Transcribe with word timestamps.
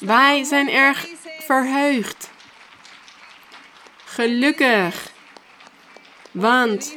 Wij 0.00 0.44
zijn 0.44 0.70
erg 0.70 1.06
verheugd. 1.38 2.30
Gelukkig. 4.04 5.12
Want, 6.30 6.94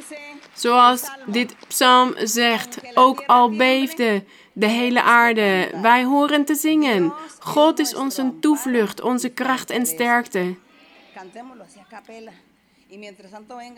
zoals 0.52 1.10
dit 1.26 1.54
psalm 1.68 2.14
zegt, 2.16 2.78
ook 2.94 3.24
al 3.26 3.50
beefde 3.50 4.24
de 4.52 4.66
hele 4.66 5.02
aarde, 5.02 5.70
wij 5.82 6.04
horen 6.04 6.44
te 6.44 6.54
zingen. 6.54 7.12
God 7.38 7.78
is 7.78 7.94
onze 7.94 8.32
toevlucht, 8.40 9.00
onze 9.00 9.28
kracht 9.28 9.70
en 9.70 9.86
sterkte. 9.86 10.56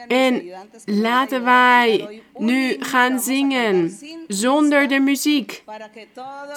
En 0.08 0.42
laten 0.84 1.44
wij 1.44 2.20
nu 2.38 2.76
gaan 2.80 3.20
zingen 3.20 3.98
zonder 4.28 4.88
de 4.88 5.00
muziek, 5.00 5.62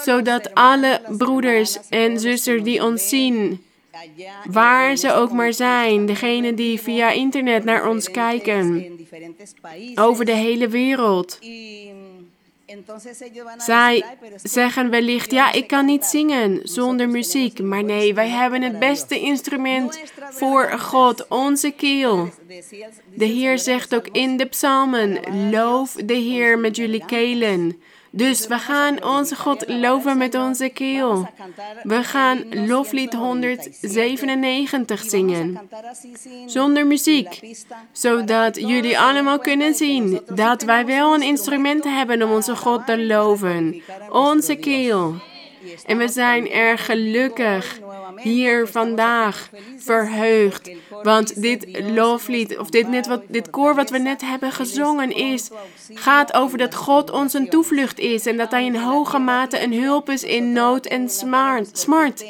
zodat 0.03 0.53
alle 0.53 1.01
broeders 1.17 1.77
en 1.89 2.19
zusters 2.19 2.63
die 2.63 2.83
ons 2.83 3.09
zien, 3.09 3.63
waar 4.49 4.95
ze 4.95 5.13
ook 5.13 5.31
maar 5.31 5.53
zijn, 5.53 6.05
degene 6.05 6.53
die 6.53 6.79
via 6.79 7.11
internet 7.11 7.63
naar 7.63 7.87
ons 7.89 8.11
kijken, 8.11 8.91
over 9.95 10.25
de 10.25 10.35
hele 10.35 10.67
wereld. 10.67 11.39
Zij 13.57 14.03
zeggen 14.43 14.89
wellicht, 14.89 15.31
ja, 15.31 15.51
ik 15.51 15.67
kan 15.67 15.85
niet 15.85 16.05
zingen 16.05 16.59
zonder 16.63 17.09
muziek. 17.09 17.59
Maar 17.59 17.83
nee, 17.83 18.13
wij 18.13 18.29
hebben 18.29 18.61
het 18.61 18.79
beste 18.79 19.19
instrument 19.19 20.01
voor 20.29 20.71
God, 20.71 21.27
onze 21.27 21.71
keel. 21.71 22.29
De 23.15 23.25
Heer 23.25 23.59
zegt 23.59 23.95
ook 23.95 24.07
in 24.07 24.37
de 24.37 24.45
psalmen, 24.45 25.19
loof 25.51 25.91
de 26.05 26.13
Heer 26.13 26.59
met 26.59 26.75
jullie 26.75 27.05
kelen. 27.05 27.81
Dus 28.15 28.47
we 28.47 28.57
gaan 28.57 29.03
onze 29.03 29.35
God 29.35 29.63
loven 29.67 30.17
met 30.17 30.35
onze 30.35 30.69
keel. 30.69 31.29
We 31.83 32.03
gaan 32.03 32.67
loflied 32.67 33.13
197 33.13 35.03
zingen. 35.03 35.59
Zonder 36.45 36.87
muziek. 36.87 37.39
Zodat 37.91 38.55
jullie 38.55 38.99
allemaal 38.99 39.39
kunnen 39.39 39.73
zien 39.73 40.21
dat 40.33 40.61
wij 40.61 40.85
wel 40.85 41.13
een 41.13 41.21
instrument 41.21 41.83
hebben 41.83 42.23
om 42.23 42.31
onze 42.31 42.55
God 42.55 42.85
te 42.85 43.05
loven. 43.05 43.81
Onze 44.09 44.55
keel. 44.55 45.15
En 45.85 45.97
we 45.97 46.07
zijn 46.07 46.51
erg 46.51 46.85
gelukkig 46.85 47.79
hier 48.17 48.67
vandaag 48.67 49.49
verheugd. 49.77 50.71
Want 51.03 51.41
dit 51.41 51.67
loflied, 51.81 52.57
of 52.57 52.69
dit, 52.69 52.87
net 52.87 53.07
wat, 53.07 53.21
dit 53.27 53.49
koor 53.49 53.75
wat 53.75 53.89
we 53.89 53.97
net 53.97 54.21
hebben 54.21 54.51
gezongen, 54.51 55.11
is, 55.15 55.49
gaat 55.93 56.33
over 56.33 56.57
dat 56.57 56.75
God 56.75 57.11
ons 57.11 57.33
een 57.33 57.49
toevlucht 57.49 57.99
is. 57.99 58.25
En 58.25 58.37
dat 58.37 58.51
Hij 58.51 58.65
in 58.65 58.75
hoge 58.75 59.19
mate 59.19 59.63
een 59.63 59.73
hulp 59.73 60.09
is 60.09 60.23
in 60.23 60.51
nood 60.51 60.85
en 60.85 61.09
smart. 61.71 62.25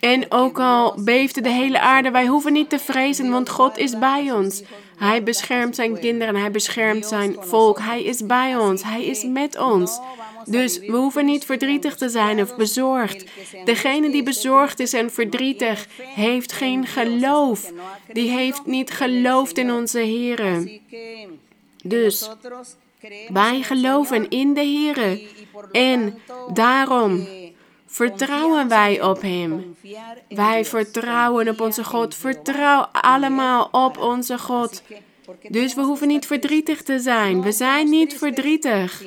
En 0.00 0.24
ook 0.28 0.58
al 0.58 0.94
beefde 0.98 1.40
de 1.40 1.48
hele 1.48 1.80
aarde, 1.80 2.10
wij 2.10 2.26
hoeven 2.26 2.52
niet 2.52 2.70
te 2.70 2.78
vrezen, 2.78 3.30
want 3.30 3.48
God 3.48 3.78
is 3.78 3.98
bij 3.98 4.32
ons. 4.32 4.62
Hij 4.98 5.22
beschermt 5.22 5.74
zijn 5.74 5.98
kinderen, 5.98 6.36
hij 6.36 6.50
beschermt 6.50 7.06
zijn 7.06 7.36
volk. 7.40 7.78
Hij 7.78 8.02
is 8.02 8.26
bij 8.26 8.56
ons, 8.56 8.82
hij 8.82 9.04
is 9.04 9.24
met 9.24 9.58
ons. 9.58 10.00
Dus 10.44 10.78
we 10.78 10.96
hoeven 10.96 11.24
niet 11.24 11.44
verdrietig 11.44 11.96
te 11.96 12.08
zijn 12.08 12.40
of 12.40 12.56
bezorgd. 12.56 13.24
Degene 13.64 14.10
die 14.10 14.22
bezorgd 14.22 14.80
is 14.80 14.92
en 14.92 15.10
verdrietig, 15.10 15.86
heeft 15.98 16.52
geen 16.52 16.86
geloof. 16.86 17.72
Die 18.12 18.30
heeft 18.30 18.66
niet 18.66 18.90
geloofd 18.90 19.58
in 19.58 19.72
onze 19.72 19.98
Here. 19.98 20.80
Dus 21.82 22.30
wij 23.28 23.62
geloven 23.62 24.28
in 24.28 24.54
de 24.54 24.64
Here. 24.64 25.22
En 25.72 26.18
daarom 26.52 27.26
vertrouwen 27.98 28.68
wij 28.68 29.02
op 29.02 29.20
Hem. 29.22 29.76
Wij 30.28 30.64
vertrouwen 30.64 31.48
op 31.48 31.60
onze 31.60 31.84
God. 31.84 32.14
Vertrouw 32.14 32.80
allemaal 32.92 33.68
op 33.72 33.98
onze 33.98 34.38
God. 34.38 34.82
Dus 35.48 35.74
we 35.74 35.82
hoeven 35.82 36.08
niet 36.08 36.26
verdrietig 36.26 36.82
te 36.82 36.98
zijn. 36.98 37.42
We 37.42 37.52
zijn 37.52 37.90
niet 37.90 38.18
verdrietig. 38.18 39.02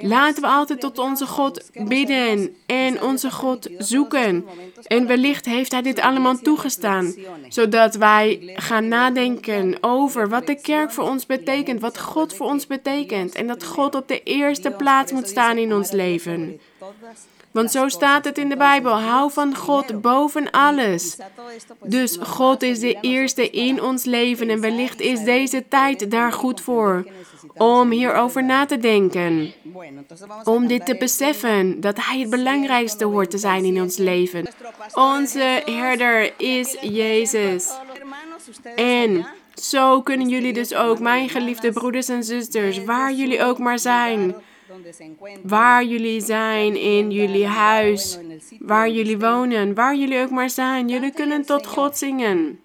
Laten 0.00 0.42
we 0.42 0.48
altijd 0.48 0.80
tot 0.80 0.98
onze 0.98 1.26
God 1.26 1.70
bidden 1.88 2.56
en 2.66 3.02
onze 3.02 3.30
God 3.30 3.68
zoeken. 3.78 4.44
En 4.86 5.06
wellicht 5.06 5.44
heeft 5.44 5.72
Hij 5.72 5.82
dit 5.82 6.00
allemaal 6.00 6.38
toegestaan, 6.38 7.14
zodat 7.48 7.94
wij 7.94 8.52
gaan 8.54 8.88
nadenken 8.88 9.76
over 9.80 10.28
wat 10.28 10.46
de 10.46 10.60
kerk 10.60 10.90
voor 10.90 11.04
ons 11.04 11.26
betekent, 11.26 11.80
wat 11.80 12.00
God 12.00 12.34
voor 12.34 12.46
ons 12.46 12.66
betekent. 12.66 13.34
En 13.34 13.46
dat 13.46 13.64
God 13.64 13.94
op 13.94 14.08
de 14.08 14.22
eerste 14.22 14.70
plaats 14.70 15.12
moet 15.12 15.28
staan 15.28 15.56
in 15.58 15.74
ons 15.74 15.90
leven. 15.90 16.60
Want 17.54 17.70
zo 17.70 17.88
staat 17.88 18.24
het 18.24 18.38
in 18.38 18.48
de 18.48 18.56
Bijbel. 18.56 19.00
Hou 19.00 19.32
van 19.32 19.56
God 19.56 20.00
boven 20.00 20.50
alles. 20.50 21.16
Dus 21.82 22.18
God 22.20 22.62
is 22.62 22.78
de 22.78 22.98
eerste 23.00 23.50
in 23.50 23.82
ons 23.82 24.04
leven 24.04 24.48
en 24.48 24.60
wellicht 24.60 25.00
is 25.00 25.24
deze 25.24 25.68
tijd 25.68 26.10
daar 26.10 26.32
goed 26.32 26.60
voor. 26.60 27.06
Om 27.56 27.90
hierover 27.90 28.44
na 28.44 28.66
te 28.66 28.78
denken. 28.78 29.52
Om 30.44 30.66
dit 30.66 30.86
te 30.86 30.96
beseffen 30.96 31.80
dat 31.80 31.96
Hij 32.04 32.20
het 32.20 32.30
belangrijkste 32.30 33.04
hoort 33.04 33.30
te 33.30 33.38
zijn 33.38 33.64
in 33.64 33.82
ons 33.82 33.96
leven. 33.96 34.48
Onze 34.94 35.62
herder 35.64 36.40
is 36.40 36.76
Jezus. 36.80 37.70
En 38.76 39.26
zo 39.54 40.02
kunnen 40.02 40.28
jullie 40.28 40.52
dus 40.52 40.74
ook, 40.74 40.98
mijn 40.98 41.28
geliefde 41.28 41.72
broeders 41.72 42.08
en 42.08 42.24
zusters, 42.24 42.84
waar 42.84 43.12
jullie 43.12 43.42
ook 43.42 43.58
maar 43.58 43.78
zijn 43.78 44.34
Waar 45.42 45.84
jullie 45.84 46.20
zijn 46.20 46.76
in 46.76 47.10
jullie 47.10 47.46
huis, 47.46 48.18
waar 48.58 48.90
jullie 48.90 49.18
wonen, 49.18 49.74
waar 49.74 49.96
jullie 49.96 50.20
ook 50.20 50.30
maar 50.30 50.50
zijn, 50.50 50.88
jullie 50.88 51.12
kunnen 51.12 51.46
tot 51.46 51.66
God 51.66 51.96
zingen. 51.96 52.60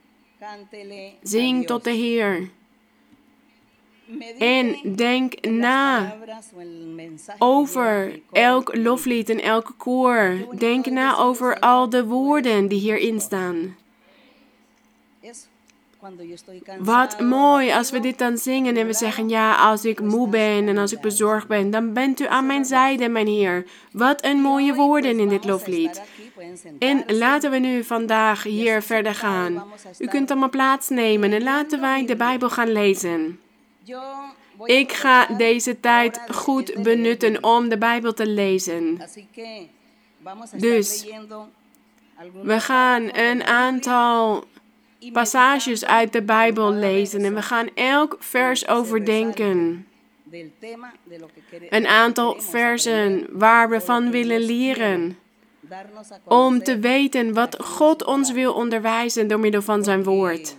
Zing 1.21 1.67
tot 1.67 1.83
de 1.83 1.91
Heer. 1.91 2.49
En 4.39 4.95
denk 4.95 5.45
na 5.45 6.15
over 7.37 8.19
elk 8.31 8.75
loflied 8.75 9.29
en 9.29 9.41
elke 9.41 9.73
koor. 9.73 10.37
Denk 10.57 10.85
na 10.85 11.17
over 11.17 11.59
al 11.59 11.89
de 11.89 12.05
woorden 12.05 12.67
die 12.67 12.79
hierin 12.79 13.21
staan. 13.21 13.75
Wat 16.79 17.19
mooi 17.19 17.71
als 17.71 17.91
we 17.91 17.99
dit 17.99 18.17
dan 18.17 18.37
zingen 18.37 18.77
en 18.77 18.87
we 18.87 18.93
zeggen: 18.93 19.29
Ja, 19.29 19.55
als 19.55 19.85
ik 19.85 20.01
moe 20.01 20.27
ben 20.27 20.67
en 20.67 20.77
als 20.77 20.93
ik 20.93 21.01
bezorgd 21.01 21.47
ben, 21.47 21.71
dan 21.71 21.93
bent 21.93 22.19
u 22.19 22.27
aan 22.27 22.45
mijn 22.45 22.65
zijde, 22.65 23.09
mijn 23.09 23.27
Heer. 23.27 23.65
Wat 23.91 24.23
een 24.23 24.37
mooie 24.37 24.73
woorden 24.73 25.19
in 25.19 25.29
dit 25.29 25.45
loflied. 25.45 26.01
En 26.79 27.03
laten 27.07 27.51
we 27.51 27.57
nu 27.57 27.83
vandaag 27.83 28.43
hier 28.43 28.81
verder 28.81 29.15
gaan. 29.15 29.63
U 29.97 30.07
kunt 30.07 30.31
allemaal 30.31 30.49
plaatsnemen 30.49 31.31
en 31.31 31.43
laten 31.43 31.81
wij 31.81 32.05
de 32.05 32.15
Bijbel 32.15 32.49
gaan 32.49 32.71
lezen. 32.71 33.39
Ik 34.63 34.91
ga 34.91 35.25
deze 35.25 35.79
tijd 35.79 36.21
goed 36.31 36.83
benutten 36.83 37.43
om 37.43 37.69
de 37.69 37.77
Bijbel 37.77 38.13
te 38.13 38.27
lezen. 38.27 39.01
Dus 40.57 41.07
we 42.43 42.59
gaan 42.59 43.09
een 43.15 43.43
aantal 43.43 44.43
passages 45.11 45.85
uit 45.85 46.13
de 46.13 46.21
Bijbel 46.21 46.73
lezen 46.73 47.23
en 47.23 47.33
we 47.33 47.41
gaan 47.41 47.69
elk 47.75 48.15
vers 48.19 48.67
overdenken. 48.67 49.87
Een 51.69 51.87
aantal 51.87 52.41
versen 52.41 53.27
waar 53.31 53.69
we 53.69 53.81
van 53.81 54.11
willen 54.11 54.41
leren. 54.41 55.17
Om 56.23 56.63
te 56.63 56.79
weten 56.79 57.33
wat 57.33 57.63
God 57.63 58.05
ons 58.05 58.31
wil 58.31 58.53
onderwijzen 58.53 59.27
door 59.27 59.39
middel 59.39 59.61
van 59.61 59.83
zijn 59.83 60.03
woord. 60.03 60.55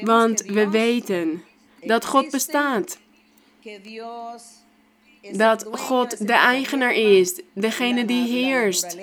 Want 0.00 0.42
we 0.42 0.70
weten 0.70 1.44
dat 1.80 2.04
God 2.04 2.30
bestaat 2.30 2.98
dat 5.32 5.66
God 5.72 6.26
de 6.26 6.32
eigenaar 6.32 6.94
is, 6.94 7.40
degene 7.52 8.04
die 8.04 8.28
heerst 8.28 8.98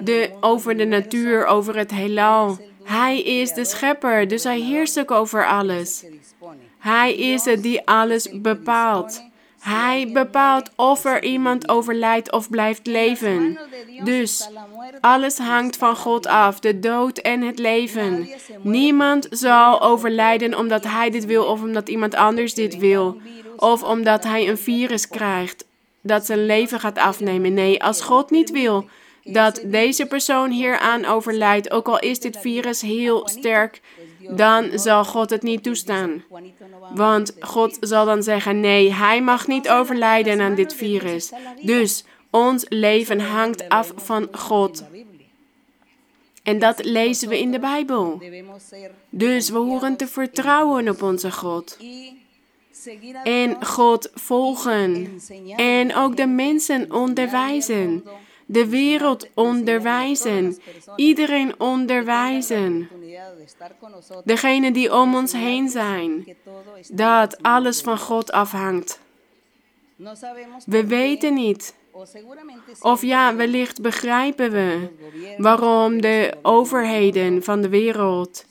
de, 0.00 0.30
over 0.40 0.76
de 0.76 0.84
natuur, 0.84 1.46
over 1.46 1.76
het 1.76 1.90
heelal. 1.90 2.58
Hij 2.84 3.22
is 3.22 3.52
de 3.52 3.64
schepper, 3.64 4.28
dus 4.28 4.44
hij 4.44 4.60
heerst 4.60 4.98
ook 4.98 5.10
over 5.10 5.46
alles. 5.46 6.04
Hij 6.78 7.14
is 7.14 7.44
het 7.44 7.62
die 7.62 7.86
alles 7.86 8.40
bepaalt. 8.40 9.24
Hij 9.60 10.10
bepaalt 10.12 10.70
of 10.76 11.04
er 11.04 11.22
iemand 11.22 11.68
overlijdt 11.68 12.32
of 12.32 12.50
blijft 12.50 12.86
leven. 12.86 13.58
Dus 14.04 14.48
alles 15.00 15.38
hangt 15.38 15.76
van 15.76 15.96
God 15.96 16.26
af, 16.26 16.60
de 16.60 16.78
dood 16.78 17.18
en 17.18 17.40
het 17.42 17.58
leven. 17.58 18.28
Niemand 18.62 19.26
zal 19.30 19.82
overlijden 19.82 20.58
omdat 20.58 20.84
hij 20.84 21.10
dit 21.10 21.24
wil 21.24 21.44
of 21.44 21.62
omdat 21.62 21.88
iemand 21.88 22.14
anders 22.14 22.54
dit 22.54 22.78
wil. 22.78 23.20
Of 23.56 23.82
omdat 23.82 24.24
hij 24.24 24.48
een 24.48 24.58
virus 24.58 25.08
krijgt 25.08 25.64
dat 26.00 26.26
zijn 26.26 26.46
leven 26.46 26.80
gaat 26.80 26.98
afnemen. 26.98 27.54
Nee, 27.54 27.82
als 27.82 28.00
God 28.00 28.30
niet 28.30 28.50
wil 28.50 28.88
dat 29.24 29.62
deze 29.64 30.06
persoon 30.06 30.50
hieraan 30.50 31.04
overlijdt, 31.04 31.70
ook 31.70 31.88
al 31.88 31.98
is 31.98 32.20
dit 32.20 32.36
virus 32.38 32.80
heel 32.80 33.28
sterk, 33.28 33.80
dan 34.30 34.78
zal 34.78 35.04
God 35.04 35.30
het 35.30 35.42
niet 35.42 35.62
toestaan. 35.62 36.24
Want 36.94 37.34
God 37.40 37.76
zal 37.80 38.04
dan 38.04 38.22
zeggen: 38.22 38.60
nee, 38.60 38.92
hij 38.92 39.22
mag 39.22 39.46
niet 39.46 39.68
overlijden 39.68 40.40
aan 40.40 40.54
dit 40.54 40.74
virus. 40.74 41.32
Dus 41.62 42.04
ons 42.30 42.64
leven 42.68 43.20
hangt 43.20 43.68
af 43.68 43.92
van 43.96 44.28
God. 44.32 44.84
En 46.42 46.58
dat 46.58 46.84
lezen 46.84 47.28
we 47.28 47.38
in 47.38 47.50
de 47.50 47.58
Bijbel. 47.58 48.22
Dus 49.10 49.50
we 49.50 49.58
horen 49.58 49.96
te 49.96 50.06
vertrouwen 50.06 50.88
op 50.88 51.02
onze 51.02 51.32
God. 51.32 51.78
En 53.24 53.64
God 53.66 54.10
volgen. 54.14 55.20
En 55.56 55.94
ook 55.94 56.16
de 56.16 56.26
mensen 56.26 56.92
onderwijzen. 56.92 58.04
De 58.46 58.68
wereld 58.68 59.28
onderwijzen. 59.34 60.58
Iedereen 60.96 61.60
onderwijzen. 61.60 62.88
Degenen 64.24 64.72
die 64.72 64.94
om 64.94 65.14
ons 65.14 65.32
heen 65.32 65.68
zijn. 65.68 66.36
Dat 66.88 67.42
alles 67.42 67.80
van 67.80 67.98
God 67.98 68.32
afhangt. 68.32 69.00
We 70.66 70.86
weten 70.86 71.34
niet. 71.34 71.74
Of 72.80 73.02
ja, 73.02 73.34
wellicht 73.34 73.82
begrijpen 73.82 74.50
we 74.50 74.88
waarom 75.38 76.00
de 76.00 76.34
overheden 76.42 77.42
van 77.42 77.60
de 77.60 77.68
wereld, 77.68 78.44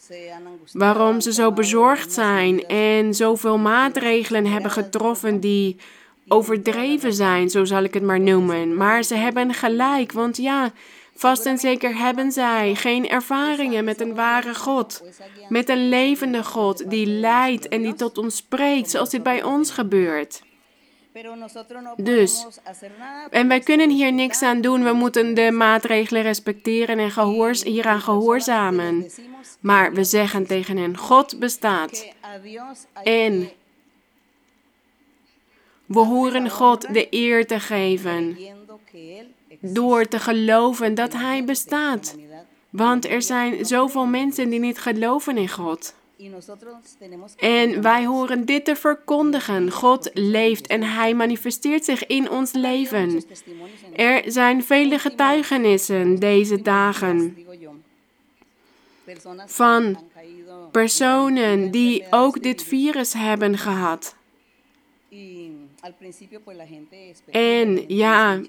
waarom 0.72 1.22
ze 1.22 1.34
zo 1.34 1.52
bezorgd 1.52 2.12
zijn 2.12 2.68
en 2.68 3.14
zoveel 3.14 3.58
maatregelen 3.58 4.46
hebben 4.46 4.72
getroffen 4.72 5.40
die 5.40 5.78
overdreven 6.28 7.14
zijn, 7.14 7.50
zo 7.50 7.66
zal 7.66 7.84
ik 7.84 7.94
het 7.94 8.04
maar 8.04 8.20
noemen. 8.20 8.76
Maar 8.76 9.04
ze 9.04 9.16
hebben 9.16 9.54
gelijk, 9.54 10.12
want 10.12 10.38
ja, 10.38 10.72
vast 11.16 11.46
en 11.46 11.58
zeker 11.58 11.98
hebben 11.98 12.32
zij 12.32 12.76
geen 12.76 13.10
ervaringen 13.10 13.84
met 13.84 14.02
een 14.02 14.16
ware 14.16 14.56
God, 14.56 15.04
met 15.50 15.70
een 15.70 15.90
levende 15.90 16.44
God 16.44 16.90
die 16.90 17.06
leidt 17.06 17.68
en 17.68 17.82
die 17.82 17.94
tot 17.94 18.18
ons 18.18 18.36
spreekt, 18.36 18.90
zoals 18.90 19.10
dit 19.10 19.24
bij 19.24 19.44
ons 19.44 19.72
gebeurt. 19.72 20.42
Dus, 21.96 22.46
en 23.30 23.48
wij 23.48 23.60
kunnen 23.60 23.90
hier 23.90 24.14
niks 24.14 24.42
aan 24.42 24.62
doen. 24.62 24.84
We 24.84 24.94
moeten 24.94 25.34
de 25.34 25.52
maatregelen 25.52 26.22
respecteren 26.22 27.00
en 27.00 27.12
gehoors, 27.12 27.64
hieraan 27.64 28.02
gehoorzamen. 28.02 29.10
Maar 29.60 29.94
we 29.94 30.04
zeggen 30.04 30.48
tegen 30.48 30.78
hen, 30.78 30.98
God 30.98 31.40
bestaat. 31.40 32.14
En 33.04 33.50
we 35.86 36.00
horen 36.00 36.50
God 36.50 36.94
de 36.94 37.08
eer 37.10 37.48
te 37.48 37.60
geven 37.60 38.38
door 39.60 40.08
te 40.08 40.20
geloven 40.20 40.96
dat 40.96 41.14
Hij 41.14 41.44
bestaat. 41.44 42.16
Want 42.70 43.06
er 43.06 43.22
zijn 43.22 43.66
zoveel 43.66 44.06
mensen 44.06 44.50
die 44.50 44.60
niet 44.60 44.80
geloven 44.80 45.38
in 45.38 45.50
God. 45.50 45.96
En 47.38 47.82
wij 47.82 48.06
horen 48.06 48.46
dit 48.46 48.66
te 48.66 48.76
verkondigen. 48.76 49.72
God 49.72 50.10
leeft 50.14 50.68
en 50.68 50.84
Hij 50.84 51.14
manifesteert 51.14 51.86
zich 51.86 52.06
in 52.06 52.30
ons 52.30 52.52
leven. 52.52 53.24
Er 53.96 54.32
zijn 54.32 54.64
vele 54.64 55.00
getuigenissen 55.00 56.20
deze 56.20 56.62
dagen 56.62 57.38
van 59.46 59.98
personen 60.72 61.72
die 61.72 62.06
ook 62.10 62.44
dit 62.44 62.64
virus 62.64 63.14
hebben 63.14 63.58
gehad. 63.58 64.16
En 67.32 67.84
ja, 67.88 68.40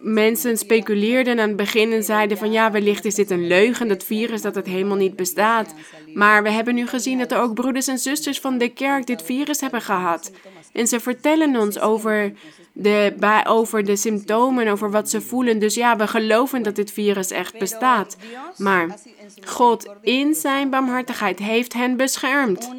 mensen 0.00 0.58
speculeerden 0.58 1.40
aan 1.40 1.48
het 1.48 1.56
begin 1.56 1.92
en 1.92 2.04
zeiden 2.04 2.38
van 2.38 2.52
ja, 2.52 2.70
wellicht 2.70 3.04
is 3.04 3.14
dit 3.14 3.30
een 3.30 3.46
leugen, 3.46 3.88
dat 3.88 4.04
virus, 4.04 4.42
dat 4.42 4.54
het 4.54 4.66
helemaal 4.66 4.96
niet 4.96 5.16
bestaat. 5.16 5.74
Maar 6.14 6.42
we 6.42 6.50
hebben 6.50 6.74
nu 6.74 6.86
gezien 6.86 7.18
dat 7.18 7.32
er 7.32 7.40
ook 7.40 7.54
broeders 7.54 7.88
en 7.88 7.98
zusters 7.98 8.40
van 8.40 8.58
de 8.58 8.68
kerk 8.68 9.06
dit 9.06 9.22
virus 9.22 9.60
hebben 9.60 9.82
gehad. 9.82 10.32
En 10.72 10.86
ze 10.86 11.00
vertellen 11.00 11.56
ons 11.56 11.78
over 11.78 12.32
de, 12.72 13.42
over 13.46 13.84
de 13.84 13.96
symptomen, 13.96 14.68
over 14.68 14.90
wat 14.90 15.10
ze 15.10 15.20
voelen. 15.20 15.58
Dus 15.58 15.74
ja, 15.74 15.96
we 15.96 16.06
geloven 16.06 16.62
dat 16.62 16.76
dit 16.76 16.92
virus 16.92 17.30
echt 17.30 17.58
bestaat. 17.58 18.16
Maar 18.56 18.98
God 19.44 19.94
in 20.00 20.34
zijn 20.34 20.70
barmhartigheid 20.70 21.38
heeft 21.38 21.72
hen 21.72 21.96
beschermd. 21.96 22.70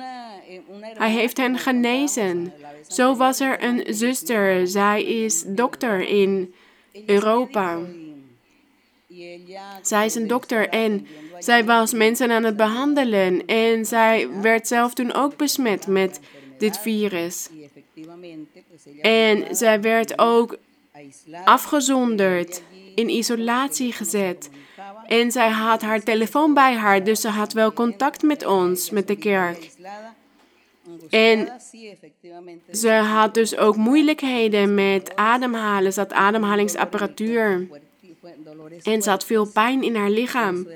Hij 0.93 1.11
heeft 1.11 1.37
hen 1.37 1.57
genezen. 1.57 2.53
Zo 2.93 3.15
was 3.15 3.39
er 3.39 3.63
een 3.63 3.83
zuster, 3.93 4.67
zij 4.67 5.03
is 5.03 5.43
dokter 5.47 6.07
in 6.07 6.53
Europa. 7.05 7.79
Zij 9.81 10.05
is 10.05 10.15
een 10.15 10.27
dokter 10.27 10.69
en 10.69 11.07
zij 11.39 11.65
was 11.65 11.93
mensen 11.93 12.31
aan 12.31 12.43
het 12.43 12.57
behandelen 12.57 13.45
en 13.45 13.85
zij 13.85 14.29
werd 14.41 14.67
zelf 14.67 14.93
toen 14.93 15.13
ook 15.13 15.37
besmet 15.37 15.87
met 15.87 16.19
dit 16.57 16.77
virus. 16.79 17.49
En 19.01 19.55
zij 19.55 19.81
werd 19.81 20.19
ook 20.19 20.57
afgezonderd, 21.43 22.61
in 22.95 23.09
isolatie 23.09 23.91
gezet. 23.91 24.49
En 25.07 25.31
zij 25.31 25.49
had 25.49 25.81
haar 25.81 26.03
telefoon 26.03 26.53
bij 26.53 26.75
haar, 26.75 27.03
dus 27.03 27.21
ze 27.21 27.27
had 27.27 27.53
wel 27.53 27.73
contact 27.73 28.21
met 28.21 28.45
ons, 28.45 28.89
met 28.89 29.07
de 29.07 29.15
kerk. 29.15 29.71
En 31.09 31.49
ze 32.71 32.91
had 32.91 33.33
dus 33.33 33.57
ook 33.57 33.75
moeilijkheden 33.75 34.73
met 34.73 35.15
ademhalen. 35.15 35.93
Ze 35.93 35.99
had 35.99 36.13
ademhalingsapparatuur. 36.13 37.67
En 38.83 39.01
ze 39.01 39.09
had 39.09 39.25
veel 39.25 39.51
pijn 39.51 39.83
in 39.83 39.95
haar 39.95 40.09
lichaam. 40.09 40.67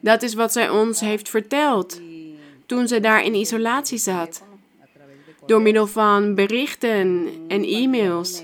Dat 0.00 0.22
is 0.22 0.34
wat 0.34 0.52
zij 0.52 0.70
ons 0.70 1.00
heeft 1.00 1.28
verteld 1.28 2.00
toen 2.66 2.88
ze 2.88 3.00
daar 3.00 3.24
in 3.24 3.34
isolatie 3.34 3.98
zat. 3.98 4.42
Door 5.46 5.62
middel 5.62 5.86
van 5.86 6.34
berichten 6.34 7.28
en 7.48 7.64
e-mails. 7.64 8.42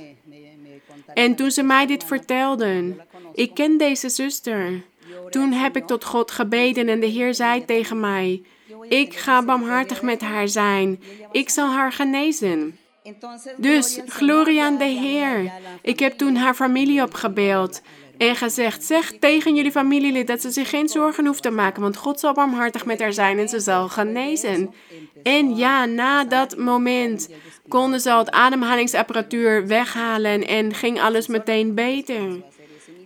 En 1.15 1.35
toen 1.35 1.51
ze 1.51 1.63
mij 1.63 1.87
dit 1.87 2.05
vertelden, 2.05 3.01
ik 3.35 3.55
ken 3.55 3.77
deze 3.77 4.09
zuster. 4.09 4.83
Toen 5.31 5.53
heb 5.53 5.77
ik 5.77 5.87
tot 5.87 6.05
God 6.05 6.31
gebeden 6.31 6.89
en 6.89 7.01
de 7.01 7.07
Heer 7.07 7.35
zei 7.35 7.65
tegen 7.65 8.01
mij: 8.01 8.43
ik 8.91 9.15
ga 9.15 9.45
barmhartig 9.45 10.03
met 10.03 10.21
haar 10.21 10.49
zijn. 10.49 11.01
Ik 11.33 11.49
zal 11.49 11.71
haar 11.71 11.93
genezen. 11.93 12.79
Dus, 13.57 14.01
glorie 14.07 14.63
aan 14.63 14.79
de 14.79 14.85
Heer. 14.85 15.53
Ik 15.83 15.99
heb 15.99 16.13
toen 16.13 16.37
haar 16.37 16.55
familie 16.55 17.03
opgebeld 17.03 17.83
en 18.19 18.37
gezegd: 18.37 18.85
Zeg 18.85 19.13
tegen 19.21 19.55
jullie 19.55 19.71
familielid 19.71 20.27
dat 20.27 20.41
ze 20.41 20.51
zich 20.51 20.69
geen 20.69 20.89
zorgen 20.89 21.27
hoeft 21.27 21.43
te 21.43 21.51
maken, 21.51 21.83
want 21.83 21.97
God 21.97 22.21
zal 22.21 22.33
barmhartig 22.33 22.85
met 22.85 23.01
haar 23.01 23.13
zijn 23.13 23.39
en 23.39 23.49
ze 23.49 23.61
zal 23.61 23.89
genezen. 23.89 24.75
En 25.23 25.57
ja, 25.57 25.85
na 25.85 26.25
dat 26.25 26.57
moment 26.57 27.29
konden 27.69 28.01
ze 28.01 28.13
al 28.13 28.19
het 28.19 28.31
ademhalingsapparatuur 28.31 29.67
weghalen 29.67 30.47
en 30.47 30.75
ging 30.75 31.01
alles 31.01 31.27
meteen 31.27 31.75
beter. 31.75 32.43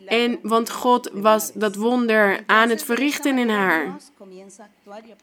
En 0.06 0.38
want 0.42 0.70
God 0.70 1.10
was 1.12 1.52
dat 1.52 1.74
wonder 1.74 2.40
aan 2.46 2.68
het 2.68 2.84
verrichten 2.84 3.38
in 3.38 3.48
haar. 3.48 3.96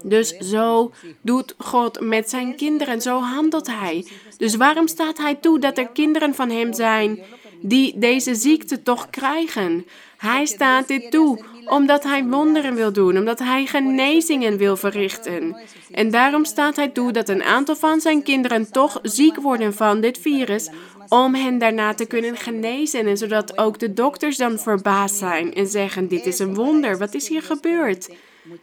Dus 0.03 0.29
zo 0.37 0.91
doet 1.21 1.55
God 1.57 1.99
met 1.99 2.29
zijn 2.29 2.55
kinderen, 2.55 3.01
zo 3.01 3.19
handelt 3.19 3.67
hij. 3.67 4.05
Dus 4.37 4.55
waarom 4.55 4.87
staat 4.87 5.17
hij 5.17 5.35
toe 5.35 5.59
dat 5.59 5.77
er 5.77 5.87
kinderen 5.87 6.35
van 6.35 6.49
hem 6.49 6.73
zijn 6.73 7.19
die 7.61 7.97
deze 7.97 8.35
ziekte 8.35 8.83
toch 8.83 9.09
krijgen? 9.09 9.85
Hij 10.17 10.45
staat 10.45 10.87
dit 10.87 11.11
toe 11.11 11.43
omdat 11.65 12.03
hij 12.03 12.25
wonderen 12.25 12.75
wil 12.75 12.91
doen, 12.91 13.17
omdat 13.17 13.39
hij 13.39 13.65
genezingen 13.65 14.57
wil 14.57 14.77
verrichten. 14.77 15.57
En 15.91 16.11
daarom 16.11 16.45
staat 16.45 16.75
hij 16.75 16.89
toe 16.89 17.11
dat 17.11 17.29
een 17.29 17.43
aantal 17.43 17.75
van 17.75 17.99
zijn 17.99 18.23
kinderen 18.23 18.71
toch 18.71 18.99
ziek 19.01 19.35
worden 19.35 19.73
van 19.73 20.01
dit 20.01 20.17
virus, 20.17 20.69
om 21.07 21.35
hen 21.35 21.57
daarna 21.57 21.93
te 21.93 22.05
kunnen 22.05 22.37
genezen. 22.37 23.07
En 23.07 23.17
zodat 23.17 23.57
ook 23.57 23.79
de 23.79 23.93
dokters 23.93 24.37
dan 24.37 24.59
verbaasd 24.59 25.15
zijn 25.15 25.53
en 25.53 25.67
zeggen: 25.67 26.07
Dit 26.07 26.25
is 26.25 26.39
een 26.39 26.55
wonder, 26.55 26.97
wat 26.97 27.13
is 27.13 27.27
hier 27.27 27.41
gebeurd? 27.41 28.09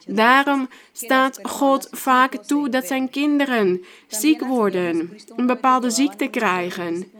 Daarom 0.07 0.69
staat 0.91 1.39
God 1.43 1.87
vaak 1.91 2.35
toe 2.35 2.69
dat 2.69 2.87
zijn 2.87 3.09
kinderen 3.09 3.85
ziek 4.07 4.41
worden, 4.41 5.17
een 5.35 5.45
bepaalde 5.45 5.89
ziekte 5.89 6.27
krijgen. 6.27 7.11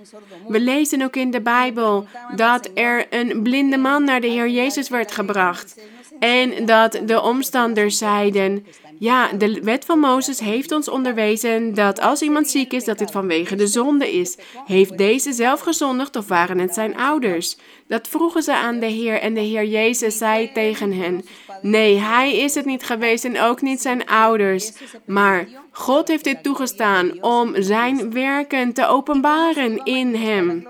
We 0.48 0.60
lezen 0.60 1.02
ook 1.02 1.16
in 1.16 1.32
de 1.32 1.42
Bijbel 1.42 2.08
dat 2.36 2.70
er 2.74 3.06
een 3.10 3.42
blinde 3.42 3.78
man 3.78 4.04
naar 4.04 4.22
de 4.22 4.28
Heer 4.28 4.50
Jezus 4.50 4.90
werd 4.90 5.12
gebracht. 5.12 5.82
En 6.20 6.66
dat 6.66 7.02
de 7.06 7.22
omstanders 7.22 7.98
zeiden: 7.98 8.66
Ja, 9.00 9.34
de 9.34 9.60
wet 9.64 9.86
van 9.86 10.00
Mozes 10.00 10.40
heeft 10.40 10.72
ons 10.72 10.90
onderwezen 10.90 11.74
dat 11.74 12.00
als 12.00 12.22
iemand 12.22 12.50
ziek 12.50 12.74
is, 12.74 12.84
dat 12.84 12.98
dit 12.98 13.12
vanwege 13.12 13.56
de 13.56 13.68
zonde 13.68 14.12
is. 14.12 14.38
Heeft 14.66 14.98
deze 14.98 15.34
zelf 15.34 15.60
gezondigd 15.60 16.16
of 16.16 16.28
waren 16.28 16.58
het 16.58 16.74
zijn 16.74 16.98
ouders? 16.98 17.58
Dat 17.88 18.08
vroegen 18.08 18.44
ze 18.44 18.56
aan 18.56 18.80
de 18.80 18.86
Heer 18.86 19.20
en 19.20 19.34
de 19.34 19.40
Heer 19.40 19.66
Jezus 19.66 20.18
zei 20.18 20.52
tegen 20.52 20.94
hen: 20.94 21.26
Nee, 21.62 21.98
hij 21.98 22.38
is 22.38 22.56
het 22.56 22.66
niet 22.66 22.84
geweest 22.84 23.26
en 23.26 23.42
ook 23.42 23.62
niet 23.62 23.82
zijn 23.82 24.06
ouders. 24.06 24.72
Maar 25.06 25.48
God 25.72 26.08
heeft 26.08 26.24
dit 26.24 26.44
toegestaan 26.44 27.24
om 27.24 27.62
zijn 27.62 28.14
werken 28.14 28.74
te 28.74 28.88
openbaren 28.88 29.86
in 29.86 30.16
hem. 30.16 30.68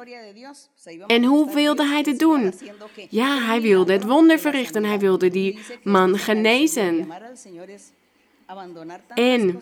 En 1.08 1.24
hoe 1.24 1.54
wilde 1.54 1.86
hij 1.86 2.04
dit 2.04 2.20
doen? 2.20 2.54
Ja, 3.10 3.38
hij 3.42 3.62
wilde 3.62 3.94
het 3.94 4.04
wonder 4.04 4.40
verrichten. 4.40 4.86
Hij 4.86 5.00
wilde 5.00 5.30
die 5.30 5.60
man 5.84 6.18
genezen. 6.18 7.08
En 9.14 9.62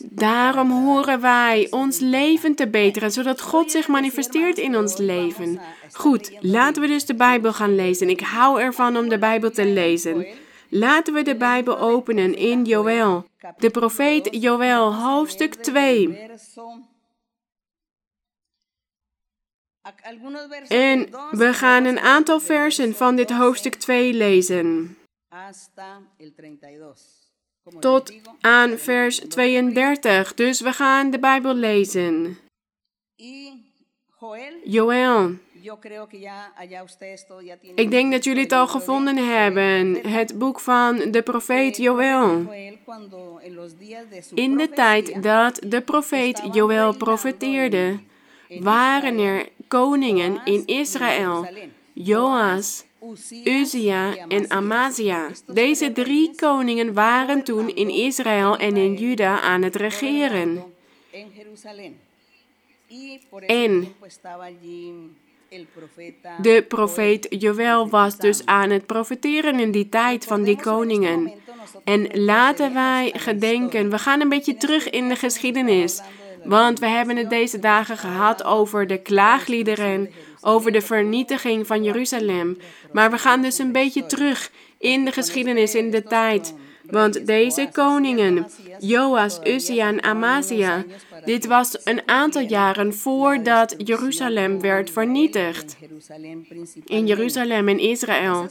daarom 0.00 0.70
horen 0.70 1.20
wij 1.20 1.66
ons 1.70 1.98
leven 1.98 2.54
te 2.54 2.68
beteren, 2.68 3.10
zodat 3.12 3.40
God 3.40 3.70
zich 3.70 3.88
manifesteert 3.88 4.58
in 4.58 4.76
ons 4.76 4.96
leven. 4.96 5.60
Goed, 5.92 6.32
laten 6.40 6.82
we 6.82 6.88
dus 6.88 7.04
de 7.04 7.14
Bijbel 7.14 7.52
gaan 7.52 7.74
lezen. 7.74 8.08
Ik 8.08 8.20
hou 8.20 8.60
ervan 8.60 8.96
om 8.96 9.08
de 9.08 9.18
Bijbel 9.18 9.50
te 9.50 9.66
lezen. 9.66 10.26
Laten 10.68 11.14
we 11.14 11.22
de 11.22 11.36
Bijbel 11.36 11.78
openen 11.78 12.36
in 12.36 12.64
Joël. 12.64 13.26
De 13.58 13.70
profeet 13.70 14.28
Joël, 14.30 14.94
hoofdstuk 14.94 15.54
2. 15.54 16.30
En 20.68 21.08
we 21.30 21.52
gaan 21.52 21.84
een 21.84 21.98
aantal 21.98 22.40
versen 22.40 22.94
van 22.94 23.16
dit 23.16 23.30
hoofdstuk 23.30 23.74
2 23.74 24.12
lezen. 24.12 24.96
Tot 27.80 28.12
aan 28.40 28.78
vers 28.78 29.18
32. 29.28 30.34
Dus 30.34 30.60
we 30.60 30.72
gaan 30.72 31.10
de 31.10 31.18
Bijbel 31.18 31.54
lezen. 31.54 32.38
Joël. 34.64 35.30
Ik 37.74 37.90
denk 37.90 38.12
dat 38.12 38.24
jullie 38.24 38.42
het 38.42 38.52
al 38.52 38.66
gevonden 38.66 39.16
hebben, 39.16 40.08
het 40.08 40.38
boek 40.38 40.60
van 40.60 40.96
de 41.10 41.22
profeet 41.22 41.76
Joël. 41.76 42.52
In 44.34 44.56
de 44.56 44.68
tijd 44.68 45.22
dat 45.22 45.60
de 45.66 45.80
profeet 45.80 46.42
Joël 46.52 46.96
profeteerde, 46.96 48.00
waren 48.48 49.18
er 49.18 49.48
koningen 49.68 50.40
in 50.44 50.66
Israël, 50.66 51.48
Joas, 51.92 52.84
Uzia 53.44 54.16
en 54.28 54.50
Amazia. 54.50 55.28
Deze 55.46 55.92
drie 55.92 56.34
koningen 56.36 56.94
waren 56.94 57.44
toen 57.44 57.74
in 57.74 57.88
Israël 57.88 58.56
en 58.56 58.76
in 58.76 58.94
Juda 58.94 59.40
aan 59.40 59.62
het 59.62 59.76
regeren. 59.76 60.64
En 63.46 63.94
de 66.42 66.64
profeet 66.68 67.26
Joël 67.30 67.88
was 67.88 68.16
dus 68.16 68.46
aan 68.46 68.70
het 68.70 68.86
profeteren 68.86 69.60
in 69.60 69.70
die 69.70 69.88
tijd 69.88 70.24
van 70.24 70.42
die 70.42 70.60
koningen. 70.60 71.32
En 71.84 72.24
laten 72.24 72.74
wij 72.74 73.12
gedenken, 73.16 73.90
we 73.90 73.98
gaan 73.98 74.20
een 74.20 74.28
beetje 74.28 74.56
terug 74.56 74.90
in 74.90 75.08
de 75.08 75.16
geschiedenis. 75.16 76.02
Want 76.44 76.78
we 76.78 76.86
hebben 76.86 77.16
het 77.16 77.30
deze 77.30 77.58
dagen 77.58 77.96
gehad 77.96 78.44
over 78.44 78.86
de 78.86 78.98
klaagliederen, 78.98 80.10
over 80.44 80.72
de 80.72 80.80
vernietiging 80.80 81.66
van 81.66 81.84
Jeruzalem. 81.84 82.58
Maar 82.92 83.10
we 83.10 83.18
gaan 83.18 83.42
dus 83.42 83.58
een 83.58 83.72
beetje 83.72 84.06
terug 84.06 84.50
in 84.78 85.04
de 85.04 85.12
geschiedenis, 85.12 85.74
in 85.74 85.90
de 85.90 86.02
tijd. 86.02 86.54
Want 86.90 87.26
deze 87.26 87.68
koningen, 87.72 88.46
Joas, 88.78 89.40
Uzia 89.44 89.86
en 89.86 90.02
Amazia, 90.02 90.84
dit 91.24 91.46
was 91.46 91.78
een 91.84 92.08
aantal 92.08 92.42
jaren 92.42 92.94
voordat 92.94 93.74
Jeruzalem 93.78 94.60
werd 94.60 94.90
vernietigd. 94.90 95.76
In 96.84 97.06
Jeruzalem 97.06 97.68
in 97.68 97.78
Israël. 97.78 98.46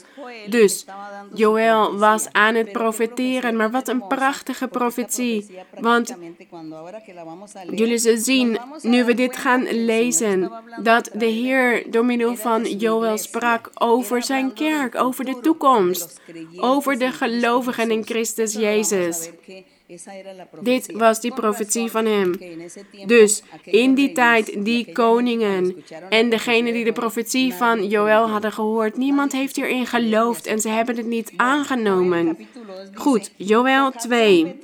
Dus 0.50 0.86
Joël 1.34 1.98
was 1.98 2.27
aan 2.32 2.56
het 2.56 2.72
profeteren, 2.72 3.56
maar 3.56 3.72
wat 3.72 3.88
een 3.88 4.08
prachtige 4.08 4.68
profetie. 4.68 5.60
Want 5.80 6.15
jullie 7.72 7.98
zullen 7.98 8.22
zien, 8.22 8.58
nu 8.82 9.03
we 9.03 9.13
dit 9.13 9.38
gaan 9.38 9.86
lezen, 9.86 10.51
dat 10.82 11.10
de 11.13 11.25
Heer 11.25 11.92
door 11.92 12.06
middel 12.06 12.36
van 12.36 12.63
Joël 12.63 13.18
sprak 13.18 13.70
over 13.74 14.24
zijn 14.24 14.53
kerk, 14.53 14.96
over 14.96 15.25
de 15.25 15.39
toekomst, 15.42 16.22
over 16.56 17.00
de 17.00 17.12
gelovigen 17.12 17.92
in 17.92 18.06
Christus 18.06 18.53
Jezus. 18.53 19.30
Dit 20.62 20.92
was 20.92 21.22
die 21.22 21.34
profetie 21.34 21.92
van 21.92 22.06
hem. 22.06 22.36
Dus 23.06 23.44
in 23.63 23.94
die 23.94 24.12
tijd, 24.12 24.66
die 24.66 24.92
koningen 24.92 25.75
en 26.10 26.30
degenen 26.30 26.74
die 26.74 26.84
de 26.84 26.92
profetie 26.92 27.54
van 27.54 27.88
Joël 27.88 28.30
hadden 28.30 28.52
gehoord, 28.52 28.98
niemand 28.98 29.32
heeft 29.32 29.56
hierin 29.56 29.86
geloofd 29.86 30.46
en 30.46 30.60
ze 30.60 30.70
hebben 30.70 30.98
het 30.98 31.06
niet 31.06 31.34
aangenomen. 31.36 32.38
Goed, 32.94 33.32
Joël 33.36 33.92
2. 33.92 34.60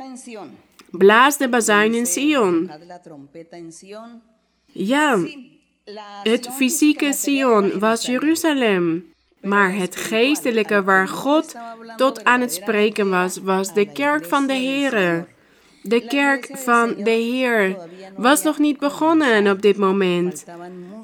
Blaas 0.91 1.37
de 1.37 1.49
bazuin 1.49 1.93
in 1.93 2.05
Sion. 2.05 2.71
Ja, 4.65 5.19
het 6.23 6.49
fysieke 6.51 7.13
Sion 7.13 7.79
was 7.79 8.05
Jeruzalem. 8.05 9.13
Maar 9.41 9.73
het 9.73 9.95
geestelijke 9.95 10.83
waar 10.83 11.07
God 11.07 11.55
tot 11.95 12.23
aan 12.23 12.41
het 12.41 12.53
spreken 12.53 13.09
was, 13.09 13.37
was 13.37 13.73
de 13.73 13.91
kerk 13.91 14.25
van 14.25 14.47
de 14.47 14.53
Here. 14.53 15.25
De 15.81 16.05
kerk 16.07 16.49
van 16.53 16.93
de 16.97 17.09
Heer 17.09 17.77
was 18.17 18.43
nog 18.43 18.57
niet 18.57 18.79
begonnen 18.79 19.51
op 19.51 19.61
dit 19.61 19.77
moment. 19.77 20.45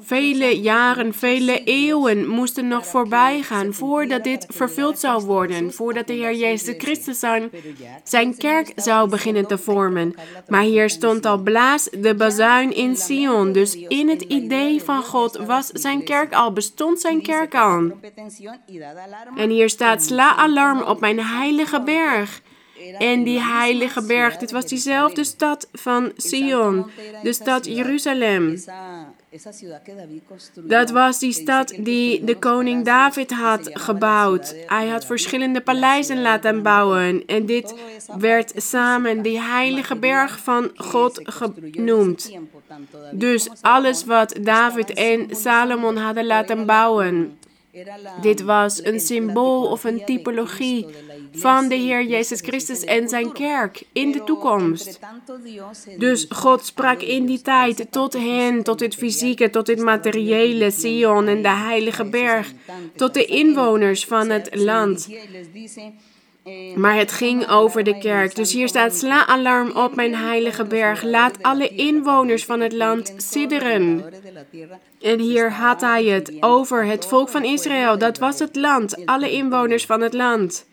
Vele 0.00 0.60
jaren, 0.60 1.14
vele 1.14 1.64
eeuwen 1.64 2.28
moesten 2.28 2.68
nog 2.68 2.86
voorbij 2.86 3.42
gaan 3.42 3.74
voordat 3.74 4.24
dit 4.24 4.46
vervuld 4.48 4.98
zou 4.98 5.24
worden, 5.24 5.72
voordat 5.72 6.06
de 6.06 6.12
Heer 6.12 6.34
Jezus 6.34 6.74
Christus 6.78 7.18
zijn, 7.18 7.50
zijn 8.04 8.36
kerk 8.36 8.72
zou 8.76 9.08
beginnen 9.08 9.46
te 9.46 9.58
vormen. 9.58 10.14
Maar 10.48 10.62
hier 10.62 10.90
stond 10.90 11.26
al 11.26 11.38
blaas 11.38 11.88
de 11.92 12.14
bazuin 12.14 12.74
in 12.74 12.96
Sion, 12.96 13.52
dus 13.52 13.76
in 13.76 14.08
het 14.08 14.22
idee 14.22 14.82
van 14.82 15.02
God 15.02 15.36
was 15.36 15.66
zijn 15.66 16.04
kerk 16.04 16.32
al, 16.34 16.52
bestond 16.52 17.00
zijn 17.00 17.22
kerk 17.22 17.54
al. 17.54 17.90
En 19.36 19.50
hier 19.50 19.68
staat 19.68 20.02
sla 20.02 20.36
alarm 20.36 20.82
op 20.82 21.00
mijn 21.00 21.20
heilige 21.20 21.82
berg. 21.82 22.40
En 22.98 23.22
die 23.22 23.40
heilige 23.40 24.02
berg, 24.02 24.36
dit 24.36 24.50
was 24.50 24.66
diezelfde 24.66 25.24
stad 25.24 25.68
van 25.72 26.12
Sion, 26.16 26.90
de 27.22 27.32
stad 27.32 27.66
Jeruzalem. 27.66 28.58
Dat 30.54 30.90
was 30.90 31.18
die 31.18 31.32
stad 31.32 31.74
die 31.78 32.24
de 32.24 32.36
koning 32.38 32.84
David 32.84 33.30
had 33.30 33.70
gebouwd. 33.72 34.54
Hij 34.66 34.88
had 34.88 35.06
verschillende 35.06 35.60
paleizen 35.60 36.22
laten 36.22 36.62
bouwen. 36.62 37.22
En 37.26 37.46
dit 37.46 37.74
werd 38.18 38.52
samen 38.56 39.22
die 39.22 39.40
heilige 39.40 39.96
berg 39.96 40.38
van 40.38 40.70
God 40.74 41.20
genoemd. 41.22 42.32
Dus 43.10 43.48
alles 43.60 44.04
wat 44.04 44.38
David 44.40 44.92
en 44.92 45.26
Salomon 45.30 45.96
hadden 45.96 46.26
laten 46.26 46.66
bouwen. 46.66 47.38
Dit 48.20 48.42
was 48.42 48.84
een 48.84 49.00
symbool 49.00 49.66
of 49.66 49.84
een 49.84 50.04
typologie 50.04 50.86
van 51.38 51.68
de 51.68 51.74
Heer 51.74 52.04
Jezus 52.04 52.40
Christus 52.40 52.84
en 52.84 53.08
zijn 53.08 53.32
kerk 53.32 53.82
in 53.92 54.12
de 54.12 54.24
toekomst. 54.24 54.98
Dus 55.98 56.26
God 56.28 56.64
sprak 56.64 57.00
in 57.00 57.26
die 57.26 57.42
tijd 57.42 57.86
tot 57.90 58.12
hen, 58.12 58.62
tot 58.62 58.80
het 58.80 58.94
fysieke, 58.94 59.50
tot 59.50 59.66
het 59.66 59.80
materiële, 59.80 60.70
Sion 60.70 61.26
en 61.26 61.42
de 61.42 61.48
heilige 61.48 62.04
berg, 62.04 62.52
tot 62.96 63.14
de 63.14 63.24
inwoners 63.24 64.04
van 64.04 64.30
het 64.30 64.54
land. 64.54 65.08
Maar 66.74 66.96
het 66.96 67.12
ging 67.12 67.48
over 67.48 67.84
de 67.84 67.98
kerk. 67.98 68.34
Dus 68.34 68.52
hier 68.52 68.68
staat: 68.68 68.94
Sla 68.96 69.26
alarm 69.26 69.70
op 69.70 69.94
mijn 69.94 70.14
heilige 70.14 70.64
berg. 70.64 71.02
Laat 71.02 71.42
alle 71.42 71.68
inwoners 71.68 72.44
van 72.44 72.60
het 72.60 72.72
land 72.72 73.14
sidderen. 73.16 74.04
En 75.00 75.20
hier 75.20 75.52
had 75.52 75.80
hij 75.80 76.04
het 76.04 76.32
over 76.40 76.84
het 76.84 77.06
volk 77.06 77.28
van 77.28 77.44
Israël. 77.44 77.98
Dat 77.98 78.18
was 78.18 78.38
het 78.38 78.56
land, 78.56 79.06
alle 79.06 79.32
inwoners 79.32 79.86
van 79.86 80.00
het 80.00 80.12
land. 80.12 80.66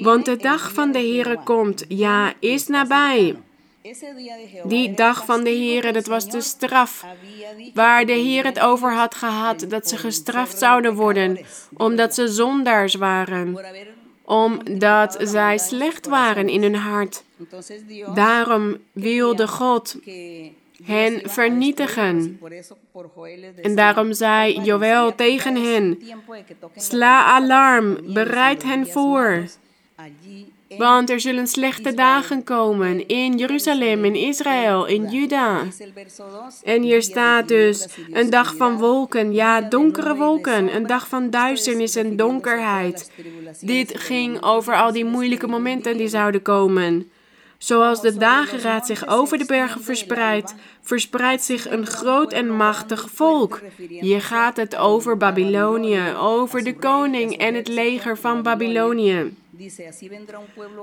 Want 0.00 0.24
de 0.24 0.36
dag 0.36 0.72
van 0.72 0.92
de 0.92 0.98
Heere 0.98 1.38
komt, 1.44 1.84
ja, 1.88 2.32
is 2.40 2.66
nabij. 2.66 3.36
Die 4.64 4.94
dag 4.94 5.24
van 5.24 5.44
de 5.44 5.50
Heere, 5.50 5.92
dat 5.92 6.06
was 6.06 6.30
de 6.30 6.40
straf. 6.40 7.04
Waar 7.74 8.06
de 8.06 8.12
Heer 8.12 8.44
het 8.44 8.60
over 8.60 8.94
had 8.94 9.14
gehad 9.14 9.64
dat 9.68 9.88
ze 9.88 9.96
gestraft 9.96 10.58
zouden 10.58 10.94
worden, 10.94 11.38
omdat 11.76 12.14
ze 12.14 12.28
zondaars 12.28 12.94
waren 12.94 13.56
omdat 14.28 15.16
zij 15.20 15.58
slecht 15.58 16.06
waren 16.06 16.48
in 16.48 16.62
hun 16.62 16.74
hart. 16.74 17.24
Daarom 18.14 18.76
wilde 18.92 19.48
God 19.48 19.96
hen 20.84 21.20
vernietigen. 21.24 22.40
En 23.62 23.74
daarom 23.74 24.12
zei 24.12 24.60
Joël 24.60 25.14
tegen 25.14 25.56
hen: 25.56 25.98
Sla 26.76 27.24
alarm, 27.24 27.98
bereid 28.12 28.62
hen 28.62 28.86
voor. 28.86 29.44
Want 30.76 31.10
er 31.10 31.20
zullen 31.20 31.46
slechte 31.46 31.94
dagen 31.94 32.44
komen 32.44 33.06
in 33.06 33.36
Jeruzalem, 33.36 34.04
in 34.04 34.14
Israël, 34.14 34.86
in 34.86 35.10
Juda. 35.10 35.62
En 36.62 36.82
hier 36.82 37.02
staat 37.02 37.48
dus 37.48 37.86
een 38.12 38.30
dag 38.30 38.56
van 38.56 38.78
wolken, 38.78 39.32
ja, 39.32 39.60
donkere 39.60 40.14
wolken, 40.14 40.74
een 40.74 40.86
dag 40.86 41.08
van 41.08 41.30
duisternis 41.30 41.96
en 41.96 42.16
donkerheid. 42.16 43.10
Dit 43.60 43.98
ging 43.98 44.42
over 44.42 44.74
al 44.74 44.92
die 44.92 45.04
moeilijke 45.04 45.46
momenten 45.46 45.96
die 45.96 46.08
zouden 46.08 46.42
komen. 46.42 47.10
Zoals 47.58 48.00
de 48.00 48.16
dageraad 48.16 48.86
zich 48.86 49.06
over 49.06 49.38
de 49.38 49.44
bergen 49.44 49.82
verspreidt, 49.82 50.54
verspreidt 50.82 51.42
zich 51.42 51.70
een 51.70 51.86
groot 51.86 52.32
en 52.32 52.56
machtig 52.56 53.10
volk. 53.10 53.60
Hier 53.88 54.22
gaat 54.22 54.56
het 54.56 54.76
over 54.76 55.16
Babylonië, 55.16 56.02
over 56.20 56.64
de 56.64 56.74
koning 56.74 57.36
en 57.36 57.54
het 57.54 57.68
leger 57.68 58.18
van 58.18 58.42
Babylonië. 58.42 59.36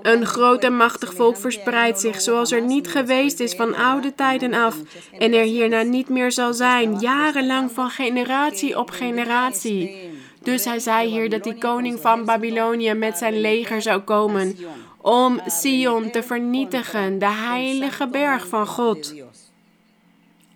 Een 0.01 0.25
groot 0.25 0.63
en 0.63 0.75
machtig 0.75 1.13
volk 1.13 1.37
verspreidt 1.37 1.99
zich 1.99 2.21
zoals 2.21 2.51
er 2.51 2.61
niet 2.61 2.87
geweest 2.87 3.39
is 3.39 3.53
van 3.53 3.75
oude 3.75 4.15
tijden 4.15 4.53
af 4.53 4.75
en 5.17 5.33
er 5.33 5.43
hierna 5.43 5.81
niet 5.81 6.09
meer 6.09 6.31
zal 6.31 6.53
zijn, 6.53 6.99
jarenlang 6.99 7.71
van 7.71 7.89
generatie 7.89 8.79
op 8.79 8.89
generatie. 8.89 10.09
Dus 10.41 10.65
hij 10.65 10.79
zei 10.79 11.09
hier 11.09 11.29
dat 11.29 11.43
die 11.43 11.57
koning 11.57 11.99
van 11.99 12.25
Babylonië 12.25 12.93
met 12.93 13.17
zijn 13.17 13.41
leger 13.41 13.81
zou 13.81 14.01
komen 14.01 14.55
om 15.01 15.39
Sion 15.45 16.11
te 16.11 16.23
vernietigen, 16.23 17.19
de 17.19 17.29
heilige 17.29 18.07
berg 18.07 18.47
van 18.47 18.67
God. 18.67 19.13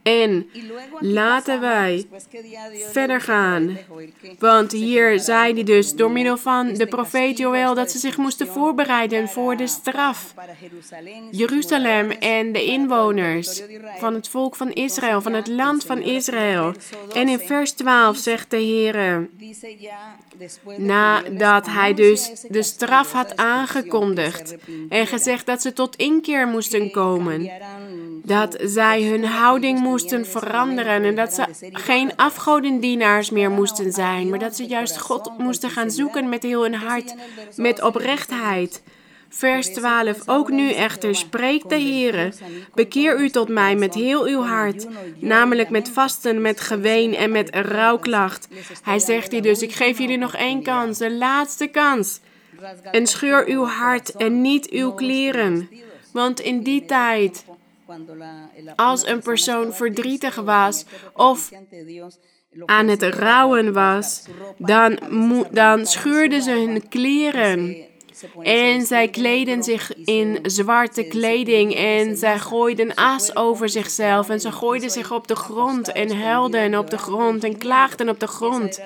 En 0.04 0.50
laten 1.00 1.60
wij 1.60 2.08
verder 2.92 3.22
gaan. 3.22 3.78
Want 4.40 4.72
hier 4.72 5.20
zei 5.20 5.54
hij 5.54 5.64
dus 5.64 5.94
door 5.94 6.12
middel 6.12 6.38
van 6.38 6.74
de 6.74 6.88
profeet 6.88 7.38
Joël 7.38 7.74
dat 7.74 7.92
ze 7.92 7.98
zich 7.98 8.18
moesten 8.18 8.48
voorbereiden 8.48 9.30
voor 9.30 9.58
de 9.58 9.68
straf. 9.68 10.34
Jeruzalem 11.32 12.12
en 12.12 12.52
de 12.52 12.64
inwoners 12.64 13.62
van 13.98 14.14
het 14.14 14.28
volk 14.30 14.56
van 14.56 14.72
Israël, 14.72 15.22
van 15.22 15.34
het 15.34 15.48
land 15.48 15.86
van 15.86 16.02
Israël. 16.02 16.74
En 17.14 17.28
in 17.28 17.40
vers 17.40 17.72
12 17.72 18.18
zegt 18.18 18.52
de 18.52 18.58
Heer, 18.58 19.30
nadat 20.78 21.66
hij 21.66 21.94
dus 21.94 22.46
de 22.50 22.64
straf 22.64 23.12
had 23.12 23.38
aangekondigd 23.38 24.56
en 24.90 25.08
gezegd 25.08 25.46
dat 25.46 25.62
ze 25.62 25.74
tot 25.74 25.96
inkeer 25.96 26.48
moesten 26.48 26.92
komen, 26.92 27.52
dat 28.24 28.58
zij 28.62 29.04
hun 29.04 29.26
houding 29.26 29.80
moesten 29.80 29.89
veranderen 30.26 31.04
en 31.04 31.16
dat 31.16 31.34
ze 31.34 31.44
geen 31.72 32.16
afgodendienaars 32.16 33.30
meer 33.30 33.52
moesten 33.52 33.92
zijn, 33.92 34.30
maar 34.30 34.40
dat 34.40 34.56
ze 34.56 34.66
juist 34.66 35.00
God 35.00 35.38
moesten 35.38 35.70
gaan 35.70 35.92
zoeken 35.92 36.30
met 36.30 36.44
heel 36.44 36.62
hun 36.62 36.74
hart, 36.74 37.16
met 37.56 37.82
oprechtheid. 37.82 38.82
Vers 39.30 39.68
12. 39.68 40.18
Ook 40.26 40.50
nu 40.50 40.72
echter 40.72 41.16
spreekt 41.16 41.70
de 41.70 41.80
Heere: 41.80 42.34
Bekeer 42.74 43.20
u 43.20 43.30
tot 43.30 43.50
mij 43.50 43.76
met 43.76 43.94
heel 43.94 44.26
uw 44.26 44.42
hart, 44.42 44.88
namelijk 45.20 45.70
met 45.70 45.90
vasten, 45.90 46.42
met 46.42 46.62
geween 46.62 47.16
en 47.16 47.32
met 47.32 47.56
rouwklacht. 47.56 48.48
Hij 48.84 49.00
zegt 49.00 49.32
hier 49.32 49.42
dus: 49.42 49.62
Ik 49.62 49.74
geef 49.74 49.98
jullie 49.98 50.18
nog 50.18 50.36
één 50.36 50.64
kans, 50.64 50.98
de 50.98 51.12
laatste 51.12 51.68
kans. 51.68 52.20
En 52.92 53.08
scheur 53.08 53.48
uw 53.48 53.66
hart 53.66 54.16
en 54.16 54.42
niet 54.42 54.70
uw 54.70 54.92
kleren. 54.92 55.70
Want 56.14 56.40
in 56.40 56.64
die 56.64 56.86
tijd 56.86 57.46
als 58.76 59.08
een 59.08 59.22
persoon 59.22 59.74
verdrietig 59.74 60.36
was 60.36 60.86
of 61.14 61.50
aan 62.66 62.88
het 62.88 63.04
rouwen 63.04 63.74
was, 63.74 64.24
dan, 64.58 65.00
dan 65.52 65.86
scheurden 65.86 66.42
ze 66.42 66.52
hun 66.52 66.88
kleren. 66.88 67.88
En 68.42 68.86
zij 68.86 69.08
kleden 69.08 69.64
zich 69.64 69.96
in 69.96 70.40
zwarte 70.42 71.04
kleding 71.04 71.76
en 71.76 72.18
zij 72.18 72.40
gooiden 72.40 72.94
as 72.96 73.36
over 73.36 73.70
zichzelf 73.70 74.30
en 74.30 74.40
ze 74.40 74.52
gooiden 74.52 74.90
zich 74.90 75.12
op 75.12 75.28
de 75.28 75.36
grond 75.36 75.92
en 75.92 76.22
huilden 76.22 76.78
op 76.78 76.90
de 76.90 76.98
grond 76.98 77.44
en 77.44 77.58
klaagden 77.58 78.10
op 78.10 78.20
de 78.20 78.28
grond. 78.28 78.82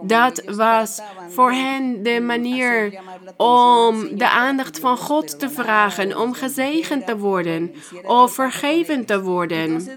Dat 0.00 0.42
was 0.46 1.00
voor 1.28 1.52
hen 1.52 2.02
de 2.02 2.20
manier 2.20 3.00
om 3.36 4.16
de 4.16 4.28
aandacht 4.28 4.78
van 4.78 4.96
God 4.96 5.38
te 5.38 5.50
vragen, 5.50 6.18
om 6.18 6.32
gezegend 6.34 7.06
te 7.06 7.16
worden 7.16 7.74
of 8.02 8.34
vergeven 8.34 9.04
te 9.04 9.22
worden. 9.22 9.88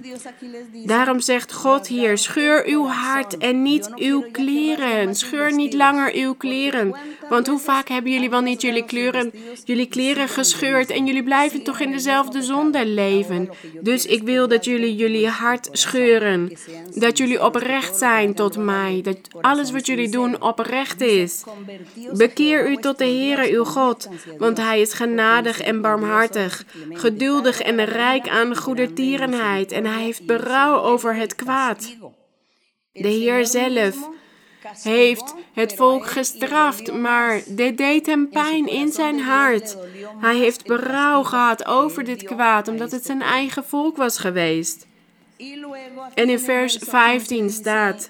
Daarom 0.85 1.19
zegt 1.19 1.53
God 1.53 1.87
hier: 1.87 2.17
scheur 2.17 2.65
uw 2.65 2.87
hart 2.87 3.37
en 3.37 3.61
niet 3.61 3.91
uw 3.95 4.25
kleren. 4.31 5.15
Scheur 5.15 5.53
niet 5.53 5.73
langer 5.73 6.13
uw 6.13 6.33
kleren. 6.33 6.95
Want 7.29 7.47
hoe 7.47 7.59
vaak 7.59 7.87
hebben 7.87 8.11
jullie 8.11 8.29
wel 8.29 8.41
niet 8.41 8.61
jullie 8.61 8.85
kleren, 8.85 9.31
jullie 9.63 9.85
kleren 9.85 10.27
gescheurd 10.27 10.89
en 10.89 11.05
jullie 11.05 11.23
blijven 11.23 11.63
toch 11.63 11.79
in 11.79 11.91
dezelfde 11.91 12.41
zonde 12.41 12.85
leven. 12.85 13.49
Dus 13.81 14.05
ik 14.05 14.23
wil 14.23 14.47
dat 14.47 14.65
jullie 14.65 14.95
jullie 14.95 15.27
hart 15.27 15.69
scheuren. 15.71 16.51
Dat 16.93 17.17
jullie 17.17 17.43
oprecht 17.43 17.97
zijn 17.97 18.33
tot 18.33 18.57
mij. 18.57 18.99
Dat 19.03 19.17
alles 19.41 19.71
wat 19.71 19.85
jullie 19.85 20.09
doen 20.09 20.41
oprecht 20.41 21.01
is. 21.01 21.43
Bekeer 22.13 22.69
u 22.69 22.75
tot 22.75 22.97
de 22.97 23.05
Heere 23.05 23.51
uw 23.51 23.63
God, 23.63 24.09
want 24.37 24.57
Hij 24.57 24.81
is 24.81 24.93
genadig 24.93 25.61
en 25.61 25.81
barmhartig, 25.81 26.65
geduldig 26.89 27.61
en 27.61 27.85
rijk 27.85 28.29
aan 28.29 28.55
goedertierenheid 28.55 29.71
en 29.71 29.85
Hij 29.85 30.03
heeft 30.03 30.25
berouw 30.25 30.81
over 30.81 31.15
het 31.15 31.35
kwaad. 31.35 31.95
De 32.91 33.07
Heer 33.07 33.45
zelf 33.45 34.09
heeft 34.83 35.33
het 35.53 35.73
volk 35.75 36.05
gestraft, 36.05 36.93
maar 36.93 37.41
dit 37.47 37.77
deed 37.77 38.05
hem 38.05 38.29
pijn 38.29 38.67
in 38.67 38.91
zijn 38.91 39.19
hart. 39.19 39.77
Hij 40.19 40.35
heeft 40.35 40.65
berouw 40.65 41.23
gehad 41.23 41.65
over 41.65 42.03
dit 42.03 42.23
kwaad, 42.23 42.67
omdat 42.67 42.91
het 42.91 43.05
zijn 43.05 43.21
eigen 43.21 43.65
volk 43.65 43.97
was 43.97 44.17
geweest. 44.17 44.87
En 46.13 46.29
in 46.29 46.39
vers 46.39 46.77
15 46.77 47.49
staat 47.49 48.09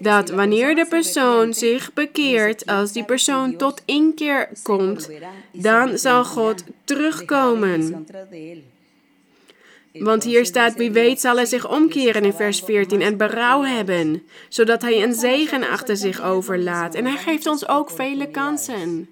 dat 0.00 0.30
wanneer 0.30 0.74
de 0.74 0.86
persoon 0.86 1.54
zich 1.54 1.92
bekeert, 1.92 2.66
als 2.66 2.92
die 2.92 3.04
persoon 3.04 3.56
tot 3.56 3.82
inkeer 3.84 4.48
komt, 4.62 5.10
dan 5.52 5.98
zal 5.98 6.24
God 6.24 6.64
terugkomen. 6.84 8.06
Want 9.98 10.24
hier 10.24 10.46
staat, 10.46 10.74
wie 10.74 10.90
weet 10.90 11.20
zal 11.20 11.36
hij 11.36 11.46
zich 11.46 11.70
omkeren 11.70 12.24
in 12.24 12.32
vers 12.32 12.60
14 12.60 13.02
en 13.02 13.16
berouw 13.16 13.62
hebben, 13.62 14.22
zodat 14.48 14.82
hij 14.82 15.02
een 15.02 15.14
zegen 15.14 15.68
achter 15.68 15.96
zich 15.96 16.22
overlaat. 16.22 16.94
En 16.94 17.06
hij 17.06 17.16
geeft 17.16 17.46
ons 17.46 17.68
ook 17.68 17.90
vele 17.90 18.30
kansen. 18.30 19.08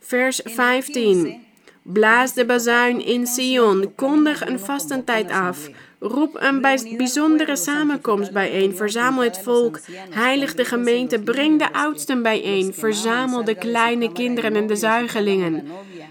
Vers 0.00 0.40
15. 0.44 1.44
Blaas 1.82 2.34
de 2.34 2.44
bazuin 2.44 3.04
in 3.04 3.26
Sion, 3.26 3.92
kondig 3.94 4.46
een 4.46 4.58
vastentijd 4.58 5.30
af. 5.30 5.68
Roep 6.06 6.36
een 6.40 6.60
bijzondere 6.96 7.56
samenkomst 7.56 8.32
bijeen. 8.32 8.76
Verzamel 8.76 9.22
het 9.22 9.40
volk. 9.42 9.80
Heilig 10.10 10.54
de 10.54 10.64
gemeente. 10.64 11.18
Breng 11.18 11.58
de 11.58 11.72
oudsten 11.72 12.22
bijeen. 12.22 12.74
Verzamel 12.74 13.44
de 13.44 13.54
kleine 13.54 14.12
kinderen 14.12 14.56
en 14.56 14.66
de 14.66 14.76
zuigelingen. 14.76 15.68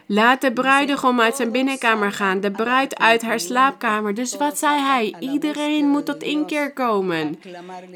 Laat 0.07 0.41
de 0.41 0.51
bruidegom 0.51 1.21
uit 1.21 1.35
zijn 1.35 1.51
binnenkamer 1.51 2.11
gaan, 2.11 2.39
de 2.39 2.51
bruid 2.51 2.99
uit 2.99 3.21
haar 3.21 3.39
slaapkamer. 3.39 4.13
Dus 4.13 4.37
wat 4.37 4.57
zei 4.57 4.79
hij? 4.79 5.15
Iedereen 5.19 5.87
moet 5.87 6.05
tot 6.05 6.23
inkeer 6.23 6.73
komen. 6.73 7.39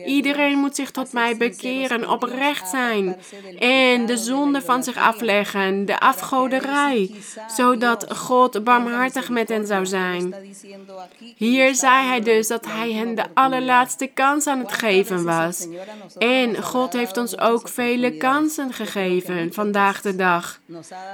Iedereen 0.05 0.57
moet 0.57 0.75
zich 0.75 0.91
tot 0.91 1.13
mij 1.13 1.37
bekeren, 1.37 2.09
oprecht 2.09 2.69
zijn 2.69 3.15
en 3.59 4.05
de 4.05 4.17
zonde 4.17 4.61
van 4.61 4.83
zich 4.83 4.97
afleggen, 4.97 5.85
de 5.85 5.99
afgoderij, 5.99 7.11
zodat 7.55 8.13
God 8.15 8.63
barmhartig 8.63 9.29
met 9.29 9.49
hen 9.49 9.67
zou 9.67 9.85
zijn. 9.85 10.35
Hier 11.35 11.75
zei 11.89 12.07
hij 12.07 12.21
dus 12.21 12.47
dat 12.47 12.65
hij 12.65 12.91
hen 12.91 13.15
de 13.15 13.23
allerlaatste 13.33 14.07
kans 14.07 14.47
aan 14.47 14.59
het 14.59 14.71
geven 14.71 15.23
was. 15.23 15.67
En 16.17 16.63
God 16.63 16.93
heeft 16.93 17.17
ons 17.17 17.39
ook 17.39 17.69
vele 17.69 18.17
kansen 18.17 18.73
gegeven 18.73 19.53
vandaag 19.53 20.01
de 20.01 20.15
dag. 20.15 20.59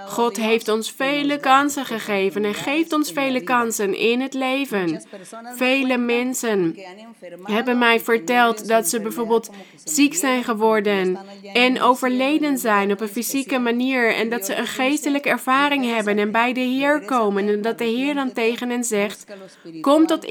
God 0.08 0.38
heeft 0.38 0.68
ons 0.68 0.92
vele 0.92 1.40
kansen 1.40 1.86
gegeven 1.86 2.46
en 2.46 2.54
geeft 2.54 2.94
ons 2.94 3.12
vele 3.12 3.44
kansen 3.44 3.98
in 3.98 4.22
het 4.22 4.34
leven. 4.34 5.04
Vele 5.56 5.98
mensen 5.98 6.76
hebben 7.44 7.78
mij 7.78 8.00
verteld 8.00 8.68
dat 8.68 8.88
ze 8.88 9.02
bijvoorbeeld 9.02 9.50
ziek 9.84 10.16
zijn 10.16 10.44
geworden 10.44 11.18
en 11.54 11.82
overleden 11.82 12.58
zijn 12.58 12.92
op 12.92 13.02
een 13.02 13.08
fysieke 13.08 13.60
manier 13.60 14.16
en 14.16 14.30
dat 14.30 14.46
ze 14.46 14.56
een 14.56 14.68
geestelijke 14.68 15.30
ervaring 15.30 15.86
hebben 15.86 16.18
en 16.18 16.32
bij 16.32 16.54
de 16.54 16.60
Heer 16.60 17.06
komen 17.06 17.48
en 17.48 17.62
dat 17.62 17.78
de 17.78 17.84
Heer 17.84 18.14
dan 18.14 18.34
tegen 18.34 18.70
hen 18.70 18.84
zegt: 18.84 19.26
Kom 19.82 20.06
tot 20.06 20.24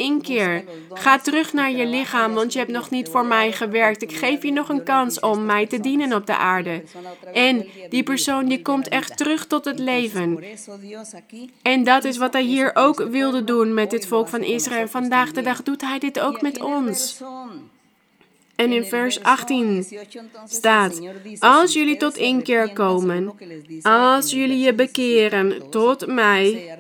ga 0.92 1.18
terug 1.18 1.52
naar 1.52 1.70
je 1.70 1.87
lichaam, 1.87 2.34
want 2.34 2.52
je 2.52 2.58
hebt 2.58 2.70
nog 2.70 2.90
niet 2.90 3.08
voor 3.08 3.26
mij 3.26 3.52
gewerkt. 3.52 4.02
Ik 4.02 4.12
geef 4.12 4.42
je 4.42 4.52
nog 4.52 4.68
een 4.68 4.84
kans 4.84 5.20
om 5.20 5.44
mij 5.44 5.66
te 5.66 5.80
dienen 5.80 6.12
op 6.12 6.26
de 6.26 6.37
aarde. 6.37 6.82
En 7.32 7.66
die 7.88 8.02
persoon 8.02 8.48
die 8.48 8.62
komt 8.62 8.88
echt 8.88 9.16
terug 9.16 9.46
tot 9.46 9.64
het 9.64 9.78
leven. 9.78 10.44
En 11.62 11.84
dat 11.84 12.04
is 12.04 12.16
wat 12.16 12.32
hij 12.32 12.42
hier 12.42 12.70
ook 12.74 13.06
wilde 13.10 13.44
doen 13.44 13.74
met 13.74 13.90
dit 13.90 14.06
volk 14.06 14.28
van 14.28 14.42
Israël. 14.42 14.88
Vandaag 14.88 15.32
de 15.32 15.42
dag 15.42 15.62
doet 15.62 15.80
hij 15.80 15.98
dit 15.98 16.20
ook 16.20 16.42
met 16.42 16.62
ons. 16.62 17.22
En 18.54 18.72
in 18.72 18.84
vers 18.84 19.22
18 19.22 19.87
staat: 20.48 21.00
Als 21.38 21.72
jullie 21.72 21.96
tot 21.96 22.16
inkeer 22.16 22.72
komen, 22.72 23.32
als 23.82 24.30
jullie 24.30 24.58
je 24.58 24.74
bekeren 24.74 25.70
tot 25.70 26.06
mij, 26.06 26.76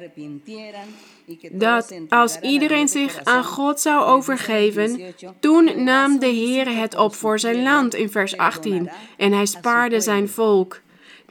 dat 1.52 1.94
als 2.08 2.40
iedereen 2.40 2.88
zich 2.88 3.24
aan 3.24 3.44
God 3.44 3.80
zou 3.80 4.04
overgeven, 4.04 5.14
toen 5.40 5.84
nam 5.84 6.18
de 6.18 6.26
Heer 6.26 6.76
het 6.76 6.96
op 6.96 7.14
voor 7.14 7.38
zijn 7.38 7.62
land 7.62 7.94
in 7.94 8.10
vers 8.10 8.36
18 8.36 8.90
en 9.16 9.32
hij 9.32 9.46
spaarde 9.46 10.00
zijn 10.00 10.28
volk. 10.28 10.80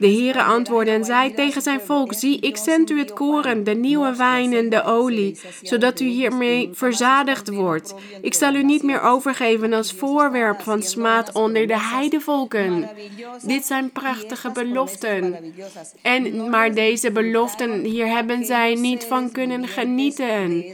De 0.04 0.10
Heere 0.10 0.42
antwoordde 0.42 0.92
en 0.92 1.04
zei 1.04 1.34
tegen 1.34 1.62
zijn 1.62 1.80
volk: 1.80 2.12
Zie, 2.12 2.40
ik 2.40 2.56
zend 2.56 2.90
u 2.90 2.98
het 2.98 3.12
koren, 3.12 3.64
de 3.64 3.74
nieuwe 3.74 4.16
wijn 4.16 4.52
en 4.52 4.68
de 4.68 4.82
olie, 4.82 5.38
zodat 5.62 6.00
u 6.00 6.04
hiermee 6.04 6.70
verzadigd 6.72 7.48
wordt. 7.48 7.94
Ik 8.22 8.34
zal 8.34 8.54
u 8.54 8.62
niet 8.62 8.82
meer 8.82 9.00
overgeven 9.00 9.72
als 9.72 9.92
voorwerp 9.92 10.60
van 10.60 10.82
smaad 10.82 11.32
onder 11.32 11.66
de 11.66 11.78
heidevolken. 11.78 12.88
Dit 13.42 13.64
zijn 13.64 13.90
prachtige 13.90 14.50
beloften. 14.50 15.36
En 16.02 16.50
maar 16.50 16.74
deze 16.74 17.10
beloften, 17.10 17.80
hier 17.80 18.06
hebben 18.06 18.44
zij 18.44 18.74
niet 18.74 19.04
van 19.04 19.32
kunnen 19.32 19.68
genieten. 19.68 20.64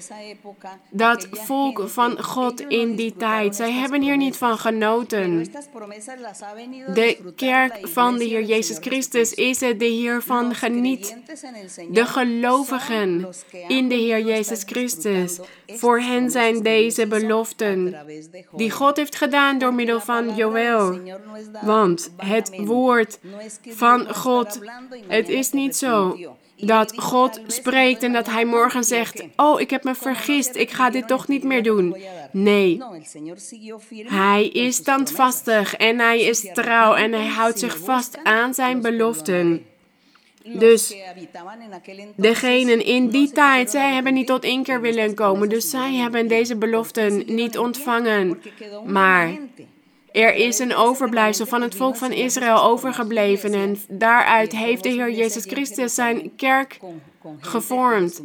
Dat 0.90 1.28
volk 1.30 1.82
van 1.86 2.22
God 2.22 2.60
in 2.60 2.94
die 2.94 3.14
tijd, 3.16 3.56
zij 3.56 3.72
hebben 3.72 4.02
hier 4.02 4.16
niet 4.16 4.36
van 4.36 4.58
genoten. 4.58 5.44
De 6.94 7.32
kerk 7.36 7.78
van 7.82 8.18
de 8.18 8.24
Heer 8.24 8.44
Jezus 8.44 8.78
Christus 8.80 9.18
is 9.20 9.60
het 9.60 9.78
de 9.78 9.84
Heer 9.84 10.22
van 10.22 10.54
geniet. 10.54 11.16
De 11.90 12.06
gelovigen 12.06 13.28
in 13.68 13.88
de 13.88 13.94
Heer 13.94 14.20
Jezus 14.20 14.62
Christus. 14.66 15.38
Voor 15.66 16.00
hen 16.00 16.30
zijn 16.30 16.62
deze 16.62 17.06
beloften 17.06 17.96
die 18.56 18.70
God 18.70 18.96
heeft 18.96 19.16
gedaan 19.16 19.58
door 19.58 19.74
middel 19.74 20.00
van 20.00 20.34
Joël. 20.34 20.98
Want 21.62 22.12
het 22.16 22.50
woord 22.56 23.18
van 23.68 24.14
God, 24.14 24.60
het 25.08 25.28
is 25.28 25.50
niet 25.50 25.76
zo 25.76 26.16
dat 26.60 26.92
God 26.96 27.40
spreekt 27.46 28.02
en 28.02 28.12
dat 28.12 28.26
hij 28.26 28.44
morgen 28.44 28.84
zegt: 28.84 29.24
Oh, 29.36 29.60
ik 29.60 29.70
heb 29.70 29.84
me 29.84 29.94
vergist, 29.94 30.54
ik 30.54 30.70
ga 30.70 30.90
dit 30.90 31.08
toch 31.08 31.28
niet 31.28 31.44
meer 31.44 31.62
doen. 31.62 31.96
Nee, 32.30 32.82
hij 34.04 34.48
is 34.48 34.76
standvastig 34.76 35.74
en 35.74 35.98
hij 35.98 36.20
is 36.20 36.50
trouw 36.52 36.94
en 36.94 37.12
hij 37.12 37.26
houdt 37.26 37.58
zich 37.58 37.78
vast 37.78 38.18
aan 38.22 38.54
zijn 38.54 38.80
beloften. 38.80 39.64
Dus 40.44 40.94
degenen 42.16 42.84
in 42.84 43.08
die 43.08 43.32
tijd, 43.32 43.70
zij 43.70 43.92
hebben 43.92 44.14
niet 44.14 44.26
tot 44.26 44.44
één 44.44 44.62
keer 44.62 44.80
willen 44.80 45.14
komen. 45.14 45.48
Dus 45.48 45.70
zij 45.70 45.94
hebben 45.94 46.28
deze 46.28 46.56
beloften 46.56 47.22
niet 47.26 47.58
ontvangen. 47.58 48.42
Maar 48.86 49.38
er 50.12 50.34
is 50.34 50.58
een 50.58 50.74
overblijfsel 50.74 51.46
van 51.46 51.62
het 51.62 51.74
volk 51.74 51.96
van 51.96 52.12
Israël 52.12 52.62
overgebleven 52.62 53.52
en 53.52 53.76
daaruit 53.88 54.52
heeft 54.52 54.82
de 54.82 54.88
Heer 54.88 55.10
Jezus 55.10 55.44
Christus 55.44 55.94
zijn 55.94 56.36
kerk 56.36 56.78
gevormd. 57.38 58.22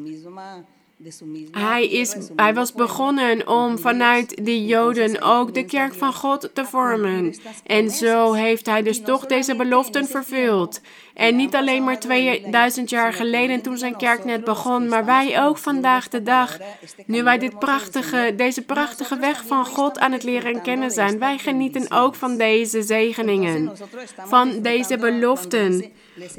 Hij, 1.52 1.88
is, 1.88 2.16
hij 2.36 2.54
was 2.54 2.74
begonnen 2.74 3.48
om 3.48 3.78
vanuit 3.78 4.46
de 4.46 4.66
Joden 4.66 5.22
ook 5.22 5.54
de 5.54 5.66
kerk 5.66 5.94
van 5.94 6.14
God 6.14 6.50
te 6.54 6.66
vormen. 6.66 7.36
En 7.66 7.90
zo 7.90 8.34
heeft 8.34 8.66
hij 8.66 8.84
dus 8.84 9.02
toch 9.02 9.26
deze 9.26 9.56
beloften 9.56 10.08
vervuld. 10.08 10.82
En 11.14 11.36
niet 11.36 11.56
alleen 11.56 11.84
maar 11.84 12.00
2000 12.00 12.90
jaar 12.90 13.14
geleden 13.14 13.62
toen 13.62 13.78
zijn 13.78 13.98
kerk 13.98 14.26
net 14.26 14.44
begon, 14.44 14.88
maar 14.88 15.06
wij 15.06 15.44
ook 15.44 15.58
vandaag 15.58 16.08
de 16.08 16.24
dag. 16.24 16.58
Nu 17.06 17.24
wij 17.24 17.38
dit 17.38 17.60
prachtige, 17.60 18.34
deze 18.38 18.62
prachtige 18.62 19.18
weg 19.18 19.44
van 19.46 19.66
God 19.66 20.00
aan 20.00 20.12
het 20.12 20.24
leren 20.24 20.62
kennen 20.62 20.92
zijn, 20.92 21.20
wij 21.20 21.38
genieten 21.38 21.92
ook 21.92 22.16
van 22.16 22.38
deze 22.38 22.82
zegeningen, 22.82 23.72
van 24.26 24.62
deze 24.62 24.98
beloften. 24.98 25.92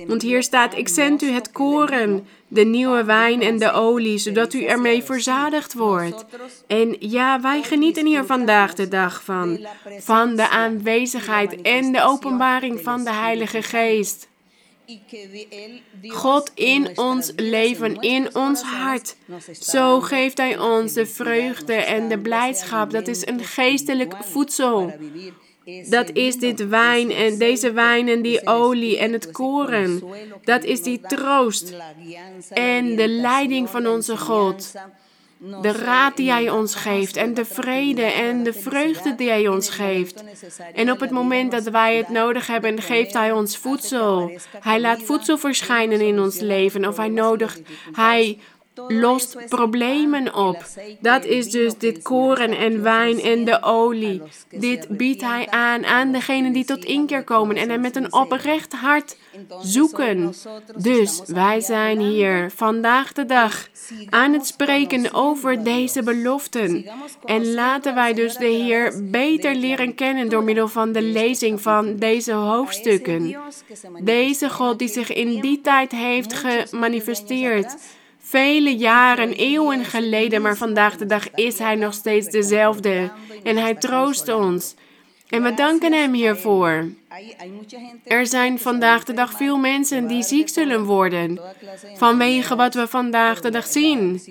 Want 0.07 0.23
hier 0.23 0.43
staat, 0.43 0.77
ik 0.77 0.89
zend 0.89 1.23
u 1.23 1.31
het 1.31 1.53
koren, 1.53 2.27
de 2.49 2.65
nieuwe 2.65 3.05
wijn 3.05 3.43
en 3.43 3.59
de 3.59 3.73
olie, 3.73 4.19
zodat 4.19 4.53
u 4.53 4.65
ermee 4.65 5.03
verzadigd 5.03 5.75
wordt. 5.75 6.25
En 6.67 6.97
ja, 6.99 7.41
wij 7.41 7.63
genieten 7.63 8.07
hier 8.07 8.25
vandaag 8.25 8.75
de 8.75 8.89
dag 8.89 9.25
van, 9.25 9.67
van 9.99 10.37
de 10.37 10.49
aanwezigheid 10.49 11.63
en 11.63 11.93
de 11.93 12.03
openbaring 12.03 12.81
van 12.81 13.05
de 13.05 13.13
Heilige 13.13 13.63
Geest. 13.63 14.29
God 16.09 16.51
in 16.55 16.99
ons 16.99 17.33
leven, 17.37 18.01
in 18.01 18.35
ons 18.35 18.63
hart. 18.63 19.17
Zo 19.61 20.01
geeft 20.01 20.39
Hij 20.39 20.59
ons 20.59 20.93
de 20.93 21.07
vreugde 21.07 21.75
en 21.75 22.09
de 22.09 22.19
blijdschap. 22.19 22.91
Dat 22.91 23.09
is 23.09 23.27
een 23.27 23.45
geestelijk 23.45 24.15
voedsel. 24.21 24.95
Dat 25.89 26.11
is 26.13 26.37
dit 26.37 26.69
wijn 26.69 27.11
en 27.11 27.39
deze 27.39 27.73
wijn 27.73 28.09
en 28.09 28.23
die 28.23 28.47
olie 28.47 28.99
en 28.99 29.13
het 29.13 29.31
koren. 29.31 30.03
Dat 30.45 30.65
is 30.65 30.83
die 30.83 31.01
troost 31.01 31.75
en 32.51 32.97
de 32.97 33.09
leiding 33.09 33.71
van 33.71 33.87
onze 33.87 34.17
God 34.17 34.73
de 35.39 35.73
raad 35.73 36.17
die 36.17 36.31
Hij 36.31 36.51
ons 36.51 36.75
geeft 36.75 37.17
en 37.17 37.35
de 37.35 37.45
vrede 37.45 38.03
en 38.03 38.43
de 38.43 38.53
vreugde 38.53 39.15
die 39.15 39.29
Hij 39.29 39.49
ons 39.49 39.71
geeft. 39.71 40.25
En 40.75 40.91
op 40.91 41.01
het 41.01 41.11
moment 41.11 41.51
dat 41.51 41.65
wij 41.65 41.97
het 41.97 42.09
nodig 42.09 42.47
hebben, 42.47 42.83
geeft 42.83 43.13
Hij 43.13 43.33
ons 43.33 43.57
voedsel. 43.57 44.31
Hij 44.61 44.81
laat 44.81 45.03
voedsel 45.03 45.39
verschijnen 45.39 46.01
in 46.01 46.21
ons 46.21 46.41
leven 46.41 46.89
of 46.89 46.97
Hij 46.97 47.09
nodigt, 47.09 47.61
Hij 47.93 48.39
lost 48.89 49.37
problemen 49.49 50.35
op. 50.35 50.65
Dat 51.01 51.25
is 51.25 51.51
dus 51.51 51.79
dit 51.79 52.03
koren 52.03 52.57
en 52.57 52.83
wijn 52.83 53.21
en 53.21 53.45
de 53.45 53.63
olie. 53.63 54.23
Dit 54.51 54.89
biedt 54.89 55.21
hij 55.23 55.47
aan 55.51 55.87
aan 55.87 56.13
degenen 56.13 56.53
die 56.53 56.65
tot 56.65 56.85
inkeer 56.85 57.25
komen 57.25 57.57
en 57.57 57.71
hem 57.71 57.81
met 57.81 57.97
een 57.97 58.13
oprecht 58.13 58.73
hart 58.73 59.17
zoeken. 59.63 60.35
Dus 60.77 61.23
wij 61.27 61.61
zijn 61.61 62.01
hier 62.01 62.51
vandaag 62.55 63.13
de 63.13 63.27
dag 63.27 63.69
aan 64.11 64.33
het 64.33 64.47
spreken 64.47 65.15
over 65.15 65.65
deze 65.65 66.03
beloften. 66.03 66.85
En 67.25 67.55
laten 67.55 67.95
wij 67.95 68.15
dus 68.15 68.37
de 68.37 68.45
Heer 68.47 69.11
beter 69.11 69.55
leren 69.55 69.95
kennen 69.95 70.29
door 70.29 70.43
middel 70.43 70.69
van 70.69 70.93
de 70.93 71.03
lezing 71.03 71.61
van 71.61 71.97
deze 71.97 72.33
hoofdstukken. 72.33 73.37
Deze 74.01 74.51
God 74.51 74.79
die 74.79 74.89
zich 74.89 75.13
in 75.13 75.41
die 75.41 75.61
tijd 75.61 75.93
heeft 75.93 76.35
gemanifesteerd 76.35 77.77
vele 78.29 78.77
jaren, 78.77 79.33
eeuwen 79.33 79.85
geleden, 79.85 80.43
maar 80.43 80.57
vandaag 80.57 80.97
de 80.97 81.07
dag 81.07 81.31
is 81.35 81.59
Hij 81.59 81.75
nog 81.75 81.95
steeds 81.95 82.29
dezelfde. 82.29 83.11
En 83.43 83.57
Hij 83.57 83.75
troost 83.75 84.29
ons. 84.29 84.75
En 85.29 85.43
we 85.43 85.55
danken 85.55 85.93
Hem 85.93 86.13
hiervoor. 86.13 86.85
Er 88.05 88.27
zijn 88.27 88.59
vandaag 88.59 89.05
de 89.05 89.13
dag 89.13 89.33
veel 89.33 89.57
mensen 89.57 90.07
die 90.07 90.23
ziek 90.23 90.49
zullen 90.49 90.85
worden. 90.85 91.41
Vanwege 91.95 92.57
wat 92.57 92.75
we 92.75 92.87
vandaag 92.87 93.41
de 93.41 93.51
dag 93.51 93.67
zien. 93.67 94.23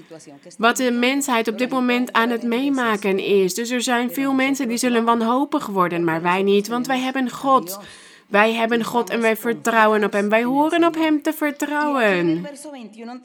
Wat 0.57 0.77
de 0.77 0.91
mensheid 0.91 1.47
op 1.47 1.57
dit 1.57 1.69
moment 1.69 2.13
aan 2.13 2.29
het 2.29 2.43
meemaken 2.43 3.19
is. 3.19 3.53
Dus 3.53 3.69
er 3.69 3.81
zijn 3.81 4.11
veel 4.11 4.33
mensen 4.33 4.67
die 4.67 4.77
zullen 4.77 5.03
wanhopig 5.03 5.65
worden, 5.65 6.03
maar 6.03 6.21
wij 6.21 6.43
niet, 6.43 6.67
want 6.67 6.87
wij 6.87 6.99
hebben 6.99 7.29
God. 7.29 7.79
Wij 8.35 8.53
hebben 8.53 8.83
God 8.83 9.09
en 9.09 9.21
wij 9.21 9.35
vertrouwen 9.35 10.03
op 10.03 10.11
Hem. 10.11 10.29
Wij 10.29 10.43
horen 10.43 10.83
op 10.83 10.95
Hem 10.95 11.21
te 11.21 11.33
vertrouwen. 11.33 12.45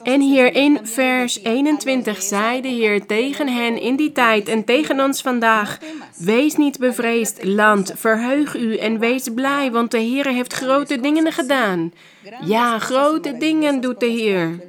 En 0.02 0.20
hier 0.20 0.54
in 0.54 0.78
vers 0.82 1.42
21 1.42 2.22
zei 2.22 2.60
de 2.60 2.68
Heer 2.68 3.06
tegen 3.06 3.48
hen 3.48 3.80
in 3.80 3.96
die 3.96 4.12
tijd 4.12 4.48
en 4.48 4.64
tegen 4.64 5.00
ons 5.00 5.20
vandaag: 5.20 5.78
Wees 6.16 6.56
niet 6.56 6.78
bevreesd, 6.78 7.44
land, 7.44 7.92
verheug 7.96 8.56
u 8.56 8.76
en 8.76 8.98
wees 8.98 9.28
blij, 9.34 9.70
want 9.70 9.90
de 9.90 9.98
Heer 9.98 10.26
heeft 10.26 10.52
grote 10.52 11.00
dingen 11.00 11.32
gedaan. 11.32 11.92
Ja, 12.44 12.78
grote 12.78 13.36
dingen 13.36 13.80
doet 13.80 14.00
de 14.00 14.06
Heer. 14.06 14.60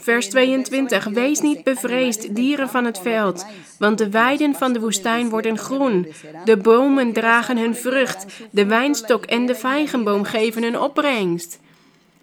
Vers 0.00 0.28
22. 0.28 1.04
Wees 1.04 1.40
niet 1.40 1.64
bevreesd, 1.64 2.34
dieren 2.34 2.68
van 2.68 2.84
het 2.84 2.98
veld, 2.98 3.46
want 3.78 3.98
de 3.98 4.10
weiden 4.10 4.54
van 4.54 4.72
de 4.72 4.80
woestijn 4.80 5.28
worden 5.28 5.58
groen. 5.58 6.12
De 6.44 6.56
bomen 6.56 7.12
dragen 7.12 7.58
hun 7.58 7.74
vrucht, 7.76 8.26
de 8.50 8.66
wijnstok 8.66 9.24
en 9.24 9.46
de 9.46 9.54
vijgenboom 9.54 10.24
geven 10.24 10.62
hun 10.62 10.78
opbrengst. 10.78 11.60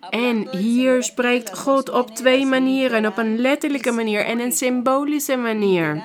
En 0.09 0.47
hier 0.51 1.03
spreekt 1.03 1.57
God 1.57 1.89
op 1.89 2.15
twee 2.15 2.45
manieren, 2.45 3.05
op 3.05 3.17
een 3.17 3.39
letterlijke 3.39 3.91
manier 3.91 4.25
en 4.25 4.39
een 4.39 4.51
symbolische 4.51 5.35
manier. 5.35 6.03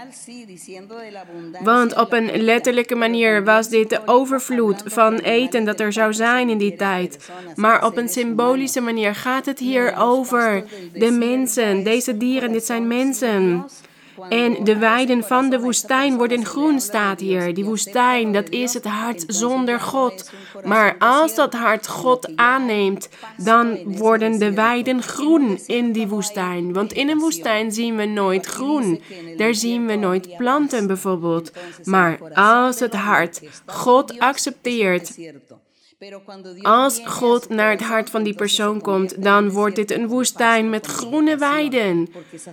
Want 1.62 1.96
op 1.96 2.12
een 2.12 2.42
letterlijke 2.42 2.94
manier 2.94 3.44
was 3.44 3.68
dit 3.68 3.90
de 3.90 4.00
overvloed 4.06 4.82
van 4.84 5.18
eten 5.18 5.64
dat 5.64 5.80
er 5.80 5.92
zou 5.92 6.14
zijn 6.14 6.48
in 6.48 6.58
die 6.58 6.76
tijd. 6.76 7.30
Maar 7.56 7.86
op 7.86 7.96
een 7.96 8.08
symbolische 8.08 8.80
manier 8.80 9.14
gaat 9.14 9.46
het 9.46 9.58
hier 9.58 9.96
over 9.96 10.64
de 10.92 11.10
mensen. 11.10 11.82
Deze 11.84 12.16
dieren, 12.16 12.52
dit 12.52 12.64
zijn 12.64 12.86
mensen. 12.86 13.64
En 14.28 14.64
de 14.64 14.78
weiden 14.78 15.24
van 15.24 15.50
de 15.50 15.60
woestijn 15.60 16.16
worden 16.16 16.44
groen, 16.44 16.80
staat 16.80 17.20
hier. 17.20 17.54
Die 17.54 17.64
woestijn, 17.64 18.32
dat 18.32 18.48
is 18.48 18.74
het 18.74 18.84
hart 18.84 19.24
zonder 19.26 19.80
God. 19.80 20.30
Maar 20.64 20.96
als 20.98 21.34
dat 21.34 21.54
hart 21.54 21.88
God 21.88 22.36
aanneemt, 22.36 23.08
dan 23.36 23.96
worden 23.98 24.38
de 24.38 24.52
weiden 24.52 25.02
groen 25.02 25.58
in 25.66 25.92
die 25.92 26.08
woestijn. 26.08 26.72
Want 26.72 26.92
in 26.92 27.08
een 27.08 27.18
woestijn 27.18 27.72
zien 27.72 27.96
we 27.96 28.04
nooit 28.04 28.46
groen. 28.46 29.00
Daar 29.36 29.54
zien 29.54 29.86
we 29.86 29.94
nooit 29.94 30.36
planten 30.36 30.86
bijvoorbeeld. 30.86 31.52
Maar 31.84 32.18
als 32.34 32.80
het 32.80 32.94
hart 32.94 33.40
God 33.66 34.18
accepteert, 34.18 35.14
Als 36.62 37.00
God 37.04 37.48
naar 37.48 37.70
het 37.70 37.80
hart 37.80 38.10
van 38.10 38.22
die 38.22 38.34
persoon 38.34 38.80
komt, 38.80 39.22
dan 39.22 39.50
wordt 39.50 39.76
dit 39.76 39.90
een 39.90 40.06
woestijn 40.08 40.70
met 40.70 40.86
groene 40.86 41.36
weiden. 41.36 42.08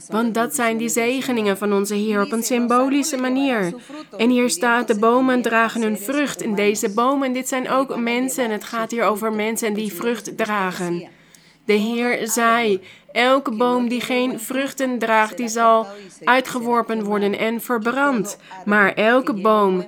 Want 0.08 0.34
dat 0.34 0.56
zijn 0.56 0.78
die 0.78 0.90
zegeningen 0.90 1.58
van 1.58 1.74
onze 1.74 1.96
Heer 1.96 2.22
op 2.22 2.32
een 2.32 2.44
symbolische 2.44 3.18
manier. 3.18 3.74
En 4.18 4.30
hier 4.30 4.50
staat, 4.50 4.88
de 4.88 5.00
bomen 5.00 5.42
dragen 5.42 5.82
hun 5.82 5.98
vrucht. 5.98 6.42
En 6.42 6.56
deze 6.56 6.94
bomen, 6.94 7.34
dit 7.34 7.48
zijn 7.48 7.70
ook 7.70 8.00
mensen. 8.00 8.52
Het 8.52 8.64
gaat 8.64 8.92
hier 8.92 9.04
over 9.04 9.34
mensen 9.34 9.74
die 9.74 9.94
vrucht 9.94 10.38
dragen. 10.38 11.08
De 11.66 11.74
Heer 11.74 12.28
zei, 12.28 12.82
elke 13.20 13.52
boom 13.52 13.90
die 13.90 14.02
geen 14.02 14.40
vruchten 14.40 15.00
draagt, 15.00 15.38
die 15.38 15.48
zal 15.48 15.88
uitgeworpen 16.24 17.04
worden 17.04 17.38
en 17.38 17.62
verbrand. 17.62 18.38
Maar 18.66 18.94
elke 18.94 19.34
boom 19.34 19.86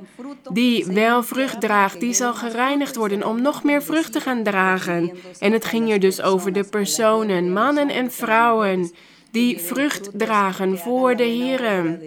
die 0.52 0.86
wel 0.86 1.24
vrucht 1.24 1.62
draagt, 1.62 2.00
die 2.00 2.14
zal 2.14 2.34
gereinigd 2.34 2.96
worden 2.96 3.26
om 3.28 3.42
nog 3.42 3.64
meer 3.64 3.84
vrucht 3.84 4.12
te 4.12 4.20
gaan 4.20 4.44
dragen. 4.44 5.12
En 5.40 5.52
het 5.52 5.66
ging 5.66 5.86
hier 5.86 6.00
dus 6.00 6.22
over 6.22 6.54
de 6.54 6.64
personen, 6.64 7.54
mannen 7.54 7.90
en 7.90 8.12
vrouwen, 8.12 8.92
die 9.32 9.60
vrucht 9.60 10.10
dragen 10.14 10.78
voor 10.78 11.16
de 11.16 11.24
Heer 11.24 12.00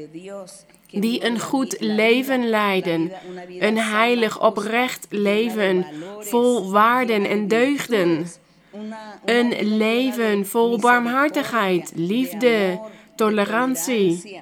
die 0.90 1.24
een 1.24 1.40
goed 1.40 1.76
leven 1.80 2.48
leiden, 2.48 3.12
een 3.58 3.78
heilig, 3.78 4.42
oprecht 4.42 5.06
leven, 5.10 5.86
vol 6.18 6.70
waarden 6.70 7.28
en 7.28 7.48
deugden. 7.48 8.26
Een 9.24 9.76
leven 9.76 10.46
vol 10.46 10.78
barmhartigheid, 10.78 11.92
liefde, 11.94 12.80
tolerantie, 13.14 14.40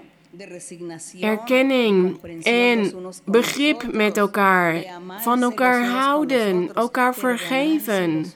erkenning 1.20 2.18
en 2.42 2.92
begrip 3.24 3.92
met 3.92 4.16
elkaar, 4.16 4.84
van 5.20 5.42
elkaar 5.42 5.84
houden, 5.86 6.74
elkaar 6.74 7.14
vergeven. 7.14 8.32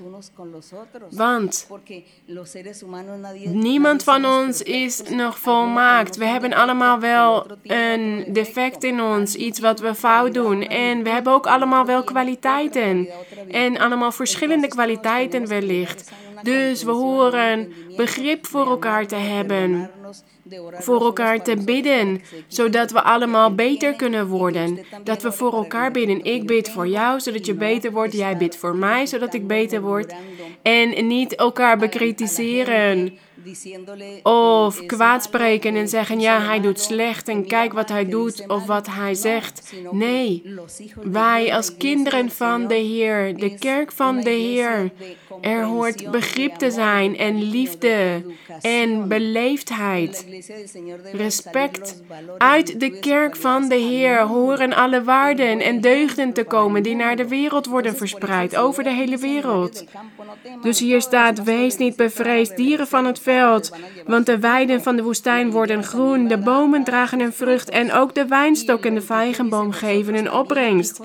Want 1.10 1.68
niemand 3.52 4.02
van 4.02 4.24
ons 4.26 4.62
is 4.62 5.02
nog 5.02 5.38
volmaakt. 5.38 6.16
We 6.16 6.24
hebben 6.24 6.52
allemaal 6.52 7.00
wel 7.00 7.46
een 7.62 8.24
defect 8.28 8.84
in 8.84 9.02
ons, 9.02 9.34
iets 9.34 9.60
wat 9.60 9.80
we 9.80 9.94
fout 9.94 10.34
doen. 10.34 10.62
En 10.62 11.02
we 11.02 11.10
hebben 11.10 11.32
ook 11.32 11.46
allemaal 11.46 11.84
wel 11.84 12.04
kwaliteiten. 12.04 13.08
En 13.50 13.78
allemaal 13.78 14.12
verschillende 14.12 14.68
kwaliteiten 14.68 15.48
wellicht. 15.48 16.10
Dus 16.42 16.82
we 16.82 16.90
horen 16.90 17.72
begrip 17.96 18.46
voor 18.46 18.66
elkaar 18.66 19.06
te 19.06 19.14
hebben 19.14 19.90
voor 20.72 21.00
elkaar 21.00 21.42
te 21.42 21.56
bidden, 21.64 22.22
zodat 22.46 22.90
we 22.90 23.02
allemaal 23.02 23.54
beter 23.54 23.94
kunnen 23.94 24.26
worden. 24.26 24.78
Dat 25.04 25.22
we 25.22 25.32
voor 25.32 25.52
elkaar 25.52 25.90
bidden. 25.90 26.24
Ik 26.24 26.46
bid 26.46 26.70
voor 26.70 26.88
jou, 26.88 27.20
zodat 27.20 27.46
je 27.46 27.54
beter 27.54 27.92
wordt. 27.92 28.12
Jij 28.12 28.36
bidt 28.36 28.56
voor 28.56 28.76
mij, 28.76 29.06
zodat 29.06 29.34
ik 29.34 29.46
beter 29.46 29.80
word. 29.80 30.14
En 30.62 31.06
niet 31.06 31.34
elkaar 31.34 31.78
bekritiseren 31.78 33.18
of 34.22 34.86
kwaadspreken 34.86 35.76
en 35.76 35.88
zeggen, 35.88 36.20
ja, 36.20 36.40
hij 36.40 36.60
doet 36.60 36.80
slecht 36.80 37.28
en 37.28 37.46
kijk 37.46 37.72
wat 37.72 37.88
hij 37.88 38.08
doet 38.08 38.44
of 38.48 38.66
wat 38.66 38.86
hij 38.86 39.14
zegt. 39.14 39.72
Nee, 39.90 40.42
wij 41.02 41.54
als 41.54 41.76
kinderen 41.76 42.30
van 42.30 42.66
de 42.66 42.74
Heer, 42.74 43.36
de 43.36 43.58
kerk 43.58 43.92
van 43.92 44.20
de 44.20 44.30
Heer, 44.30 44.90
er 45.40 45.64
hoort 45.64 46.10
begrip 46.10 46.54
te 46.54 46.70
zijn 46.70 47.16
en 47.16 47.42
liefde 47.42 48.22
en 48.60 49.08
beleefdheid. 49.08 50.26
Respect. 51.12 52.02
Uit 52.38 52.80
de 52.80 52.98
kerk 52.98 53.36
van 53.36 53.68
de 53.68 53.74
Heer 53.74 54.20
horen 54.20 54.72
alle 54.72 55.02
waarden 55.02 55.60
en 55.60 55.80
deugden 55.80 56.32
te 56.32 56.44
komen 56.44 56.82
die 56.82 56.96
naar 56.96 57.16
de 57.16 57.28
wereld 57.28 57.66
worden 57.66 57.96
verspreid, 57.96 58.56
over 58.56 58.82
de 58.84 58.92
hele 58.92 59.18
wereld. 59.18 59.84
Dus 60.62 60.78
hier 60.78 61.00
staat, 61.00 61.42
wees 61.42 61.76
niet 61.76 61.96
bevreesd, 61.96 62.56
dieren 62.56 62.86
van 62.86 63.04
het 63.04 63.18
veld, 63.18 63.34
want 64.06 64.26
de 64.26 64.38
weiden 64.38 64.82
van 64.82 64.96
de 64.96 65.02
woestijn 65.02 65.50
worden 65.50 65.84
groen, 65.84 66.28
de 66.28 66.38
bomen 66.38 66.84
dragen 66.84 67.20
een 67.20 67.32
vrucht 67.32 67.68
en 67.68 67.92
ook 67.92 68.14
de 68.14 68.26
wijnstok 68.26 68.84
en 68.84 68.94
de 68.94 69.00
vijgenboom 69.00 69.72
geven 69.72 70.14
een 70.14 70.32
opbrengst. 70.32 71.00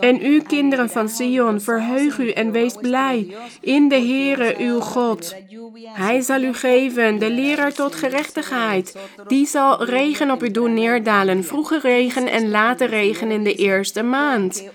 En 0.00 0.26
u, 0.26 0.42
kinderen 0.42 0.90
van 0.90 1.08
Sion, 1.08 1.60
verheug 1.60 2.18
u 2.18 2.30
en 2.30 2.52
wees 2.52 2.74
blij 2.80 3.34
in 3.60 3.88
de 3.88 3.94
Heere 3.94 4.54
uw 4.58 4.80
God. 4.80 5.36
Hij 5.84 6.20
zal 6.20 6.42
u 6.42 6.54
geven, 6.54 7.18
de 7.18 7.30
leraar 7.30 7.72
tot 7.72 7.94
gerechtigheid. 7.94 8.96
Die 9.26 9.46
zal 9.46 9.84
regen 9.84 10.30
op 10.30 10.42
u 10.42 10.50
doen 10.50 10.74
neerdalen, 10.74 11.44
vroege 11.44 11.78
regen 11.78 12.26
en 12.26 12.50
late 12.50 12.84
regen 12.84 13.30
in 13.30 13.44
de 13.44 13.54
eerste 13.54 14.02
maand. 14.02 14.68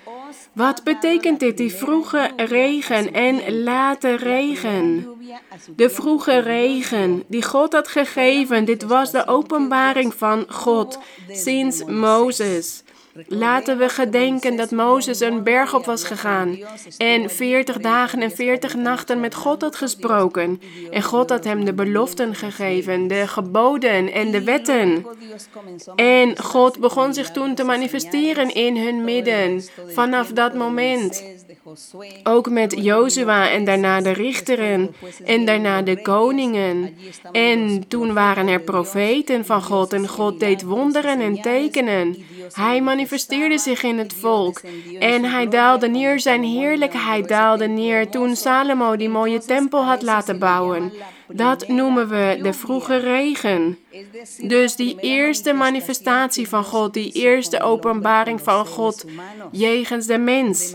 Wat 0.55 0.83
betekent 0.83 1.39
dit, 1.39 1.57
die 1.57 1.73
vroege 1.73 2.31
regen 2.35 3.13
en 3.13 3.63
late 3.63 4.15
regen? 4.15 5.07
De 5.75 5.89
vroege 5.89 6.39
regen 6.39 7.23
die 7.27 7.43
God 7.43 7.73
had 7.73 7.87
gegeven, 7.87 8.65
dit 8.65 8.83
was 8.83 9.11
de 9.11 9.27
openbaring 9.27 10.13
van 10.13 10.45
God 10.47 10.99
sinds 11.27 11.83
Mozes. 11.83 12.83
Laten 13.27 13.77
we 13.77 13.89
gedenken 13.89 14.55
dat 14.55 14.71
Mozes 14.71 15.19
een 15.19 15.43
berg 15.43 15.73
op 15.73 15.85
was 15.85 16.03
gegaan 16.03 16.59
en 16.97 17.29
veertig 17.29 17.77
dagen 17.77 18.21
en 18.21 18.31
veertig 18.31 18.75
nachten 18.75 19.19
met 19.19 19.35
God 19.35 19.61
had 19.61 19.75
gesproken. 19.75 20.61
En 20.91 21.03
God 21.03 21.29
had 21.29 21.43
hem 21.43 21.65
de 21.65 21.73
beloften 21.73 22.35
gegeven, 22.35 23.07
de 23.07 23.27
geboden 23.27 24.11
en 24.11 24.31
de 24.31 24.43
wetten. 24.43 25.05
En 25.95 26.39
God 26.39 26.79
begon 26.79 27.13
zich 27.13 27.31
toen 27.31 27.55
te 27.55 27.63
manifesteren 27.63 28.53
in 28.53 28.77
hun 28.77 29.03
midden 29.03 29.63
vanaf 29.87 30.27
dat 30.27 30.53
moment. 30.53 31.23
Ook 32.23 32.49
met 32.49 32.75
Jozua 32.77 33.49
en 33.49 33.65
daarna 33.65 34.01
de 34.01 34.11
richteren 34.11 34.95
en 35.23 35.45
daarna 35.45 35.81
de 35.81 36.01
koningen. 36.01 36.97
En 37.31 37.87
toen 37.87 38.13
waren 38.13 38.47
er 38.47 38.61
profeten 38.61 39.45
van 39.45 39.63
God 39.63 39.93
en 39.93 40.07
God 40.07 40.39
deed 40.39 40.61
wonderen 40.61 41.19
en 41.19 41.41
tekenen. 41.41 42.25
Hij 42.53 42.81
manifesteerde 42.81 43.57
zich 43.57 43.83
in 43.83 43.97
het 43.97 44.13
volk 44.13 44.61
en 44.99 45.23
hij 45.23 45.47
daalde 45.47 45.87
neer, 45.87 46.19
zijn 46.19 46.43
heerlijkheid 46.43 47.27
daalde 47.27 47.67
neer 47.67 48.09
toen 48.09 48.35
Salomo 48.35 48.95
die 48.95 49.09
mooie 49.09 49.39
tempel 49.39 49.83
had 49.83 50.01
laten 50.01 50.39
bouwen. 50.39 50.91
Dat 51.27 51.67
noemen 51.67 52.09
we 52.09 52.39
de 52.41 52.53
vroege 52.53 52.97
regen. 52.97 53.77
Dus 54.41 54.75
die 54.75 54.99
eerste 54.99 55.53
manifestatie 55.53 56.47
van 56.47 56.63
God, 56.63 56.93
die 56.93 57.11
eerste 57.11 57.61
openbaring 57.61 58.41
van 58.41 58.65
God 58.65 59.05
jegens 59.51 60.05
de 60.05 60.17
mens. 60.17 60.73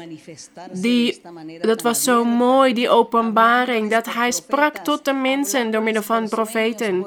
Die, 0.73 1.21
dat 1.61 1.83
was 1.83 2.03
zo 2.03 2.25
mooi, 2.25 2.73
die 2.73 2.89
openbaring, 2.89 3.91
dat 3.91 4.13
hij 4.15 4.31
sprak 4.31 4.77
tot 4.77 5.05
de 5.05 5.13
mensen 5.13 5.71
door 5.71 5.83
middel 5.83 6.03
van 6.03 6.29
profeten 6.29 7.05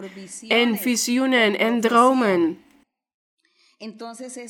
en 0.48 0.78
visioenen 0.78 1.60
en 1.60 1.82
dromen. 1.82 2.63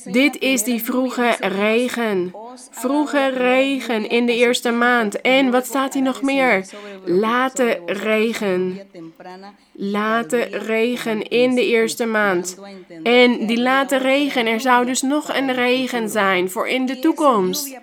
Dit 0.04 0.38
is 0.38 0.62
die 0.62 0.82
vroege 0.82 1.36
regen. 1.40 2.34
Vroege 2.70 3.28
regen 3.28 4.08
in 4.08 4.26
de 4.26 4.34
eerste 4.34 4.70
maand. 4.70 5.20
En 5.20 5.50
wat 5.50 5.66
staat 5.66 5.94
hier 5.94 6.02
nog 6.02 6.22
meer? 6.22 6.66
Late 7.04 7.80
regen. 7.86 8.80
Late 9.72 10.38
regen 10.50 11.28
in 11.28 11.54
de 11.54 11.66
eerste 11.66 12.06
maand. 12.06 12.58
En 13.02 13.46
die 13.46 13.60
late 13.60 13.96
regen, 13.96 14.46
er 14.46 14.60
zou 14.60 14.86
dus 14.86 15.02
nog 15.02 15.34
een 15.34 15.52
regen 15.52 16.08
zijn 16.08 16.50
voor 16.50 16.68
in 16.68 16.86
de 16.86 16.98
toekomst. 16.98 17.78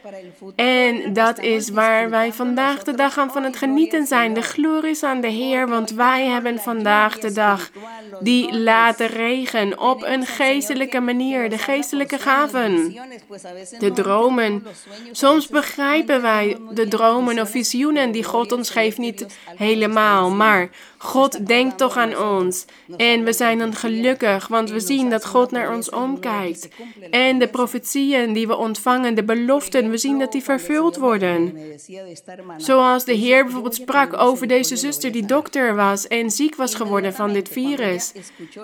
En 0.56 1.14
dat 1.14 1.40
is 1.40 1.70
waar 1.70 2.10
wij 2.10 2.34
vandaag 2.34 2.84
de 2.84 2.96
dag 2.96 3.18
aan 3.18 3.32
van 3.32 3.44
het 3.44 3.56
genieten 3.56 4.08
zijn. 4.08 4.34
De 4.34 4.42
glorie 4.42 4.90
is 4.92 5.04
aan 5.04 5.22
de 5.22 5.28
Heer, 5.28 5.68
want 5.68 5.92
wij 5.92 6.26
hebben 6.26 6.60
vandaag 6.60 7.20
de 7.20 7.32
dag 7.32 7.72
die 8.20 8.58
late 8.58 9.06
regen 9.06 9.80
op 9.80 10.04
een 10.04 10.26
geestelijke 10.26 11.00
manier, 11.00 11.41
de 11.50 11.58
geestelijke 11.58 12.18
gaven, 12.18 12.96
de 13.80 13.92
dromen. 13.94 14.64
Soms 15.12 15.48
begrijpen 15.48 16.22
wij 16.22 16.58
de 16.74 16.88
dromen 16.88 17.40
of 17.40 17.50
visioenen 17.50 18.12
die 18.12 18.24
God 18.24 18.52
ons 18.52 18.70
geeft 18.70 18.98
niet 18.98 19.26
helemaal, 19.56 20.30
maar 20.30 20.70
God 21.04 21.48
denkt 21.48 21.78
toch 21.78 21.98
aan 21.98 22.18
ons. 22.18 22.66
En 22.98 23.24
we 23.24 23.34
zijn 23.34 23.58
dan 23.58 23.76
gelukkig, 23.76 24.48
want 24.48 24.70
we 24.70 24.80
zien 24.80 25.10
dat 25.10 25.26
God 25.26 25.52
naar 25.52 25.74
ons 25.76 25.90
omkijkt. 25.90 26.68
En 27.12 27.40
de 27.40 27.48
profetieën 27.48 28.34
die 28.34 28.48
we 28.48 28.56
ontvangen, 28.56 29.16
de 29.16 29.24
beloften, 29.24 29.90
we 29.90 29.98
zien 29.98 30.20
dat 30.20 30.32
die 30.32 30.44
vervuld 30.44 30.98
worden. 30.98 31.58
Zoals 32.58 33.06
de 33.06 33.14
Heer 33.14 33.44
bijvoorbeeld 33.44 33.76
sprak 33.76 34.18
over 34.18 34.48
deze 34.48 34.76
zuster 34.76 35.12
die 35.12 35.26
dokter 35.26 35.76
was 35.76 36.08
en 36.08 36.32
ziek 36.32 36.56
was 36.56 36.76
geworden 36.76 37.14
van 37.14 37.34
dit 37.34 37.50
virus. 37.50 38.14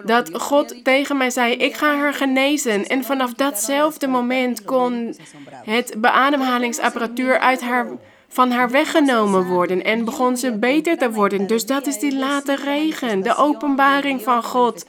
Dat 0.06 0.30
God 0.34 0.84
tegen 0.84 1.18
mij 1.18 1.30
zei, 1.30 1.54
ik 1.54 1.76
ga 1.76 1.96
haar 1.96 2.14
genezen. 2.14 2.88
En 2.88 3.04
vanaf 3.04 3.34
datzelfde 3.34 4.08
moment 4.08 4.64
kon 4.64 5.16
het 5.64 5.94
beademhalingsapparatuur 5.98 7.40
uit 7.40 7.62
haar 7.62 7.88
van 8.28 8.52
haar 8.52 8.70
weggenomen 8.70 9.46
worden 9.46 9.84
en 9.84 10.06
begon 10.06 10.38
ze 10.38 10.52
beter 10.58 10.98
te 10.98 11.12
worden. 11.12 11.48
Dus 11.48 11.66
dat 11.66 11.88
is 11.88 12.00
die 12.00 12.18
late 12.18 12.56
regen, 12.56 13.22
de 13.22 13.36
openbaring 13.36 14.22
van 14.22 14.44
God, 14.44 14.86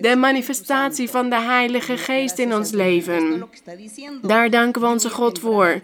de 0.00 0.16
manifestatie 0.16 1.10
van 1.10 1.30
de 1.30 1.40
Heilige 1.40 1.96
Geest 1.96 2.38
in 2.38 2.54
ons 2.54 2.70
leven. 2.70 3.48
Daar 4.22 4.50
danken 4.50 4.82
we 4.82 4.88
onze 4.88 5.10
God 5.10 5.38
voor. 5.38 5.80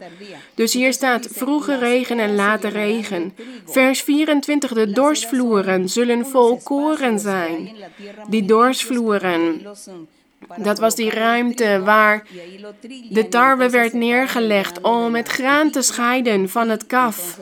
Dus 0.54 0.72
hier 0.72 0.92
staat 0.92 1.28
vroege 1.30 1.78
regen 1.78 2.18
en 2.18 2.34
late 2.34 2.68
regen. 2.68 3.34
Vers 3.64 4.02
24, 4.02 4.72
de 4.72 4.92
dorsvloeren 4.92 5.88
zullen 5.88 6.26
vol 6.26 6.60
koren 6.62 7.18
zijn. 7.18 7.76
Die 8.28 8.44
dorsvloeren. 8.44 9.62
Dat 10.56 10.78
was 10.78 10.94
die 10.94 11.10
ruimte 11.10 11.80
waar 11.84 12.26
de 13.10 13.28
tarwe 13.28 13.70
werd 13.70 13.92
neergelegd 13.92 14.80
om 14.80 15.14
het 15.14 15.28
graan 15.28 15.70
te 15.70 15.82
scheiden 15.82 16.48
van 16.48 16.68
het 16.68 16.86
kaf. 16.86 17.38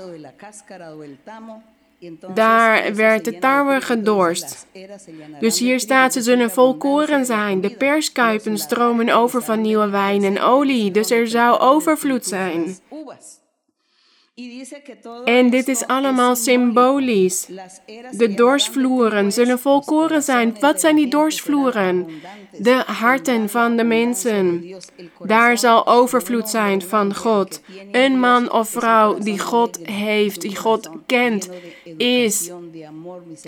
Daar 2.34 2.94
werd 2.94 3.24
de 3.24 3.38
tarwe 3.38 3.80
gedorst. 3.80 4.66
Dus 5.40 5.58
hier 5.58 5.80
staat, 5.80 6.12
ze 6.12 6.22
zullen 6.22 6.50
vol 6.50 6.76
koren 6.76 7.26
zijn. 7.26 7.60
De 7.60 7.70
perskuipen 7.70 8.58
stromen 8.58 9.08
over 9.08 9.42
van 9.42 9.60
nieuwe 9.60 9.88
wijn 9.88 10.24
en 10.24 10.40
olie. 10.40 10.90
Dus 10.90 11.10
er 11.10 11.28
zou 11.28 11.58
overvloed 11.60 12.26
zijn. 12.26 12.76
En 15.24 15.50
dit 15.50 15.68
is 15.68 15.86
allemaal 15.86 16.36
symbolisch. 16.36 17.48
De 18.10 18.34
dorsvloeren 18.34 19.32
zullen 19.32 19.58
volkoren 19.58 20.22
zijn. 20.22 20.56
Wat 20.60 20.80
zijn 20.80 20.96
die 20.96 21.08
dorsvloeren? 21.08 22.08
De 22.58 22.82
harten 22.86 23.48
van 23.48 23.76
de 23.76 23.84
mensen. 23.84 24.64
Daar 25.18 25.58
zal 25.58 25.86
overvloed 25.86 26.48
zijn 26.48 26.82
van 26.82 27.14
God. 27.14 27.60
Een 27.90 28.20
man 28.20 28.52
of 28.52 28.68
vrouw 28.68 29.18
die 29.18 29.38
God 29.38 29.78
heeft, 29.82 30.40
die 30.40 30.56
God 30.56 30.90
kent, 31.06 31.48
is 31.96 32.50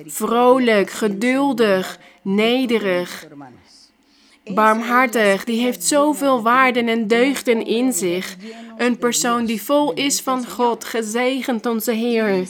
vrolijk, 0.06 0.90
geduldig, 0.90 1.98
nederig 2.22 3.26
barmhartig, 4.44 5.44
die 5.44 5.60
heeft 5.60 5.84
zoveel 5.84 6.42
waarden 6.42 6.88
en 6.88 7.06
deugden 7.06 7.66
in 7.66 7.92
zich. 7.92 8.36
Een 8.76 8.98
persoon 8.98 9.44
die 9.44 9.62
vol 9.62 9.92
is 9.92 10.20
van 10.20 10.46
God, 10.46 10.84
gezegend 10.84 11.66
onze 11.66 11.92
Heer. 11.92 12.48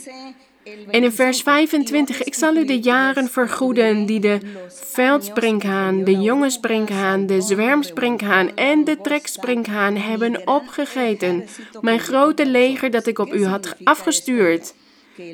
En 0.90 1.02
in 1.02 1.12
vers 1.12 1.42
25, 1.42 2.22
ik 2.22 2.34
zal 2.34 2.56
u 2.56 2.64
de 2.64 2.80
jaren 2.80 3.28
vergoeden 3.28 4.06
die 4.06 4.20
de 4.20 4.38
veldsprinkhaan, 4.68 6.04
de 6.04 6.20
jonge 6.20 6.50
sprinkhaan, 6.50 7.26
de 7.26 7.40
zwermsprinkhaan 7.40 8.56
en 8.56 8.84
de 8.84 9.00
treksprinkhaan 9.00 9.96
hebben 9.96 10.46
opgegeten. 10.48 11.44
Mijn 11.80 11.98
grote 11.98 12.46
leger 12.46 12.90
dat 12.90 13.06
ik 13.06 13.18
op 13.18 13.32
u 13.32 13.46
had 13.46 13.76
afgestuurd. 13.84 14.74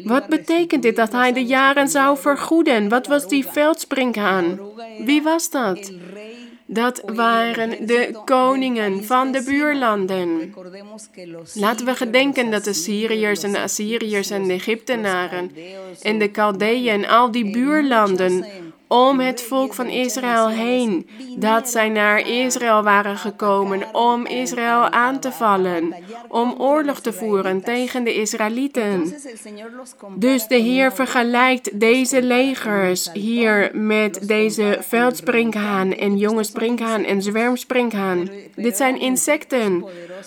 Wat 0.04 0.26
betekent 0.26 0.82
dit 0.82 0.96
dat 0.96 1.12
hij 1.12 1.32
de 1.32 1.44
jaren 1.44 1.88
zou 1.88 2.18
vergoeden? 2.18 2.88
Wat 2.88 3.06
was 3.06 3.28
die 3.28 3.46
veldsprinkhaan? 3.46 4.60
Wie 5.04 5.22
was 5.22 5.50
dat? 5.50 5.92
Dat 6.72 7.02
waren 7.06 7.86
de 7.86 8.20
koningen 8.24 9.04
van 9.04 9.32
de 9.32 9.42
buurlanden. 9.42 10.54
Laten 11.54 11.86
we 11.86 11.94
gedenken 11.94 12.50
dat 12.50 12.64
de 12.64 12.72
Syriërs 12.72 13.42
en 13.42 13.52
de 13.52 13.60
Assyriërs 13.60 14.30
en 14.30 14.44
de 14.44 14.52
Egyptenaren 14.52 15.50
en 16.02 16.18
de 16.18 16.28
Chaldeeën 16.32 17.02
en 17.02 17.08
al 17.08 17.30
die 17.30 17.50
buurlanden 17.50 18.44
om 18.92 19.20
het 19.20 19.42
volk 19.42 19.74
van 19.74 19.86
Israël 19.86 20.48
heen, 20.48 21.08
dat 21.36 21.68
zij 21.68 21.88
naar 21.88 22.28
Israël 22.28 22.82
waren 22.82 23.16
gekomen 23.16 23.94
om 23.94 24.26
Israël 24.26 24.88
aan 24.88 25.18
te 25.18 25.32
vallen, 25.32 25.94
om 26.28 26.54
oorlog 26.58 27.00
te 27.00 27.12
voeren 27.12 27.62
tegen 27.62 28.04
de 28.04 28.14
Israëlieten. 28.14 29.14
Dus 30.14 30.46
de 30.46 30.56
Heer 30.56 30.92
vergelijkt 30.92 31.80
deze 31.80 32.22
legers 32.22 33.12
hier 33.12 33.70
met 33.72 34.28
deze 34.28 34.78
veldsprinkhaan 34.80 35.92
en 35.92 36.18
jonge 36.18 36.44
sprinkhaan 36.44 37.04
en 37.04 37.22
zwermsprinkhaan. 37.22 38.28
Dit 38.54 38.76
zijn 38.76 39.00
insecten, 39.00 39.84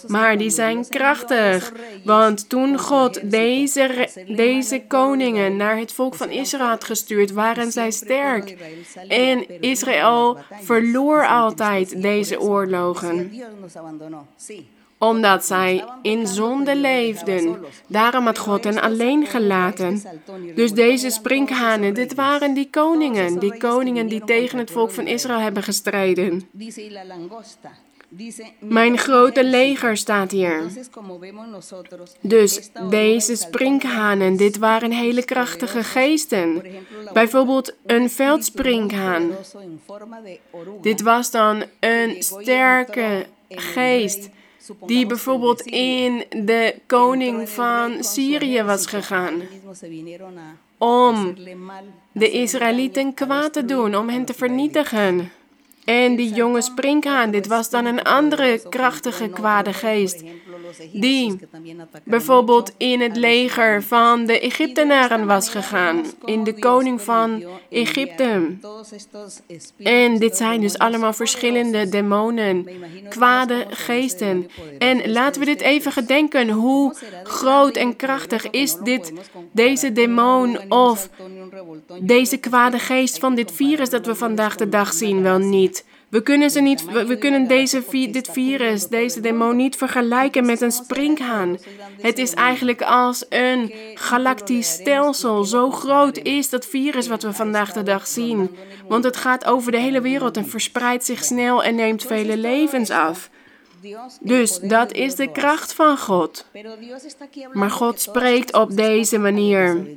maar 0.07 0.37
die 0.37 0.49
zijn 0.49 0.87
krachtig, 0.89 1.71
want 2.03 2.49
toen 2.49 2.79
God 2.79 3.31
deze, 3.31 4.09
deze 4.27 4.83
koningen 4.87 5.55
naar 5.55 5.77
het 5.77 5.93
volk 5.93 6.15
van 6.15 6.29
Israël 6.29 6.67
had 6.67 6.83
gestuurd, 6.83 7.31
waren 7.31 7.71
zij 7.71 7.91
sterk. 7.91 8.55
En 9.07 9.61
Israël 9.61 10.37
verloor 10.61 11.27
altijd 11.27 12.01
deze 12.01 12.39
oorlogen 12.39 13.31
omdat 15.09 15.45
zij 15.45 15.83
in 16.01 16.27
zonde 16.27 16.75
leefden. 16.75 17.57
Daarom 17.87 18.25
had 18.25 18.37
God 18.37 18.63
hen 18.63 18.81
alleen 18.81 19.25
gelaten. 19.25 20.01
Dus 20.55 20.71
deze 20.71 21.09
sprinkhanen, 21.09 21.93
dit 21.93 22.13
waren 22.13 22.53
die 22.53 22.69
koningen, 22.69 23.39
die 23.39 23.57
koningen 23.57 24.07
die 24.07 24.23
tegen 24.23 24.57
het 24.57 24.71
volk 24.71 24.91
van 24.91 25.07
Israël 25.07 25.39
hebben 25.39 25.63
gestreden. 25.63 26.49
Mijn 28.59 28.97
grote 28.97 29.43
leger 29.43 29.97
staat 29.97 30.31
hier. 30.31 30.63
Dus 32.21 32.69
deze 32.89 33.35
sprinkhanen, 33.35 34.37
dit 34.37 34.57
waren 34.57 34.91
hele 34.91 35.25
krachtige 35.25 35.83
geesten. 35.83 36.61
Bijvoorbeeld 37.13 37.75
een 37.85 38.09
veldsprinkhaan. 38.09 39.31
Dit 40.81 41.01
was 41.01 41.31
dan 41.31 41.63
een 41.79 42.23
sterke 42.23 43.25
geest 43.49 44.29
die 44.85 45.05
bijvoorbeeld 45.05 45.61
in 45.61 46.23
de 46.29 46.75
koning 46.87 47.49
van 47.49 48.03
Syrië 48.03 48.63
was 48.63 48.85
gegaan 48.85 49.41
om 50.83 51.35
de 52.11 52.31
Israëlieten 52.31 53.13
kwaad 53.13 53.53
te 53.53 53.65
doen, 53.65 53.95
om 53.95 54.09
hen 54.09 54.25
te 54.25 54.33
vernietigen. 54.33 55.31
En 55.85 56.15
die 56.15 56.33
jonge 56.33 56.61
sprinkhaan, 56.61 57.31
dit 57.31 57.47
was 57.47 57.69
dan 57.69 57.85
een 57.85 58.03
andere 58.03 58.61
krachtige 58.69 59.29
kwade 59.29 59.73
geest 59.73 60.23
die 60.91 61.39
bijvoorbeeld 62.03 62.73
in 62.77 63.01
het 63.01 63.17
leger 63.17 63.83
van 63.83 64.25
de 64.25 64.39
Egyptenaren 64.39 65.27
was 65.27 65.49
gegaan, 65.49 66.05
in 66.25 66.43
de 66.43 66.59
koning 66.59 67.01
van 67.01 67.43
Egypte. 67.69 68.57
En 69.77 70.17
dit 70.19 70.37
zijn 70.37 70.61
dus 70.61 70.77
allemaal 70.77 71.13
verschillende 71.13 71.89
demonen, 71.89 72.67
kwade 73.09 73.65
geesten. 73.69 74.49
En 74.79 75.11
laten 75.11 75.39
we 75.39 75.45
dit 75.45 75.61
even 75.61 75.91
gedenken, 75.91 76.49
hoe 76.49 76.95
groot 77.23 77.75
en 77.75 77.95
krachtig 77.95 78.49
is 78.49 78.75
dit, 78.75 79.13
deze 79.51 79.91
demon 79.91 80.71
of 80.71 81.09
deze 81.99 82.37
kwade 82.37 82.79
geest 82.79 83.17
van 83.17 83.35
dit 83.35 83.51
virus 83.51 83.89
dat 83.89 84.05
we 84.05 84.15
vandaag 84.15 84.55
de 84.55 84.69
dag 84.69 84.93
zien 84.93 85.21
wel 85.21 85.37
niet. 85.37 85.72
We 86.13 86.21
kunnen, 86.21 86.49
ze 86.49 86.59
niet, 86.59 86.85
we, 86.85 87.17
kunnen 87.17 87.47
deze, 87.47 87.83
dit 88.11 88.29
virus, 88.31 88.87
deze 88.87 89.19
demon 89.19 89.55
niet 89.55 89.75
vergelijken 89.75 90.45
met 90.45 90.61
een 90.61 90.71
sprinkhaan. 90.71 91.57
Het 92.01 92.17
is 92.17 92.33
eigenlijk 92.33 92.81
als 92.81 93.25
een 93.29 93.73
galactisch 93.93 94.71
stelsel. 94.71 95.43
Zo 95.43 95.71
groot 95.71 96.17
is 96.17 96.49
dat 96.49 96.65
virus 96.65 97.07
wat 97.07 97.23
we 97.23 97.33
vandaag 97.33 97.73
de 97.73 97.83
dag 97.83 98.07
zien. 98.07 98.55
Want 98.87 99.03
het 99.03 99.17
gaat 99.17 99.45
over 99.45 99.71
de 99.71 99.77
hele 99.77 100.01
wereld 100.01 100.37
en 100.37 100.47
verspreidt 100.47 101.05
zich 101.05 101.23
snel 101.23 101.63
en 101.63 101.75
neemt 101.75 102.03
vele 102.03 102.37
levens 102.37 102.89
af. 102.89 103.29
Dus 104.19 104.59
dat 104.59 104.91
is 104.91 105.15
de 105.15 105.31
kracht 105.31 105.73
van 105.73 105.97
God. 105.97 106.45
Maar 107.51 107.71
God 107.71 108.01
spreekt 108.01 108.53
op 108.53 108.75
deze 108.75 109.17
manier. 109.17 109.87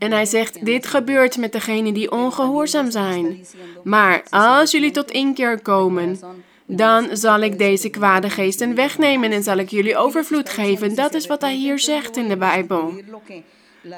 En 0.00 0.12
hij 0.12 0.26
zegt, 0.26 0.64
dit 0.64 0.86
gebeurt 0.86 1.36
met 1.36 1.52
degenen 1.52 1.94
die 1.94 2.10
ongehoorzaam 2.10 2.90
zijn. 2.90 3.46
Maar 3.84 4.22
als 4.30 4.70
jullie 4.70 4.90
tot 4.90 5.10
inkeer 5.10 5.60
komen, 5.60 6.18
dan 6.66 7.08
zal 7.12 7.40
ik 7.40 7.58
deze 7.58 7.88
kwade 7.88 8.30
geesten 8.30 8.74
wegnemen 8.74 9.32
en 9.32 9.42
zal 9.42 9.56
ik 9.56 9.68
jullie 9.68 9.96
overvloed 9.96 10.48
geven. 10.48 10.94
Dat 10.94 11.14
is 11.14 11.26
wat 11.26 11.40
hij 11.40 11.54
hier 11.54 11.78
zegt 11.78 12.16
in 12.16 12.28
de 12.28 12.36
Bijbel. 12.36 12.92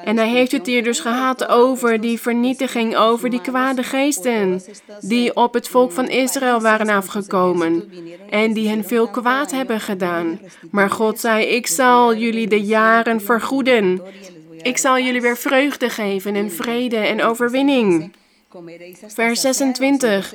En 0.03 0.17
hij 0.17 0.29
heeft 0.29 0.51
het 0.51 0.65
hier 0.65 0.83
dus 0.83 0.99
gehad 0.99 1.47
over 1.47 2.01
die 2.01 2.19
vernietiging, 2.19 2.95
over 2.95 3.29
die 3.29 3.41
kwade 3.41 3.83
geesten 3.83 4.61
die 5.01 5.35
op 5.35 5.53
het 5.53 5.67
volk 5.67 5.91
van 5.91 6.09
Israël 6.09 6.61
waren 6.61 6.89
afgekomen 6.89 7.91
en 8.29 8.53
die 8.53 8.67
hen 8.67 8.83
veel 8.83 9.07
kwaad 9.07 9.51
hebben 9.51 9.79
gedaan. 9.79 10.39
Maar 10.71 10.89
God 10.89 11.19
zei, 11.19 11.45
ik 11.45 11.67
zal 11.67 12.15
jullie 12.15 12.47
de 12.47 12.61
jaren 12.61 13.21
vergoeden 13.21 14.01
ik 14.63 14.77
zal 14.77 14.99
jullie 14.99 15.21
weer 15.21 15.37
vreugde 15.37 15.89
geven 15.89 16.35
en 16.35 16.51
vrede 16.51 16.97
en 16.97 17.23
overwinning. 17.23 18.11
Vers 19.07 19.41
26. 19.41 20.33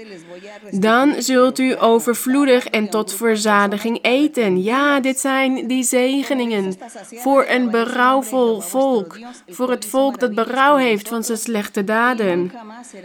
Dan 0.70 1.14
zult 1.18 1.58
u 1.58 1.80
overvloedig 1.80 2.66
en 2.66 2.88
tot 2.88 3.14
verzadiging 3.14 3.98
eten. 4.02 4.62
Ja, 4.62 5.00
dit 5.00 5.18
zijn 5.18 5.66
die 5.66 5.82
zegeningen 5.82 6.74
voor 7.14 7.46
een 7.48 7.70
berouwvol 7.70 8.60
volk. 8.60 9.18
Voor 9.48 9.70
het 9.70 9.86
volk 9.86 10.20
dat 10.20 10.34
berouw 10.34 10.76
heeft 10.76 11.08
van 11.08 11.24
zijn 11.24 11.38
slechte 11.38 11.84
daden. 11.84 12.52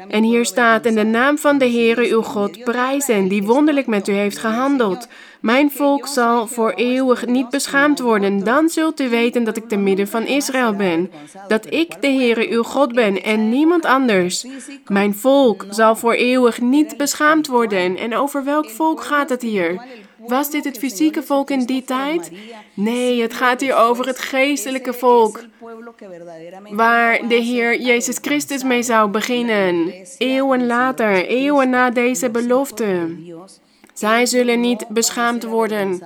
En 0.08 0.24
hier 0.24 0.46
staat 0.46 0.86
in 0.86 0.96
de 0.96 1.04
naam 1.04 1.38
van 1.38 1.58
de 1.58 1.70
Heere 1.70 2.10
uw 2.10 2.22
God 2.22 2.64
prijzen, 2.64 3.28
die 3.28 3.44
wonderlijk 3.44 3.88
met 3.88 4.08
u 4.08 4.14
heeft 4.14 4.38
gehandeld. 4.38 5.08
Mijn 5.44 5.72
volk 5.72 6.08
zal 6.08 6.48
voor 6.48 6.72
eeuwig 6.72 7.26
niet 7.26 7.50
beschaamd 7.50 8.00
worden. 8.00 8.44
Dan 8.44 8.70
zult 8.70 9.00
u 9.00 9.10
weten 9.10 9.44
dat 9.44 9.58
ik 9.58 9.68
te 9.68 9.76
midden 9.76 10.08
van 10.08 10.26
Israël 10.26 10.76
ben. 10.76 11.12
Dat 11.48 11.74
ik 11.74 12.02
de 12.02 12.08
Heere 12.08 12.50
uw 12.50 12.64
God 12.64 12.94
ben 12.94 13.24
en 13.24 13.50
niemand 13.50 13.86
anders. 13.86 14.46
Mijn 14.88 15.16
volk 15.16 15.66
zal 15.70 15.96
voor 15.96 16.14
eeuwig 16.14 16.62
niet 16.62 16.98
beschaamd 16.98 17.48
worden. 17.48 17.98
En 17.98 18.16
over 18.16 18.44
welk 18.44 18.70
volk 18.70 19.04
gaat 19.04 19.30
het 19.30 19.42
hier? 19.42 19.86
Was 20.18 20.52
dit 20.52 20.64
het 20.64 20.78
fysieke 20.78 21.24
volk 21.24 21.50
in 21.50 21.66
die 21.66 21.84
tijd? 21.84 22.32
Nee, 22.74 23.22
het 23.22 23.34
gaat 23.34 23.62
hier 23.62 23.76
over 23.76 24.08
het 24.08 24.20
geestelijke 24.20 24.94
volk. 24.94 25.44
Waar 26.70 27.28
de 27.28 27.36
Heer 27.36 27.82
Jezus 27.82 28.18
Christus 28.22 28.64
mee 28.64 28.84
zou 28.84 29.10
beginnen. 29.10 29.94
Eeuwen 30.18 30.66
later, 30.66 31.26
eeuwen 31.26 31.70
na 31.70 31.90
deze 31.90 32.30
belofte. 32.30 33.16
Zij 33.94 34.26
zullen 34.26 34.60
niet 34.60 34.88
beschaamd 34.88 35.44
worden 35.44 36.02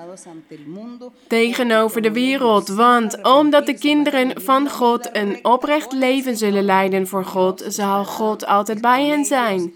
tegenover 1.28 2.02
de 2.02 2.12
wereld, 2.12 2.68
want 2.68 3.22
omdat 3.24 3.66
de 3.66 3.74
kinderen 3.74 4.42
van 4.42 4.70
God 4.70 5.10
een 5.12 5.40
oprecht 5.42 5.92
leven 5.92 6.38
zullen 6.38 6.64
leiden 6.64 7.08
voor 7.08 7.26
God, 7.26 7.64
zal 7.68 8.06
God 8.06 8.46
altijd 8.46 8.82
bij 8.82 9.06
hen 9.06 9.26
zijn 9.26 9.76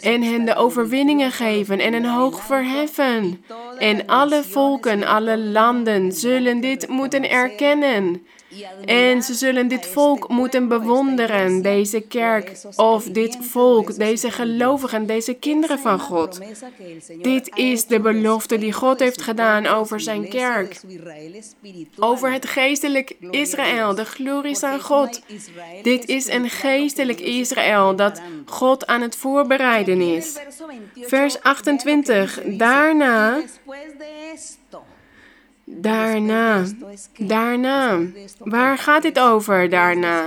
en 0.00 0.22
hen 0.22 0.44
de 0.44 0.54
overwinningen 0.54 1.30
geven 1.30 1.78
en 1.78 1.94
een 1.94 2.06
hoog 2.06 2.42
verheffen. 2.42 3.44
En 3.78 4.06
alle 4.06 4.42
volken, 4.44 5.04
alle 5.04 5.38
landen 5.38 6.12
zullen 6.12 6.60
dit 6.60 6.88
moeten 6.88 7.30
erkennen. 7.30 8.26
En 8.84 9.22
ze 9.22 9.34
zullen 9.34 9.68
dit 9.68 9.86
volk 9.86 10.28
moeten 10.28 10.68
bewonderen, 10.68 11.62
deze 11.62 12.00
kerk 12.00 12.52
of 12.76 13.04
dit 13.04 13.38
volk, 13.40 13.96
deze 13.96 14.30
gelovigen, 14.30 15.06
deze 15.06 15.34
kinderen 15.34 15.78
van 15.78 16.00
God. 16.00 16.40
Dit 17.22 17.56
is 17.56 17.86
de 17.86 18.00
belofte 18.00 18.58
die 18.58 18.72
God 18.72 18.98
heeft 18.98 19.22
gedaan 19.22 19.66
over 19.66 20.00
zijn 20.00 20.28
kerk, 20.28 20.80
over 21.98 22.32
het 22.32 22.46
geestelijk 22.46 23.16
Israël, 23.30 23.94
de 23.94 24.04
glorie 24.04 24.64
aan 24.64 24.80
God. 24.80 25.22
Dit 25.82 26.08
is 26.08 26.28
een 26.28 26.50
geestelijk 26.50 27.20
Israël 27.20 27.96
dat 27.96 28.20
God 28.44 28.86
aan 28.86 29.00
het 29.00 29.16
voorbereiden 29.16 30.00
is. 30.00 30.38
Vers 30.94 31.42
28. 31.42 32.40
Daarna 32.44 33.40
Daarna, 35.76 36.64
daarna. 37.18 38.00
Waar 38.38 38.78
gaat 38.78 39.02
dit 39.02 39.18
over 39.18 39.68
daarna? 39.68 40.26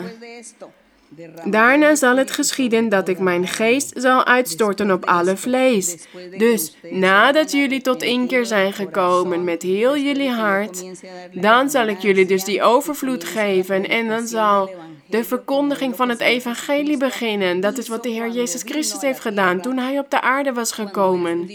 Daarna 1.45 1.95
zal 1.95 2.17
het 2.17 2.31
geschieden 2.31 2.89
dat 2.89 3.07
ik 3.07 3.19
mijn 3.19 3.47
geest 3.47 3.91
zal 3.95 4.25
uitstorten 4.25 4.91
op 4.91 5.05
alle 5.05 5.37
vlees. 5.37 6.07
Dus 6.37 6.75
nadat 6.89 7.51
jullie 7.51 7.81
tot 7.81 8.03
inkeer 8.03 8.45
zijn 8.45 8.73
gekomen 8.73 9.43
met 9.43 9.61
heel 9.61 9.97
jullie 9.97 10.29
hart, 10.31 10.83
dan 11.31 11.69
zal 11.69 11.87
ik 11.87 11.99
jullie 11.99 12.25
dus 12.25 12.43
die 12.43 12.61
overvloed 12.61 13.23
geven 13.23 13.89
en 13.89 14.07
dan 14.07 14.27
zal 14.27 14.69
de 15.05 15.23
verkondiging 15.23 15.95
van 15.95 16.09
het 16.09 16.19
evangelie 16.19 16.97
beginnen. 16.97 17.59
Dat 17.59 17.77
is 17.77 17.87
wat 17.87 18.03
de 18.03 18.09
Heer 18.09 18.29
Jezus 18.29 18.61
Christus 18.61 19.01
heeft 19.01 19.19
gedaan 19.19 19.61
toen 19.61 19.77
hij 19.77 19.99
op 19.99 20.09
de 20.09 20.21
aarde 20.21 20.53
was 20.53 20.71
gekomen. 20.71 21.49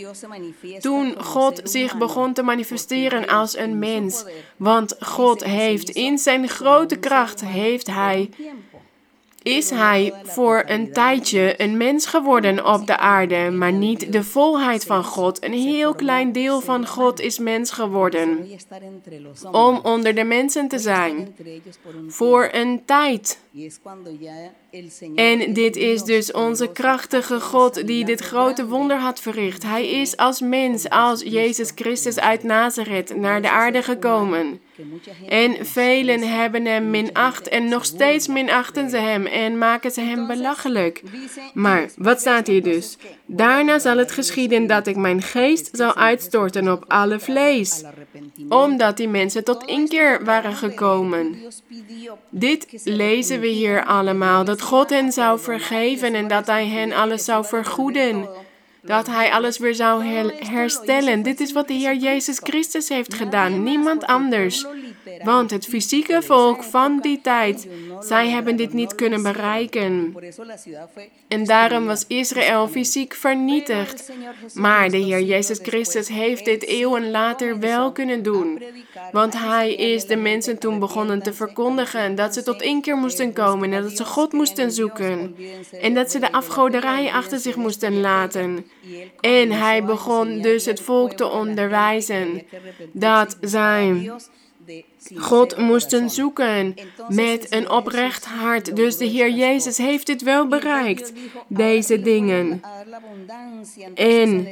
Toen 0.81 1.15
God 1.23 1.61
zich 1.65 1.97
begon 1.97 2.33
te 2.33 2.43
manifesteren 2.43 3.27
als 3.27 3.57
een 3.57 3.79
mens. 3.79 4.25
Want 4.57 4.97
God 5.01 5.45
heeft 5.45 5.89
in 5.89 6.19
zijn 6.19 6.49
grote 6.49 6.97
kracht, 6.97 7.45
heeft 7.45 7.87
hij 7.87 8.31
is 9.49 9.71
hij 9.71 10.13
voor 10.23 10.63
een 10.67 10.93
tijdje 10.93 11.55
een 11.57 11.77
mens 11.77 12.07
geworden 12.07 12.67
op 12.67 12.87
de 12.87 12.97
aarde, 12.97 13.51
maar 13.51 13.73
niet 13.73 14.13
de 14.13 14.25
volheid 14.25 14.85
van 14.85 15.05
God. 15.05 15.45
Een 15.45 15.53
heel 15.53 15.95
klein 15.95 16.33
deel 16.33 16.61
van 16.61 16.87
God 16.87 17.21
is 17.21 17.39
mens 17.39 17.71
geworden 17.71 18.47
om 19.53 19.81
onder 19.83 20.15
de 20.15 20.25
mensen 20.25 20.69
te 20.69 20.79
zijn 20.79 21.35
voor 22.09 22.49
een 22.53 22.83
tijd. 22.85 23.41
En 25.15 25.53
dit 25.53 25.77
is 25.77 26.03
dus 26.03 26.33
onze 26.33 26.73
krachtige 26.73 27.41
God 27.41 27.87
die 27.87 28.05
dit 28.05 28.21
grote 28.21 28.67
wonder 28.67 28.97
had 28.97 29.21
verricht. 29.21 29.63
Hij 29.63 29.89
is 29.89 30.17
als 30.17 30.41
mens, 30.41 30.89
als 30.89 31.23
Jezus 31.23 31.73
Christus 31.75 32.19
uit 32.19 32.43
Nazareth 32.43 33.17
naar 33.17 33.43
de 33.43 33.51
aarde 33.51 33.83
gekomen. 33.83 34.61
En 35.29 35.67
velen 35.67 36.21
hebben 36.21 36.65
hem 36.65 36.91
minacht 36.91 37.49
en 37.49 37.69
nog 37.69 37.85
steeds 37.85 38.27
minachten 38.27 38.91
ze 38.91 38.97
hem 38.97 39.27
en 39.27 39.59
maken 39.59 39.91
ze 39.91 40.01
hem 40.01 40.27
belachelijk. 40.27 41.03
Maar 41.55 41.89
wat 41.97 42.21
staat 42.21 42.47
hier 42.47 42.63
dus? 42.63 42.97
Daarna 43.27 43.79
zal 43.79 43.97
het 43.97 44.13
geschieden 44.13 44.67
dat 44.67 44.87
ik 44.87 44.97
mijn 44.97 45.23
geest 45.23 45.69
zal 45.73 45.95
uitstorten 45.95 46.73
op 46.73 46.85
alle 46.87 47.21
vlees, 47.21 47.85
omdat 48.49 48.97
die 48.97 49.09
mensen 49.09 49.45
tot 49.45 49.65
inkeer 49.65 50.25
waren 50.25 50.55
gekomen. 50.55 51.37
Dit 52.31 52.67
lezen 52.85 53.41
we 53.41 53.47
hier 53.47 53.85
allemaal, 53.85 54.45
dat 54.45 54.63
God 54.63 54.91
hen 54.91 55.13
zou 55.13 55.41
vergeven 55.41 56.15
en 56.15 56.29
dat 56.29 56.47
Hij 56.47 56.67
hen 56.67 56.93
alles 56.93 57.25
zou 57.25 57.45
vergoeden 57.45 58.29
dat 58.89 59.07
hij 59.07 59.33
alles 59.33 59.59
weer 59.59 59.75
zou 59.75 60.05
herstellen. 60.45 61.23
Dit 61.23 61.41
is 61.41 61.53
wat 61.53 61.69
de 61.69 61.75
Heer 61.75 61.97
Jezus 61.97 62.39
Christus 62.43 62.89
heeft 62.89 63.15
gedaan, 63.15 63.63
niemand 63.63 64.07
anders. 64.07 64.67
Want 65.25 65.51
het 65.51 65.67
fysieke 65.67 66.23
volk 66.23 66.63
van 66.63 67.01
die 67.01 67.21
tijd, 67.21 67.69
zij 68.01 68.29
hebben 68.29 68.57
dit 68.57 68.73
niet 68.73 68.95
kunnen 68.95 69.23
bereiken. 69.23 70.15
En 71.29 71.45
daarom 71.45 71.87
was 71.87 72.05
Israël 72.07 72.69
fysiek 72.69 73.15
vernietigd. 73.15 74.13
Maar 74.55 74.91
de 74.91 74.97
Heer 74.97 75.23
Jezus 75.23 75.59
Christus 75.63 76.09
heeft 76.09 76.45
dit 76.45 76.65
eeuwen 76.65 77.11
later 77.11 77.59
wel 77.59 77.93
kunnen 77.93 78.23
doen. 78.23 78.63
Want 79.13 79.39
hij 79.39 79.75
is 79.75 80.05
de 80.05 80.17
mensen 80.17 80.59
toen 80.59 80.79
begonnen 80.79 81.23
te 81.23 81.33
verkondigen 81.33 82.15
dat 82.15 82.35
ze 82.35 82.43
tot 82.43 82.63
één 82.63 82.81
keer 82.81 82.97
moesten 82.97 83.33
komen 83.33 83.73
en 83.73 83.83
dat 83.83 83.97
ze 83.97 84.05
God 84.05 84.33
moesten 84.33 84.73
zoeken. 84.73 85.37
En 85.81 85.95
dat 85.95 86.11
ze 86.11 86.19
de 86.19 86.33
afgoderij 86.33 87.13
achter 87.13 87.39
zich 87.39 87.57
moesten 87.57 88.01
laten. 88.01 88.67
En 89.21 89.51
hij 89.51 89.85
begon 89.85 90.41
dus 90.43 90.65
het 90.65 90.81
volk 90.81 91.13
te 91.13 91.27
onderwijzen 91.27 92.43
dat 92.93 93.37
zij 93.41 94.13
God 95.15 95.57
moesten 95.57 96.11
zoeken 96.11 96.75
met 97.09 97.53
een 97.53 97.71
oprecht 97.71 98.25
hart. 98.25 98.77
Dus 98.77 98.97
de 98.97 99.05
Heer 99.05 99.31
Jezus 99.31 99.77
heeft 99.77 100.07
dit 100.07 100.23
wel 100.23 100.47
bereikt, 100.47 101.13
deze 101.49 102.01
dingen. 102.01 102.61
En 103.95 104.47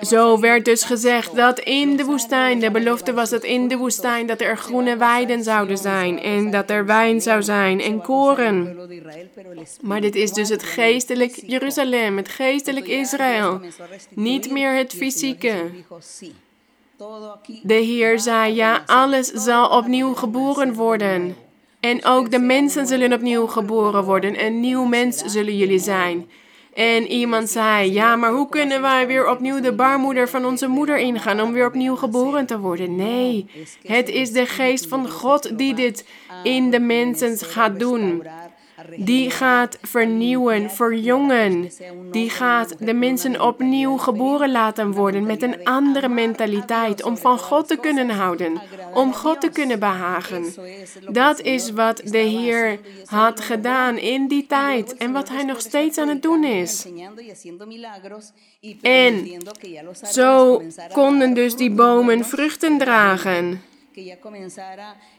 zo 0.00 0.40
werd 0.40 0.64
dus 0.64 0.84
gezegd 0.84 1.36
dat 1.36 1.58
in 1.58 1.96
de 1.96 2.04
woestijn, 2.04 2.58
de 2.58 2.70
belofte 2.70 3.12
was 3.12 3.30
dat 3.30 3.44
in 3.44 3.68
de 3.68 3.76
woestijn 3.76 4.26
dat 4.26 4.40
er 4.40 4.56
groene 4.56 4.96
weiden 4.96 5.42
zouden 5.42 5.78
zijn 5.78 6.18
en 6.18 6.50
dat 6.50 6.70
er 6.70 6.86
wijn 6.86 7.20
zou 7.20 7.42
zijn 7.42 7.80
en 7.80 8.00
koren. 8.00 8.76
Maar 9.82 10.00
dit 10.00 10.14
is 10.14 10.32
dus 10.32 10.48
het 10.48 10.62
geestelijk 10.62 11.42
Jeruzalem, 11.46 12.16
het 12.16 12.28
geestelijk 12.28 12.86
Israël, 12.86 13.60
niet 14.14 14.50
meer 14.50 14.76
het 14.76 14.92
fysieke. 14.92 15.70
De 17.62 17.74
Heer 17.74 18.20
zei, 18.20 18.54
ja, 18.54 18.82
alles 18.86 19.26
zal 19.26 19.68
opnieuw 19.68 20.14
geboren 20.14 20.74
worden. 20.74 21.36
En 21.80 22.04
ook 22.04 22.30
de 22.30 22.38
mensen 22.38 22.86
zullen 22.86 23.12
opnieuw 23.12 23.46
geboren 23.46 24.04
worden. 24.04 24.44
Een 24.44 24.60
nieuw 24.60 24.84
mens 24.84 25.16
zullen 25.18 25.56
jullie 25.56 25.78
zijn. 25.78 26.30
En 26.74 27.06
iemand 27.06 27.50
zei, 27.50 27.92
ja, 27.92 28.16
maar 28.16 28.32
hoe 28.32 28.48
kunnen 28.48 28.80
wij 28.80 29.06
weer 29.06 29.30
opnieuw 29.30 29.60
de 29.60 29.72
baarmoeder 29.72 30.28
van 30.28 30.44
onze 30.44 30.66
moeder 30.66 30.98
ingaan 30.98 31.40
om 31.40 31.52
weer 31.52 31.66
opnieuw 31.66 31.96
geboren 31.96 32.46
te 32.46 32.58
worden? 32.58 32.96
Nee, 32.96 33.46
het 33.82 34.08
is 34.08 34.32
de 34.32 34.46
geest 34.46 34.86
van 34.86 35.10
God 35.10 35.58
die 35.58 35.74
dit 35.74 36.06
in 36.42 36.70
de 36.70 36.80
mensen 36.80 37.38
gaat 37.38 37.78
doen 37.78 38.22
die 38.96 39.30
gaat 39.30 39.78
vernieuwen, 39.82 40.70
verjongen. 40.70 41.70
Die 42.10 42.30
gaat 42.30 42.74
de 42.78 42.94
mensen 42.94 43.40
opnieuw 43.40 43.96
geboren 43.96 44.52
laten 44.52 44.92
worden 44.92 45.26
met 45.26 45.42
een 45.42 45.64
andere 45.64 46.08
mentaliteit 46.08 47.02
om 47.02 47.16
van 47.16 47.38
God 47.38 47.68
te 47.68 47.76
kunnen 47.76 48.10
houden, 48.10 48.60
om 48.94 49.14
God 49.14 49.40
te 49.40 49.48
kunnen 49.48 49.78
behagen. 49.78 50.54
Dat 51.08 51.40
is 51.40 51.70
wat 51.70 52.00
de 52.04 52.18
Heer 52.18 52.78
had 53.04 53.40
gedaan 53.40 53.96
in 53.96 54.28
die 54.28 54.46
tijd 54.46 54.96
en 54.96 55.12
wat 55.12 55.28
Hij 55.28 55.44
nog 55.44 55.60
steeds 55.60 55.98
aan 55.98 56.08
het 56.08 56.22
doen 56.22 56.44
is. 56.44 56.86
En 58.82 59.28
zo 60.02 60.62
konden 60.92 61.34
dus 61.34 61.56
die 61.56 61.70
bomen 61.70 62.24
vruchten 62.24 62.78
dragen. 62.78 63.62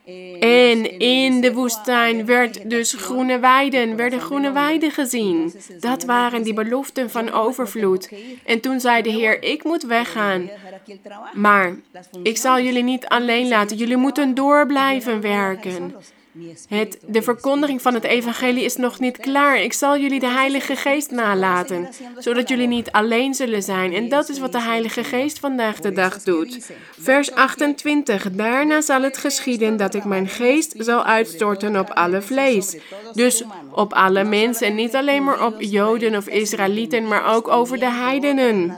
Eh, 0.05 0.43
en 0.43 0.99
in 0.99 1.41
de 1.41 1.53
woestijn 1.53 2.25
werd 2.25 2.69
dus 2.69 2.93
groene 2.93 3.39
weiden, 3.39 3.95
werden 3.95 4.19
groene 4.19 4.51
weiden 4.51 4.91
gezien. 4.91 5.53
Dat 5.79 6.03
waren 6.03 6.43
die 6.43 6.53
beloften 6.53 7.09
van 7.09 7.31
overvloed. 7.31 8.09
En 8.45 8.59
toen 8.59 8.79
zei 8.79 9.01
de 9.01 9.09
Heer, 9.09 9.43
ik 9.43 9.63
moet 9.63 9.83
weggaan. 9.83 10.49
Maar 11.33 11.75
ik 12.23 12.37
zal 12.37 12.59
jullie 12.59 12.83
niet 12.83 13.05
alleen 13.05 13.47
laten. 13.47 13.77
Jullie 13.77 13.97
moeten 13.97 14.33
door 14.33 14.65
blijven 14.65 15.21
werken. 15.21 15.95
Het, 16.67 16.97
de 17.07 17.21
verkondiging 17.21 17.81
van 17.81 17.93
het 17.93 18.03
evangelie 18.03 18.63
is 18.63 18.75
nog 18.75 18.99
niet 18.99 19.17
klaar. 19.17 19.61
Ik 19.61 19.73
zal 19.73 19.97
jullie 19.97 20.19
de 20.19 20.29
Heilige 20.29 20.75
Geest 20.75 21.11
nalaten, 21.11 21.89
zodat 22.19 22.49
jullie 22.49 22.67
niet 22.67 22.91
alleen 22.91 23.33
zullen 23.33 23.63
zijn. 23.63 23.93
En 23.93 24.09
dat 24.09 24.29
is 24.29 24.39
wat 24.39 24.51
de 24.51 24.61
Heilige 24.61 25.03
Geest 25.03 25.39
vandaag 25.39 25.79
de 25.79 25.91
dag 25.91 26.23
doet. 26.23 26.71
Vers 26.99 27.31
28. 27.31 28.31
Daarna 28.31 28.81
zal 28.81 29.01
het 29.01 29.17
geschieden 29.17 29.77
dat 29.77 29.93
ik 29.93 30.03
mijn 30.03 30.27
geest 30.27 30.73
zal 30.77 31.03
uitstorten 31.03 31.79
op 31.79 31.89
alle 31.89 32.21
vlees. 32.21 32.77
Dus 33.13 33.43
op 33.71 33.93
alle 33.93 34.23
mensen, 34.23 34.75
niet 34.75 34.95
alleen 34.95 35.23
maar 35.23 35.45
op 35.45 35.55
Joden 35.61 36.15
of 36.15 36.27
Israëlieten, 36.27 37.07
maar 37.07 37.35
ook 37.35 37.47
over 37.47 37.79
de 37.79 37.91
heidenen 37.91 38.77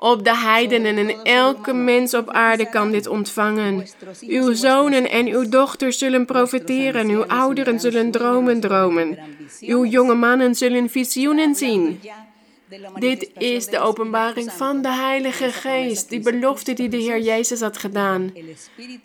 op 0.00 0.24
de 0.24 0.36
heidenen 0.36 0.96
en 0.98 1.22
elke 1.22 1.72
mens 1.72 2.14
op 2.14 2.30
aarde 2.30 2.68
kan 2.68 2.90
dit 2.90 3.06
ontvangen. 3.06 3.86
Uw 4.20 4.52
zonen 4.52 5.10
en 5.10 5.26
uw 5.26 5.48
dochters 5.48 5.98
zullen 5.98 6.26
profeteren, 6.26 7.08
uw 7.08 7.24
ouderen 7.24 7.80
zullen 7.80 8.10
dromen 8.10 8.60
dromen, 8.60 9.18
uw 9.60 9.84
jonge 9.84 10.14
mannen 10.14 10.54
zullen 10.54 10.90
visioenen 10.90 11.54
zien. 11.54 12.00
Dit 12.98 13.30
is 13.38 13.66
de 13.66 13.78
openbaring 13.78 14.52
van 14.52 14.82
de 14.82 14.92
Heilige 14.92 15.52
Geest, 15.52 16.08
die 16.08 16.20
belofte 16.20 16.72
die 16.72 16.88
de 16.88 16.96
Heer 16.96 17.20
Jezus 17.20 17.60
had 17.60 17.78
gedaan. 17.78 18.32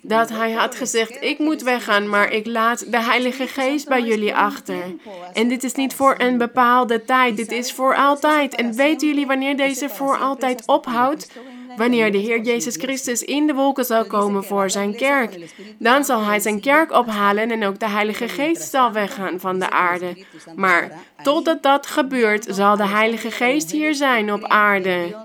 Dat 0.01 0.29
Hij 0.29 0.51
had 0.51 0.75
gezegd, 0.75 1.17
ik 1.21 1.39
moet 1.39 1.61
weggaan, 1.61 2.09
maar 2.09 2.31
ik 2.31 2.45
laat 2.45 2.91
de 2.91 3.01
Heilige 3.01 3.47
Geest 3.47 3.87
bij 3.87 4.01
jullie 4.01 4.35
achter. 4.35 4.95
En 5.33 5.47
dit 5.47 5.63
is 5.63 5.73
niet 5.73 5.93
voor 5.93 6.15
een 6.17 6.37
bepaalde 6.37 7.03
tijd, 7.03 7.37
dit 7.37 7.51
is 7.51 7.71
voor 7.71 7.95
altijd. 7.95 8.55
En 8.55 8.73
weten 8.73 9.07
jullie 9.07 9.27
wanneer 9.27 9.57
deze 9.57 9.89
voor 9.89 10.17
altijd 10.17 10.63
ophoudt? 10.65 11.31
Wanneer 11.77 12.11
de 12.11 12.17
Heer 12.17 12.41
Jezus 12.41 12.75
Christus 12.75 13.23
in 13.23 13.47
de 13.47 13.53
wolken 13.53 13.85
zal 13.85 14.05
komen 14.05 14.43
voor 14.43 14.69
zijn 14.69 14.95
kerk, 14.95 15.37
dan 15.79 16.03
zal 16.03 16.23
hij 16.23 16.39
zijn 16.39 16.59
kerk 16.59 16.91
ophalen 16.91 17.51
en 17.51 17.65
ook 17.65 17.79
de 17.79 17.89
Heilige 17.89 18.27
Geest 18.27 18.69
zal 18.69 18.91
weggaan 18.91 19.39
van 19.39 19.59
de 19.59 19.69
aarde. 19.69 20.25
Maar 20.55 20.91
totdat 21.23 21.63
dat 21.63 21.87
gebeurt, 21.87 22.45
zal 22.49 22.77
de 22.77 22.87
Heilige 22.87 23.31
Geest 23.31 23.71
hier 23.71 23.95
zijn 23.95 24.33
op 24.33 24.43
aarde. 24.43 25.15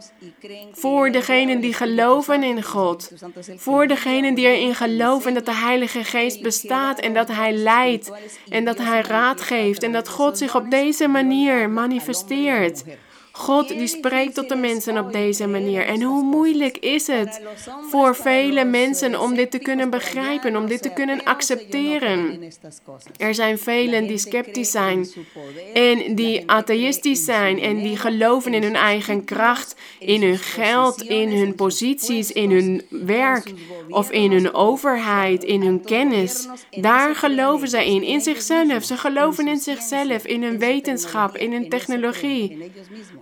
Voor 0.72 1.10
degenen 1.12 1.60
die 1.60 1.74
geloven 1.74 2.42
in 2.42 2.62
God. 2.62 3.12
Voor 3.56 3.86
degenen 3.86 4.34
die 4.34 4.46
erin 4.46 4.74
geloven 4.74 5.34
dat 5.34 5.46
de 5.46 5.54
Heilige 5.54 6.04
Geest 6.04 6.42
bestaat 6.42 7.00
en 7.00 7.14
dat 7.14 7.28
Hij 7.28 7.52
leidt 7.52 8.12
en 8.48 8.64
dat 8.64 8.78
Hij 8.78 9.00
raad 9.00 9.40
geeft 9.40 9.82
en 9.82 9.92
dat 9.92 10.08
God 10.08 10.38
zich 10.38 10.56
op 10.56 10.70
deze 10.70 11.08
manier 11.08 11.70
manifesteert. 11.70 12.84
God 13.40 13.68
die 13.68 13.86
spreekt 13.86 14.34
tot 14.34 14.48
de 14.48 14.56
mensen 14.56 14.98
op 14.98 15.12
deze 15.12 15.46
manier. 15.46 15.86
En 15.86 16.02
hoe 16.02 16.22
moeilijk 16.22 16.76
is 16.76 17.06
het 17.06 17.40
voor 17.90 18.16
vele 18.16 18.64
mensen 18.64 19.20
om 19.20 19.34
dit 19.34 19.50
te 19.50 19.58
kunnen 19.58 19.90
begrijpen, 19.90 20.56
om 20.56 20.66
dit 20.66 20.82
te 20.82 20.92
kunnen 20.92 21.24
accepteren. 21.24 22.42
Er 23.16 23.34
zijn 23.34 23.58
velen 23.58 24.06
die 24.06 24.18
sceptisch 24.18 24.70
zijn 24.70 25.08
en 25.74 26.14
die 26.14 26.50
atheïstisch 26.50 27.24
zijn 27.24 27.58
en 27.58 27.76
die 27.82 27.96
geloven 27.96 28.54
in 28.54 28.62
hun 28.62 28.76
eigen 28.76 29.24
kracht, 29.24 29.74
in 29.98 30.22
hun 30.22 30.38
geld, 30.38 31.02
in 31.02 31.28
hun 31.28 31.54
posities, 31.54 32.32
in 32.32 32.50
hun 32.50 32.82
werk 32.88 33.52
of 33.88 34.10
in 34.10 34.32
hun 34.32 34.54
overheid, 34.54 35.44
in 35.44 35.62
hun 35.62 35.84
kennis. 35.84 36.48
Daar 36.70 37.14
geloven 37.14 37.68
zij 37.68 37.86
in, 37.86 38.02
in 38.02 38.20
zichzelf. 38.20 38.84
Ze 38.84 38.96
geloven 38.96 39.48
in 39.48 39.58
zichzelf, 39.58 40.24
in 40.24 40.42
hun 40.42 40.58
wetenschap, 40.58 41.36
in 41.36 41.52
hun 41.52 41.68
technologie. 41.68 42.70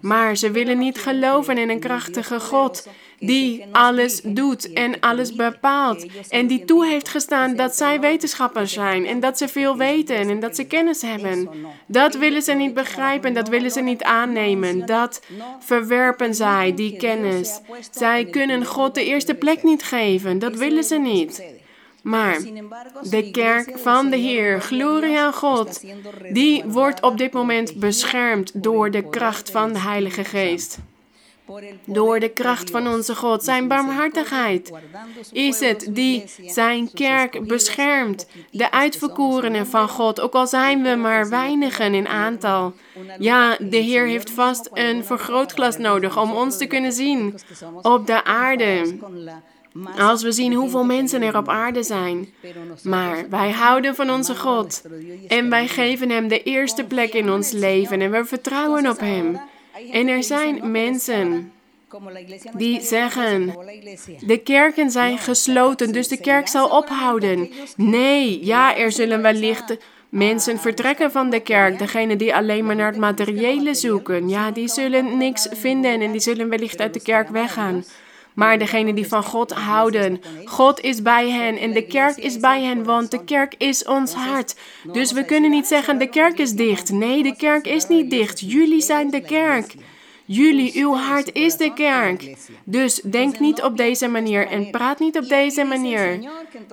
Maar 0.08 0.36
ze 0.36 0.50
willen 0.50 0.78
niet 0.78 0.98
geloven 0.98 1.58
in 1.58 1.70
een 1.70 1.80
krachtige 1.80 2.40
God 2.40 2.86
die 3.18 3.64
alles 3.72 4.20
doet 4.24 4.72
en 4.72 5.00
alles 5.00 5.34
bepaalt. 5.34 6.06
En 6.28 6.46
die 6.46 6.64
toe 6.64 6.86
heeft 6.86 7.08
gestaan 7.08 7.56
dat 7.56 7.76
zij 7.76 8.00
wetenschappers 8.00 8.72
zijn 8.72 9.06
en 9.06 9.20
dat 9.20 9.38
ze 9.38 9.48
veel 9.48 9.76
weten 9.76 10.16
en 10.16 10.40
dat 10.40 10.56
ze 10.56 10.64
kennis 10.64 11.02
hebben. 11.02 11.48
Dat 11.86 12.14
willen 12.16 12.42
ze 12.42 12.52
niet 12.52 12.74
begrijpen, 12.74 13.34
dat 13.34 13.48
willen 13.48 13.70
ze 13.70 13.80
niet 13.80 14.02
aannemen. 14.02 14.86
Dat 14.86 15.20
verwerpen 15.60 16.34
zij, 16.34 16.74
die 16.74 16.96
kennis. 16.96 17.60
Zij 17.90 18.24
kunnen 18.24 18.64
God 18.64 18.94
de 18.94 19.04
eerste 19.04 19.34
plek 19.34 19.62
niet 19.62 19.82
geven, 19.82 20.38
dat 20.38 20.56
willen 20.56 20.84
ze 20.84 20.98
niet. 20.98 21.42
Maar 22.08 22.40
de 23.10 23.30
kerk 23.30 23.78
van 23.78 24.10
de 24.10 24.16
Heer, 24.16 24.60
glorie 24.60 25.18
aan 25.18 25.32
God, 25.32 25.84
die 26.32 26.64
wordt 26.64 27.02
op 27.02 27.18
dit 27.18 27.32
moment 27.32 27.74
beschermd 27.74 28.62
door 28.62 28.90
de 28.90 29.08
kracht 29.08 29.50
van 29.50 29.72
de 29.72 29.78
Heilige 29.78 30.24
Geest. 30.24 30.78
Door 31.84 32.20
de 32.20 32.28
kracht 32.28 32.70
van 32.70 32.88
onze 32.88 33.14
God, 33.14 33.44
zijn 33.44 33.68
barmhartigheid, 33.68 34.72
is 35.32 35.60
het 35.60 35.88
die 35.90 36.24
zijn 36.46 36.92
kerk 36.92 37.46
beschermt. 37.46 38.26
De 38.50 38.70
uitverkorenen 38.70 39.66
van 39.66 39.88
God, 39.88 40.20
ook 40.20 40.34
al 40.34 40.46
zijn 40.46 40.82
we 40.82 40.94
maar 40.94 41.28
weinigen 41.28 41.94
in 41.94 42.08
aantal. 42.08 42.72
Ja, 43.18 43.56
de 43.60 43.76
Heer 43.76 44.06
heeft 44.06 44.30
vast 44.30 44.70
een 44.72 45.04
vergrootglas 45.04 45.76
nodig 45.78 46.20
om 46.20 46.32
ons 46.32 46.58
te 46.58 46.66
kunnen 46.66 46.92
zien 46.92 47.34
op 47.82 48.06
de 48.06 48.24
aarde. 48.24 48.96
Als 49.98 50.22
we 50.22 50.32
zien 50.32 50.52
hoeveel 50.52 50.84
mensen 50.84 51.22
er 51.22 51.36
op 51.36 51.48
aarde 51.48 51.82
zijn. 51.82 52.28
Maar 52.82 53.28
wij 53.30 53.50
houden 53.50 53.94
van 53.94 54.10
onze 54.10 54.36
God. 54.36 54.82
En 55.28 55.50
wij 55.50 55.68
geven 55.68 56.10
Hem 56.10 56.28
de 56.28 56.42
eerste 56.42 56.84
plek 56.84 57.12
in 57.12 57.30
ons 57.30 57.50
leven. 57.50 58.00
En 58.00 58.10
we 58.10 58.24
vertrouwen 58.24 58.90
op 58.90 59.00
Hem. 59.00 59.40
En 59.92 60.08
er 60.08 60.22
zijn 60.22 60.70
mensen 60.70 61.52
die 62.56 62.80
zeggen, 62.80 63.54
de 64.26 64.38
kerken 64.38 64.90
zijn 64.90 65.18
gesloten, 65.18 65.92
dus 65.92 66.08
de 66.08 66.20
kerk 66.20 66.48
zal 66.48 66.68
ophouden. 66.68 67.50
Nee, 67.76 68.44
ja, 68.44 68.76
er 68.76 68.92
zullen 68.92 69.22
wellicht 69.22 69.76
mensen 70.08 70.58
vertrekken 70.58 71.10
van 71.10 71.30
de 71.30 71.40
kerk. 71.40 71.78
Degenen 71.78 72.18
die 72.18 72.34
alleen 72.34 72.66
maar 72.66 72.76
naar 72.76 72.90
het 72.90 73.00
materiële 73.00 73.74
zoeken, 73.74 74.28
ja, 74.28 74.50
die 74.50 74.68
zullen 74.68 75.18
niks 75.18 75.48
vinden 75.50 76.00
en 76.00 76.12
die 76.12 76.20
zullen 76.20 76.48
wellicht 76.48 76.80
uit 76.80 76.94
de 76.94 77.02
kerk 77.02 77.28
weggaan. 77.28 77.84
Maar 78.38 78.58
degenen 78.58 78.94
die 78.94 79.08
van 79.08 79.22
God 79.22 79.52
houden, 79.52 80.20
God 80.44 80.80
is 80.80 81.02
bij 81.02 81.30
hen 81.30 81.56
en 81.56 81.72
de 81.72 81.86
kerk 81.86 82.16
is 82.16 82.38
bij 82.38 82.62
hen, 82.62 82.84
want 82.84 83.10
de 83.10 83.24
kerk 83.24 83.54
is 83.56 83.84
ons 83.84 84.14
hart. 84.14 84.56
Dus 84.92 85.12
we 85.12 85.24
kunnen 85.24 85.50
niet 85.50 85.66
zeggen 85.66 85.98
de 85.98 86.08
kerk 86.08 86.38
is 86.38 86.52
dicht. 86.52 86.90
Nee, 86.90 87.22
de 87.22 87.36
kerk 87.36 87.66
is 87.66 87.88
niet 87.88 88.10
dicht. 88.10 88.40
Jullie 88.40 88.82
zijn 88.82 89.10
de 89.10 89.20
kerk. 89.20 89.74
Jullie, 90.30 90.72
uw 90.74 90.94
hart 90.94 91.32
is 91.32 91.56
de 91.56 91.72
kerk. 91.72 92.36
Dus 92.64 93.00
denk 93.04 93.38
niet 93.38 93.62
op 93.62 93.76
deze 93.76 94.08
manier 94.08 94.46
en 94.46 94.70
praat 94.70 94.98
niet 94.98 95.16
op 95.18 95.28
deze 95.28 95.64
manier. 95.64 96.18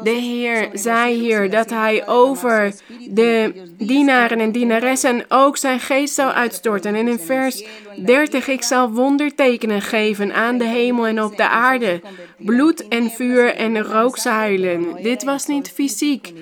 De 0.03 0.09
Heer 0.09 0.69
zei 0.73 1.19
hier 1.19 1.49
dat 1.49 1.69
Hij 1.69 2.07
over 2.07 2.73
de 3.09 3.53
dienaren 3.77 4.39
en 4.39 4.51
dienaressen 4.51 5.25
ook 5.27 5.57
zijn 5.57 5.79
geest 5.79 6.13
zou 6.13 6.31
uitstorten. 6.31 6.95
En 6.95 7.07
in 7.07 7.19
vers 7.19 7.65
30, 8.05 8.47
ik 8.47 8.61
zal 8.61 8.91
wondertekenen 8.91 9.81
geven 9.81 10.33
aan 10.33 10.57
de 10.57 10.65
hemel 10.67 11.07
en 11.07 11.23
op 11.23 11.37
de 11.37 11.49
aarde. 11.49 12.01
Bloed 12.37 12.87
en 12.87 13.09
vuur 13.09 13.55
en 13.55 13.83
rookzuilen. 13.83 15.03
Dit 15.03 15.23
was 15.23 15.45
niet 15.45 15.71
fysiek. 15.71 16.33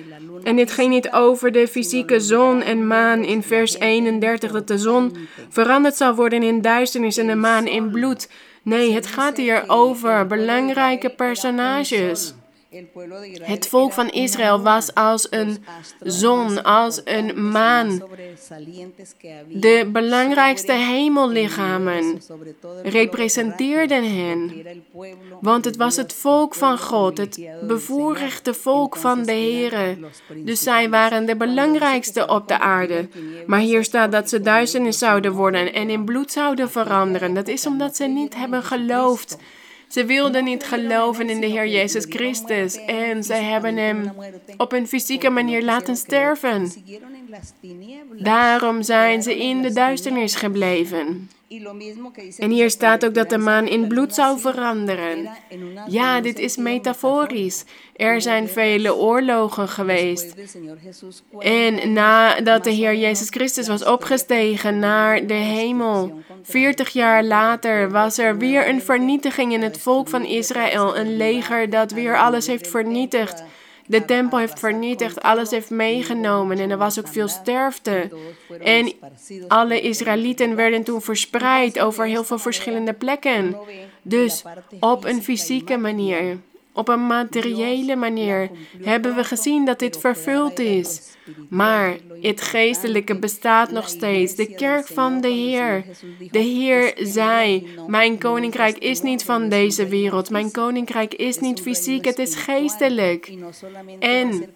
En 0.42 0.56
dit 0.56 0.70
ging 0.70 0.90
niet 0.90 1.12
over 1.12 1.52
de 1.52 1.68
fysieke 1.68 2.20
zon 2.20 2.62
en 2.62 2.86
maan 2.86 3.24
in 3.24 3.42
vers 3.42 3.78
31, 3.78 4.52
dat 4.52 4.68
de 4.68 4.78
zon 4.78 5.16
veranderd 5.48 5.96
zal 5.96 6.14
worden 6.14 6.42
in 6.42 6.60
duisternis 6.60 7.03
en 7.04 7.26
de 7.26 7.34
maan 7.34 7.66
in 7.66 7.90
bloed. 7.90 8.28
Nee, 8.62 8.92
het 8.92 9.06
gaat 9.06 9.36
hier 9.36 9.64
over 9.66 10.26
belangrijke 10.26 11.08
personages. 11.08 12.34
Het 13.42 13.68
volk 13.68 13.92
van 13.92 14.10
Israël 14.10 14.62
was 14.62 14.94
als 14.94 15.26
een 15.30 15.64
zon, 16.00 16.62
als 16.62 17.00
een 17.04 17.50
maan. 17.50 18.02
De 19.48 19.88
belangrijkste 19.92 20.72
hemellichamen 20.72 22.20
representeerden 22.82 24.16
hen. 24.16 24.66
Want 25.40 25.64
het 25.64 25.76
was 25.76 25.96
het 25.96 26.12
volk 26.12 26.54
van 26.54 26.78
God, 26.78 27.18
het 27.18 27.40
bevoorrechte 27.66 28.54
volk 28.54 28.96
van 28.96 29.22
de 29.22 29.32
Here. 29.32 29.96
Dus 30.36 30.60
zij 30.62 30.90
waren 30.90 31.26
de 31.26 31.36
belangrijkste 31.36 32.26
op 32.26 32.48
de 32.48 32.58
aarde. 32.58 33.08
Maar 33.46 33.60
hier 33.60 33.84
staat 33.84 34.12
dat 34.12 34.28
ze 34.28 34.40
duisternis 34.40 34.98
zouden 34.98 35.32
worden 35.32 35.72
en 35.72 35.90
in 35.90 36.04
bloed 36.04 36.32
zouden 36.32 36.70
veranderen. 36.70 37.34
Dat 37.34 37.48
is 37.48 37.66
omdat 37.66 37.96
ze 37.96 38.04
niet 38.04 38.34
hebben 38.34 38.62
geloofd 38.62 39.36
ze 39.94 40.04
wilden 40.04 40.44
niet 40.44 40.64
geloven 40.64 41.30
in 41.30 41.40
de 41.40 41.46
Heer 41.46 41.66
Jezus 41.66 42.04
Christus 42.08 42.76
en 42.76 43.24
zij 43.24 43.42
hebben 43.42 43.76
hem 43.76 44.12
op 44.56 44.72
een 44.72 44.88
fysieke 44.88 45.30
manier 45.30 45.62
laten 45.62 45.96
sterven. 45.96 46.72
Daarom 48.16 48.82
zijn 48.82 49.22
ze 49.22 49.36
in 49.36 49.62
de 49.62 49.72
duisternis 49.72 50.34
gebleven. 50.34 51.28
En 52.38 52.50
hier 52.50 52.70
staat 52.70 53.04
ook 53.04 53.14
dat 53.14 53.30
de 53.30 53.38
maan 53.38 53.66
in 53.66 53.88
bloed 53.88 54.14
zou 54.14 54.38
veranderen. 54.38 55.28
Ja, 55.88 56.20
dit 56.20 56.38
is 56.38 56.56
metaforisch. 56.56 57.64
Er 57.96 58.20
zijn 58.20 58.48
vele 58.48 58.94
oorlogen 58.94 59.68
geweest. 59.68 60.34
En 61.38 61.92
nadat 61.92 62.64
de 62.64 62.70
Heer 62.70 62.94
Jezus 62.94 63.28
Christus 63.28 63.68
was 63.68 63.84
opgestegen 63.84 64.78
naar 64.78 65.26
de 65.26 65.34
hemel, 65.34 66.22
40 66.42 66.88
jaar 66.88 67.24
later 67.24 67.90
was 67.90 68.18
er 68.18 68.38
weer 68.38 68.68
een 68.68 68.82
vernietiging 68.82 69.52
in 69.52 69.62
het 69.62 69.78
volk 69.78 70.08
van 70.08 70.24
Israël. 70.24 70.96
Een 70.96 71.16
leger 71.16 71.70
dat 71.70 71.92
weer 71.92 72.18
alles 72.18 72.46
heeft 72.46 72.68
vernietigd. 72.68 73.42
De 73.86 74.04
tempel 74.04 74.38
heeft 74.38 74.58
vernietigd, 74.58 75.22
alles 75.22 75.50
heeft 75.50 75.70
meegenomen 75.70 76.58
en 76.58 76.70
er 76.70 76.76
was 76.78 76.98
ook 76.98 77.08
veel 77.08 77.28
sterfte. 77.28 78.10
En 78.60 78.92
alle 79.48 79.80
Israëlieten 79.80 80.56
werden 80.56 80.84
toen 80.84 81.02
verspreid 81.02 81.80
over 81.80 82.06
heel 82.06 82.24
veel 82.24 82.38
verschillende 82.38 82.92
plekken. 82.92 83.56
Dus 84.02 84.44
op 84.80 85.04
een 85.04 85.22
fysieke 85.22 85.76
manier. 85.76 86.38
Op 86.76 86.88
een 86.88 87.06
materiële 87.06 87.96
manier 87.96 88.50
hebben 88.82 89.14
we 89.14 89.24
gezien 89.24 89.64
dat 89.64 89.78
dit 89.78 89.96
vervuld 89.96 90.58
is. 90.58 91.00
Maar 91.48 91.96
het 92.20 92.40
geestelijke 92.40 93.18
bestaat 93.18 93.70
nog 93.70 93.88
steeds. 93.88 94.34
De 94.34 94.54
kerk 94.54 94.86
van 94.86 95.20
de 95.20 95.28
Heer. 95.28 95.84
De 96.30 96.38
Heer 96.38 96.92
zei: 96.96 97.68
Mijn 97.86 98.18
koninkrijk 98.18 98.78
is 98.78 99.02
niet 99.02 99.24
van 99.24 99.48
deze 99.48 99.86
wereld. 99.86 100.30
Mijn 100.30 100.50
koninkrijk 100.50 101.14
is 101.14 101.38
niet 101.38 101.60
fysiek, 101.60 102.04
het 102.04 102.18
is 102.18 102.34
geestelijk. 102.34 103.32
En 103.98 104.54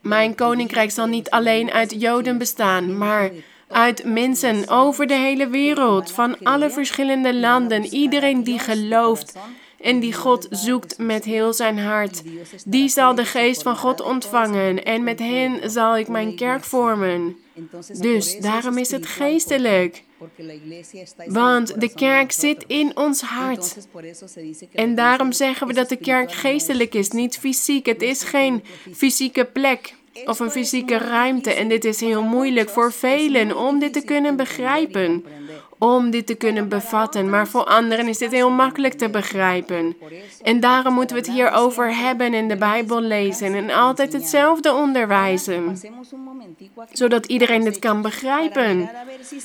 mijn 0.00 0.34
koninkrijk 0.34 0.90
zal 0.90 1.06
niet 1.06 1.30
alleen 1.30 1.70
uit 1.70 2.00
Joden 2.00 2.38
bestaan, 2.38 2.98
maar 2.98 3.30
uit 3.68 4.04
mensen 4.04 4.68
over 4.68 5.06
de 5.06 5.14
hele 5.14 5.48
wereld, 5.48 6.10
van 6.10 6.42
alle 6.42 6.70
verschillende 6.70 7.34
landen, 7.34 7.84
iedereen 7.84 8.42
die 8.42 8.58
gelooft 8.58 9.36
en 9.80 10.00
die 10.00 10.12
God 10.12 10.46
zoekt 10.50 10.98
met 10.98 11.24
heel 11.24 11.52
zijn 11.52 11.78
hart. 11.78 12.22
Die 12.64 12.88
zal 12.88 13.14
de 13.14 13.24
geest 13.24 13.62
van 13.62 13.76
God 13.76 14.00
ontvangen 14.00 14.84
en 14.84 15.04
met 15.04 15.18
hen 15.18 15.70
zal 15.70 15.96
ik 15.98 16.08
mijn 16.08 16.36
kerk 16.36 16.64
vormen. 16.64 17.36
Dus 18.00 18.38
daarom 18.38 18.78
is 18.78 18.90
het 18.90 19.06
geestelijk. 19.06 20.02
Want 21.26 21.80
de 21.80 21.94
kerk 21.94 22.32
zit 22.32 22.64
in 22.66 22.96
ons 22.96 23.20
hart. 23.20 23.76
En 24.72 24.94
daarom 24.94 25.32
zeggen 25.32 25.66
we 25.66 25.72
dat 25.72 25.88
de 25.88 25.96
kerk 25.96 26.32
geestelijk 26.32 26.94
is, 26.94 27.10
niet 27.10 27.38
fysiek. 27.38 27.86
Het 27.86 28.02
is 28.02 28.22
geen 28.22 28.64
fysieke 28.92 29.44
plek 29.44 29.94
of 30.24 30.38
een 30.38 30.50
fysieke 30.50 30.98
ruimte. 30.98 31.52
En 31.52 31.68
dit 31.68 31.84
is 31.84 32.00
heel 32.00 32.22
moeilijk 32.22 32.68
voor 32.68 32.92
velen 32.92 33.56
om 33.56 33.78
dit 33.78 33.92
te 33.92 34.02
kunnen 34.02 34.36
begrijpen 34.36 35.24
om 35.78 36.10
dit 36.10 36.26
te 36.26 36.34
kunnen 36.34 36.68
bevatten, 36.68 37.30
maar 37.30 37.48
voor 37.48 37.64
anderen 37.64 38.08
is 38.08 38.18
dit 38.18 38.32
heel 38.32 38.50
makkelijk 38.50 38.94
te 38.94 39.08
begrijpen. 39.08 39.96
En 40.42 40.60
daarom 40.60 40.94
moeten 40.94 41.16
we 41.16 41.22
het 41.22 41.30
hierover 41.30 41.96
hebben 41.96 42.34
in 42.34 42.48
de 42.48 42.56
Bijbel 42.56 43.00
lezen 43.00 43.54
en 43.54 43.70
altijd 43.70 44.12
hetzelfde 44.12 44.72
onderwijzen, 44.72 45.78
zodat 46.92 47.26
iedereen 47.26 47.64
dit 47.64 47.78
kan 47.78 48.02
begrijpen. 48.02 48.90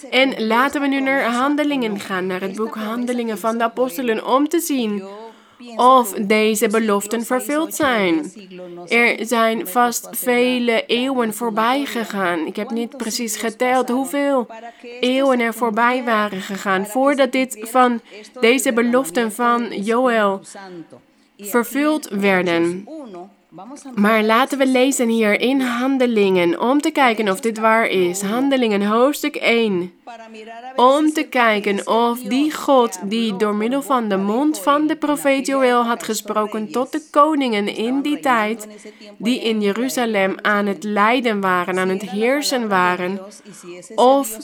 En 0.10 0.46
laten 0.46 0.82
we 0.82 0.88
nu 0.88 1.00
naar 1.00 1.24
Handelingen 1.24 2.00
gaan, 2.00 2.28
naar 2.28 2.42
het 2.42 2.56
boek 2.56 2.76
Handelingen 2.76 3.38
van 3.38 3.58
de 3.58 3.64
Apostelen, 3.64 4.28
om 4.28 4.48
te 4.48 4.60
zien 4.60 5.04
of 5.76 6.12
deze 6.12 6.68
beloften 6.68 7.26
vervuld 7.26 7.76
zijn. 7.76 8.32
Er 8.88 9.26
zijn 9.26 9.68
vast 9.68 10.08
vele 10.12 10.86
eeuwen 10.86 11.34
voorbij 11.34 11.86
gegaan. 11.86 12.46
Ik 12.46 12.56
heb 12.56 12.70
niet 12.70 12.98
precies 12.98 13.36
geteld 13.36 13.90
hoeveel 13.90 14.48
eeuwen 15.00 15.40
er 15.40 15.54
voorbij 15.54 16.04
waren 16.04 16.42
gegaan 16.42 16.86
voordat 16.86 17.32
dit 17.32 17.58
van 17.62 18.02
deze 18.40 18.74
beloften 18.74 19.32
van 19.32 19.84
Joël 19.84 20.42
vervuld 21.38 22.08
werden. 22.10 22.88
Maar 23.96 24.24
laten 24.24 24.58
we 24.58 24.68
lezen 24.68 25.10
hier 25.10 25.40
in 25.40 25.62
Handelingen 25.62 26.62
om 26.62 26.82
te 26.82 26.92
kijken 26.92 27.30
of 27.30 27.40
dit 27.40 27.60
waar 27.60 27.88
is. 27.88 28.22
Handelingen 28.22 28.82
hoofdstuk 28.82 29.36
1. 29.36 29.92
Om 30.76 31.14
te 31.14 31.24
kijken 31.24 31.88
of 31.88 32.20
die 32.20 32.54
God 32.54 33.00
die 33.04 33.36
door 33.36 33.56
middel 33.56 33.82
van 33.82 34.08
de 34.10 34.18
mond 34.18 34.60
van 34.60 34.88
de 34.88 34.96
profeet 34.96 35.46
Joël 35.48 35.84
had 35.84 36.04
gesproken 36.04 36.72
tot 36.72 36.92
de 36.92 37.02
koningen 37.12 37.68
in 37.68 38.02
die 38.02 38.20
tijd, 38.20 38.68
die 39.18 39.42
in 39.42 39.62
Jeruzalem 39.62 40.36
aan 40.42 40.66
het 40.66 40.84
lijden 40.84 41.42
waren, 41.42 41.80
aan 41.80 41.90
het 41.90 42.10
heersen 42.10 42.68
waren, 42.68 43.20
of 43.96 44.38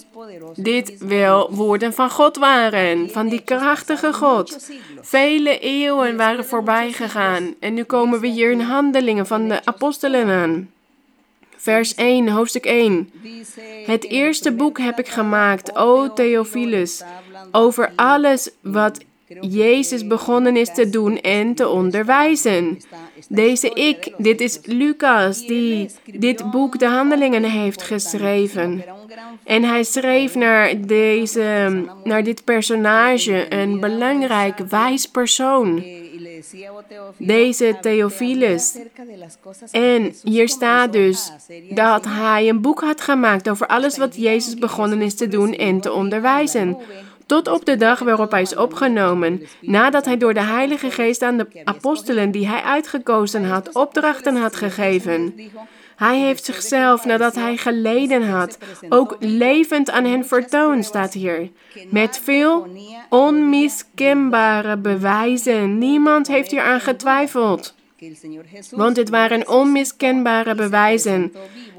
dit 0.55 0.97
wel 0.97 1.53
woorden 1.53 1.93
van 1.93 2.09
God 2.09 2.37
waren, 2.37 3.09
van 3.09 3.27
die 3.27 3.41
krachtige 3.41 4.13
God. 4.13 4.69
Vele 5.01 5.59
eeuwen 5.59 6.17
waren 6.17 6.45
voorbij 6.45 6.91
gegaan 6.91 7.55
en 7.59 7.73
nu 7.73 7.83
komen 7.83 8.19
we 8.19 8.27
hier 8.27 8.51
in 8.51 8.61
Handelingen 8.61 9.27
van 9.27 9.47
de 9.47 9.65
apostelen 9.65 10.29
aan. 10.29 10.69
Vers 11.61 11.95
1, 11.95 12.29
hoofdstuk 12.29 12.65
1. 12.65 13.09
Het 13.85 14.09
eerste 14.09 14.51
boek 14.51 14.79
heb 14.79 14.99
ik 14.99 15.07
gemaakt, 15.07 15.75
o 15.75 16.13
Theophilus, 16.13 17.03
over 17.51 17.91
alles 17.95 18.49
wat 18.61 18.99
Jezus 19.41 20.07
begonnen 20.07 20.57
is 20.57 20.73
te 20.73 20.89
doen 20.89 21.21
en 21.21 21.55
te 21.55 21.67
onderwijzen. 21.67 22.79
Deze 23.29 23.69
ik, 23.69 24.13
dit 24.17 24.41
is 24.41 24.59
Lucas, 24.63 25.47
die 25.47 25.89
dit 26.05 26.51
boek 26.51 26.79
de 26.79 26.87
Handelingen 26.87 27.43
heeft 27.43 27.81
geschreven. 27.81 28.83
En 29.43 29.63
hij 29.63 29.83
schreef 29.83 30.35
naar, 30.35 30.85
deze, 30.87 31.83
naar 32.03 32.23
dit 32.23 32.43
personage, 32.43 33.53
een 33.53 33.79
belangrijk, 33.79 34.57
wijs 34.69 35.05
persoon 35.05 35.83
deze 37.17 37.77
Theophilus. 37.81 38.77
En 39.71 40.13
hier 40.23 40.49
staat 40.49 40.93
dus 40.93 41.31
dat 41.69 42.05
hij 42.05 42.49
een 42.49 42.61
boek 42.61 42.81
had 42.81 43.01
gemaakt 43.01 43.49
over 43.49 43.67
alles 43.67 43.97
wat 43.97 44.15
Jezus 44.15 44.55
begonnen 44.55 45.01
is 45.01 45.15
te 45.15 45.27
doen 45.27 45.53
en 45.53 45.81
te 45.81 45.91
onderwijzen. 45.91 46.77
Tot 47.25 47.47
op 47.47 47.65
de 47.65 47.75
dag 47.75 47.99
waarop 47.99 48.31
hij 48.31 48.41
is 48.41 48.55
opgenomen, 48.55 49.41
nadat 49.61 50.05
hij 50.05 50.17
door 50.17 50.33
de 50.33 50.43
Heilige 50.43 50.91
Geest 50.91 51.21
aan 51.21 51.37
de 51.37 51.47
apostelen 51.63 52.31
die 52.31 52.47
hij 52.47 52.61
uitgekozen 52.61 53.43
had, 53.43 53.75
opdrachten 53.75 54.35
had 54.35 54.55
gegeven. 54.55 55.33
Hij 55.99 56.19
heeft 56.19 56.45
zichzelf, 56.45 57.05
nadat 57.05 57.35
hij 57.35 57.57
geleden 57.57 58.29
had, 58.29 58.57
ook 58.89 59.15
levend 59.19 59.89
aan 59.89 60.05
hen 60.05 60.25
vertoond, 60.25 60.85
staat 60.85 61.13
hier. 61.13 61.49
Met 61.89 62.21
veel 62.23 62.67
onmiskenbare 63.09 64.77
bewijzen. 64.77 65.77
Niemand 65.77 66.27
heeft 66.27 66.51
hier 66.51 66.61
aan 66.61 66.79
getwijfeld. 66.79 67.75
Want 68.71 68.95
dit 68.95 69.09
waren 69.09 69.49
onmiskenbare 69.49 70.55
bewijzen 70.55 71.33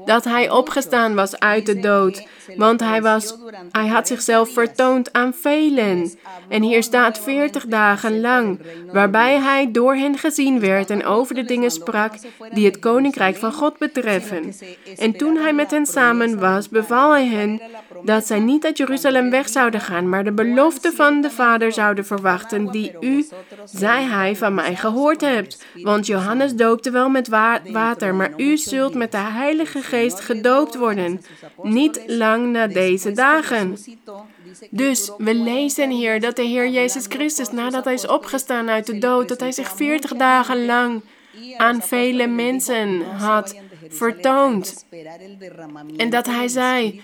dat 0.05 0.23
hij 0.23 0.49
opgestaan 0.49 1.15
was 1.15 1.39
uit 1.39 1.65
de 1.65 1.79
dood. 1.79 2.27
Want 2.55 2.79
hij, 2.79 3.01
was, 3.01 3.37
hij 3.71 3.87
had 3.87 4.07
zichzelf 4.07 4.53
vertoond 4.53 5.13
aan 5.13 5.33
velen. 5.33 6.11
En 6.49 6.61
hier 6.61 6.83
staat 6.83 7.19
veertig 7.19 7.65
dagen 7.65 8.21
lang, 8.21 8.59
waarbij 8.91 9.39
hij 9.39 9.71
door 9.71 9.95
hen 9.95 10.17
gezien 10.17 10.59
werd 10.59 10.89
en 10.89 11.05
over 11.05 11.35
de 11.35 11.43
dingen 11.43 11.71
sprak 11.71 12.13
die 12.53 12.65
het 12.65 12.79
koninkrijk 12.79 13.37
van 13.37 13.53
God 13.53 13.77
betreffen. 13.77 14.53
En 14.97 15.17
toen 15.17 15.35
hij 15.35 15.53
met 15.53 15.71
hen 15.71 15.85
samen 15.85 16.39
was, 16.39 16.69
beval 16.69 17.11
hij 17.11 17.27
hen 17.27 17.61
dat 18.03 18.27
zij 18.27 18.39
niet 18.39 18.65
uit 18.65 18.77
Jeruzalem 18.77 19.29
weg 19.29 19.49
zouden 19.49 19.81
gaan, 19.81 20.09
maar 20.09 20.23
de 20.23 20.31
belofte 20.31 20.91
van 20.91 21.21
de 21.21 21.29
Vader 21.29 21.71
zouden 21.71 22.05
verwachten, 22.05 22.71
die 22.71 22.95
u, 22.99 23.25
zei 23.65 24.05
hij, 24.05 24.35
van 24.35 24.53
mij 24.53 24.75
gehoord 24.75 25.21
hebt. 25.21 25.65
Want 25.73 26.05
Johannes 26.05 26.55
doopte 26.55 26.91
wel 26.91 27.09
met 27.09 27.27
water, 27.71 28.15
maar 28.15 28.33
u 28.37 28.57
zult 28.57 28.93
met 28.93 29.11
de 29.11 29.17
Heilige 29.17 29.81
Geest 29.81 30.19
gedoopt 30.19 30.75
worden, 30.75 31.21
niet 31.61 32.03
lang 32.07 32.51
na 32.51 32.67
deze 32.67 33.11
dagen. 33.11 33.77
Dus 34.69 35.11
we 35.17 35.35
lezen 35.35 35.89
hier 35.89 36.19
dat 36.19 36.35
de 36.35 36.43
Heer 36.43 36.69
Jezus 36.69 37.05
Christus, 37.09 37.51
nadat 37.51 37.83
hij 37.83 37.93
is 37.93 38.07
opgestaan 38.07 38.69
uit 38.69 38.85
de 38.85 38.97
dood, 38.97 39.27
dat 39.27 39.39
hij 39.39 39.51
zich 39.51 39.71
veertig 39.75 40.13
dagen 40.13 40.65
lang 40.65 41.01
aan 41.57 41.81
vele 41.81 42.27
mensen 42.27 43.01
had 43.01 43.55
vertoond. 43.91 44.85
En 45.97 46.09
dat 46.09 46.25
hij 46.25 46.47
zei, 46.47 47.01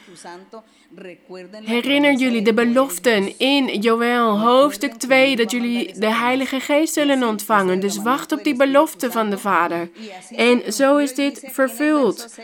Herinner 1.63 2.13
jullie 2.13 2.41
de 2.41 2.53
beloften 2.53 3.39
in 3.39 3.79
Joël 3.81 4.39
hoofdstuk 4.39 4.93
2 4.93 5.35
dat 5.35 5.51
jullie 5.51 5.99
de 5.99 6.13
Heilige 6.13 6.59
Geest 6.59 6.93
zullen 6.93 7.23
ontvangen. 7.23 7.79
Dus 7.79 7.97
wacht 7.97 8.31
op 8.31 8.43
die 8.43 8.55
belofte 8.55 9.11
van 9.11 9.29
de 9.29 9.38
Vader. 9.38 9.89
En 10.35 10.73
zo 10.73 10.97
is 10.97 11.15
dit 11.15 11.43
vervuld. 11.45 12.38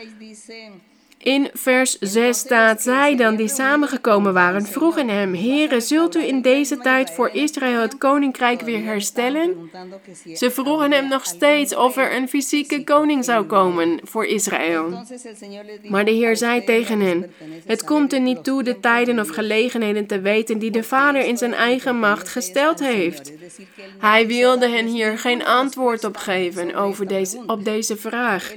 In 1.24 1.50
vers 1.52 1.98
6 1.98 2.38
staat, 2.38 2.82
zij 2.82 3.16
dan 3.16 3.36
die 3.36 3.48
samengekomen 3.48 4.32
waren, 4.32 4.66
vroegen 4.66 5.08
hem, 5.08 5.34
Heere, 5.34 5.80
zult 5.80 6.16
u 6.16 6.26
in 6.26 6.42
deze 6.42 6.76
tijd 6.76 7.10
voor 7.10 7.30
Israël 7.32 7.80
het 7.80 7.98
koninkrijk 7.98 8.60
weer 8.60 8.84
herstellen? 8.84 9.70
Ze 10.34 10.50
vroegen 10.50 10.92
hem 10.92 11.08
nog 11.08 11.24
steeds 11.24 11.76
of 11.76 11.96
er 11.96 12.16
een 12.16 12.28
fysieke 12.28 12.84
koning 12.84 13.24
zou 13.24 13.44
komen 13.44 14.00
voor 14.02 14.24
Israël. 14.26 15.04
Maar 15.88 16.04
de 16.04 16.10
Heer 16.10 16.36
zei 16.36 16.64
tegen 16.64 17.00
hen, 17.00 17.32
het 17.66 17.84
komt 17.84 18.12
er 18.12 18.20
niet 18.20 18.44
toe 18.44 18.62
de 18.62 18.80
tijden 18.80 19.18
of 19.18 19.28
gelegenheden 19.28 20.06
te 20.06 20.20
weten 20.20 20.58
die 20.58 20.70
de 20.70 20.82
Vader 20.82 21.24
in 21.24 21.36
zijn 21.36 21.54
eigen 21.54 21.98
macht 21.98 22.28
gesteld 22.28 22.80
heeft. 22.80 23.32
Hij 23.98 24.26
wilde 24.26 24.68
hen 24.68 24.86
hier 24.86 25.18
geen 25.18 25.44
antwoord 25.44 26.04
op 26.04 26.16
geven 26.16 26.74
over 26.74 27.06
deze, 27.06 27.42
op 27.46 27.64
deze 27.64 27.96
vraag. 27.96 28.54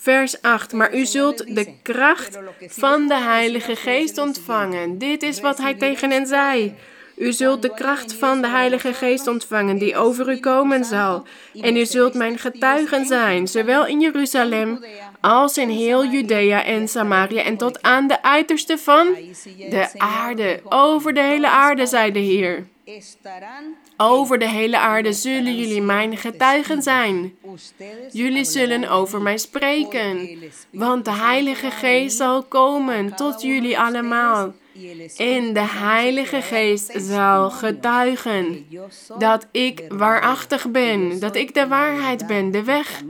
Vers 0.00 0.42
8. 0.42 0.72
Maar 0.72 0.94
u 0.94 1.06
zult 1.06 1.54
de 1.54 1.74
kracht 1.82 2.38
van 2.68 3.08
de 3.08 3.16
Heilige 3.16 3.76
Geest 3.76 4.18
ontvangen. 4.18 4.98
Dit 4.98 5.22
is 5.22 5.40
wat 5.40 5.58
hij 5.58 5.74
tegen 5.74 6.10
hen 6.10 6.26
zei. 6.26 6.74
U 7.16 7.32
zult 7.32 7.62
de 7.62 7.74
kracht 7.74 8.14
van 8.14 8.40
de 8.40 8.48
Heilige 8.48 8.94
Geest 8.94 9.26
ontvangen 9.26 9.78
die 9.78 9.96
over 9.96 10.30
u 10.30 10.38
komen 10.40 10.84
zal. 10.84 11.26
En 11.60 11.76
u 11.76 11.84
zult 11.86 12.14
mijn 12.14 12.38
getuigen 12.38 13.06
zijn, 13.06 13.48
zowel 13.48 13.86
in 13.86 14.00
Jeruzalem 14.00 14.84
als 15.20 15.58
in 15.58 15.68
heel 15.68 16.06
Judea 16.06 16.64
en 16.64 16.88
Samaria 16.88 17.42
en 17.42 17.56
tot 17.56 17.82
aan 17.82 18.06
de 18.06 18.22
uiterste 18.22 18.78
van 18.78 19.06
de 19.70 19.88
aarde. 19.96 20.60
Over 20.68 21.14
de 21.14 21.22
hele 21.22 21.48
aarde, 21.48 21.86
zei 21.86 22.12
de 22.12 22.18
Heer. 22.18 22.66
Over 24.00 24.38
de 24.38 24.48
hele 24.48 24.78
aarde 24.78 25.12
zullen 25.12 25.56
jullie 25.56 25.82
mijn 25.82 26.16
getuigen 26.16 26.82
zijn. 26.82 27.34
Jullie 28.12 28.44
zullen 28.44 28.88
over 28.88 29.22
mij 29.22 29.38
spreken, 29.38 30.38
want 30.70 31.04
de 31.04 31.12
Heilige 31.12 31.70
Geest 31.70 32.16
zal 32.16 32.42
komen 32.42 33.14
tot 33.14 33.42
jullie 33.42 33.78
allemaal. 33.78 34.52
En 35.16 35.52
de 35.52 35.66
Heilige 35.68 36.42
Geest 36.42 36.92
zal 36.96 37.50
getuigen 37.50 38.66
dat 39.18 39.46
ik 39.50 39.84
waarachtig 39.88 40.70
ben, 40.70 41.20
dat 41.20 41.36
ik 41.36 41.54
de 41.54 41.66
waarheid 41.66 42.26
ben, 42.26 42.50
de 42.50 42.64
weg. 42.64 43.02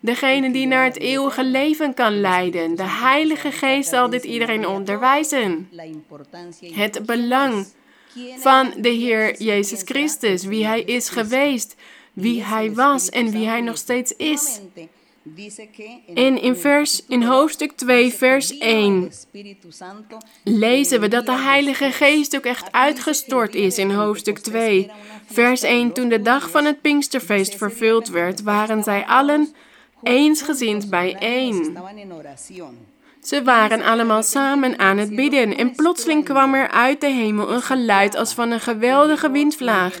Degene 0.00 0.50
die 0.50 0.66
naar 0.66 0.84
het 0.84 0.98
eeuwige 0.98 1.44
leven 1.44 1.94
kan 1.94 2.20
leiden. 2.20 2.74
De 2.74 2.88
Heilige 2.88 3.50
Geest 3.50 3.88
zal 3.88 4.10
dit 4.10 4.24
iedereen 4.24 4.66
onderwijzen. 4.66 5.68
Het 6.72 7.06
belang 7.06 7.66
van 8.38 8.72
de 8.76 8.88
Heer 8.88 9.42
Jezus 9.42 9.82
Christus, 9.84 10.44
wie 10.44 10.66
Hij 10.66 10.82
is 10.82 11.08
geweest, 11.08 11.76
wie 12.12 12.42
Hij 12.42 12.74
was 12.74 13.08
en 13.08 13.30
wie 13.30 13.46
Hij 13.46 13.60
nog 13.60 13.76
steeds 13.76 14.12
is. 14.16 14.60
En 16.14 16.40
in, 16.40 16.56
vers, 16.56 17.06
in 17.06 17.22
hoofdstuk 17.22 17.72
2, 17.72 18.12
vers 18.12 18.58
1 18.58 19.12
lezen 20.44 21.00
we 21.00 21.08
dat 21.08 21.26
de 21.26 21.32
Heilige 21.32 21.90
Geest 21.90 22.36
ook 22.36 22.44
echt 22.44 22.72
uitgestort 22.72 23.54
is 23.54 23.78
in 23.78 23.90
hoofdstuk 23.90 24.38
2. 24.38 24.90
Vers 25.26 25.62
1, 25.62 25.92
toen 25.92 26.08
de 26.08 26.22
dag 26.22 26.50
van 26.50 26.64
het 26.64 26.80
Pinksterfeest 26.80 27.54
vervuld 27.54 28.08
werd, 28.08 28.42
waren 28.42 28.82
zij 28.82 29.06
allen 29.06 29.54
eensgezind 30.02 30.90
bijeen. 30.90 31.78
Ze 33.22 33.42
waren 33.42 33.82
allemaal 33.82 34.22
samen 34.22 34.78
aan 34.78 34.98
het 34.98 35.16
bidden 35.16 35.56
en 35.56 35.74
plotseling 35.74 36.24
kwam 36.24 36.54
er 36.54 36.70
uit 36.70 37.00
de 37.00 37.06
hemel 37.06 37.52
een 37.52 37.62
geluid 37.62 38.16
als 38.16 38.32
van 38.32 38.50
een 38.50 38.60
geweldige 38.60 39.30
windvlaag. 39.30 39.98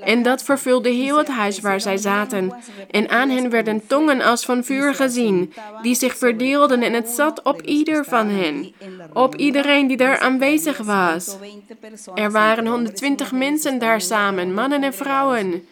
En 0.00 0.22
dat 0.22 0.42
vervulde 0.42 0.88
heel 0.88 1.18
het 1.18 1.28
huis 1.28 1.60
waar 1.60 1.80
zij 1.80 1.96
zaten. 1.96 2.54
En 2.90 3.08
aan 3.08 3.30
hen 3.30 3.50
werden 3.50 3.86
tongen 3.86 4.20
als 4.20 4.44
van 4.44 4.64
vuur 4.64 4.94
gezien, 4.94 5.52
die 5.82 5.94
zich 5.94 6.16
verdeelden 6.16 6.82
en 6.82 6.92
het 6.92 7.08
zat 7.08 7.42
op 7.42 7.62
ieder 7.62 8.04
van 8.04 8.28
hen, 8.28 8.72
op 9.12 9.36
iedereen 9.36 9.86
die 9.86 9.96
daar 9.96 10.18
aanwezig 10.18 10.78
was. 10.78 11.36
Er 12.14 12.30
waren 12.30 12.66
120 12.66 13.32
mensen 13.32 13.78
daar 13.78 14.00
samen, 14.00 14.54
mannen 14.54 14.82
en 14.82 14.94
vrouwen. 14.94 15.66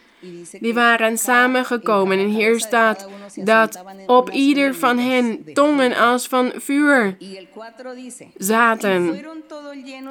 Die 0.59 0.73
waren 0.73 1.17
samengekomen 1.17 2.19
en 2.19 2.27
hier 2.27 2.59
staat 2.59 3.07
dat 3.35 3.83
op 4.05 4.29
ieder 4.29 4.75
van 4.75 4.97
hen 4.97 5.53
tongen 5.53 5.95
als 5.95 6.27
van 6.27 6.51
vuur 6.55 7.17
zaten. 8.37 9.25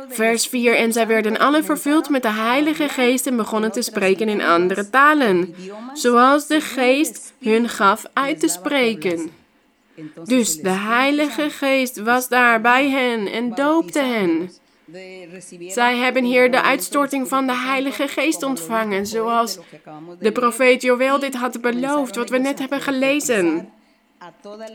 Vers 0.08 0.46
4 0.46 0.76
En 0.76 0.92
zij 0.92 1.06
werden 1.06 1.38
alle 1.38 1.62
vervuld 1.62 2.08
met 2.08 2.22
de 2.22 2.32
Heilige 2.32 2.88
Geest 2.88 3.26
en 3.26 3.36
begonnen 3.36 3.72
te 3.72 3.82
spreken 3.82 4.28
in 4.28 4.42
andere 4.42 4.90
talen, 4.90 5.54
zoals 5.92 6.46
de 6.46 6.60
Geest 6.60 7.32
hun 7.40 7.68
gaf 7.68 8.04
uit 8.12 8.40
te 8.40 8.48
spreken. 8.48 9.30
Dus 10.24 10.56
de 10.56 10.70
Heilige 10.70 11.50
Geest 11.50 12.00
was 12.00 12.28
daar 12.28 12.60
bij 12.60 12.88
hen 12.88 13.26
en 13.26 13.54
doopte 13.54 14.00
hen. 14.00 14.50
Zij 15.68 15.96
hebben 15.96 16.24
hier 16.24 16.50
de 16.50 16.62
uitstorting 16.62 17.28
van 17.28 17.46
de 17.46 17.56
Heilige 17.56 18.08
Geest 18.08 18.42
ontvangen, 18.42 19.06
zoals 19.06 19.58
de 20.18 20.32
profeet 20.32 20.82
Joël 20.82 21.18
dit 21.18 21.34
had 21.34 21.60
beloofd, 21.60 22.16
wat 22.16 22.30
we 22.30 22.38
net 22.38 22.58
hebben 22.58 22.80
gelezen. 22.80 23.68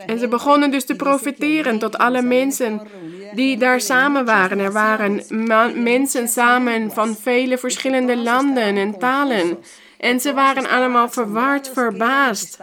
En 0.06 0.20
ze 0.20 0.28
begonnen 0.28 0.72
dus 0.72 0.86
te 0.86 0.96
profeteren 0.96 1.80
tot 1.80 1.98
alle 1.98 2.22
mensen 2.22 2.82
die 3.34 3.58
daar 3.58 3.82
samen 3.82 4.26
waren. 4.26 4.60
Er 4.60 4.72
waren 4.72 5.24
mensen 5.84 6.28
samen 6.28 6.92
van 6.92 7.16
vele 7.16 7.58
verschillende 7.58 8.18
landen 8.18 8.78
en 8.78 9.00
talen. 9.00 9.58
En 10.04 10.20
ze 10.20 10.34
waren 10.34 10.70
allemaal 10.70 11.10
verward, 11.10 11.70
verbaasd. 11.74 12.60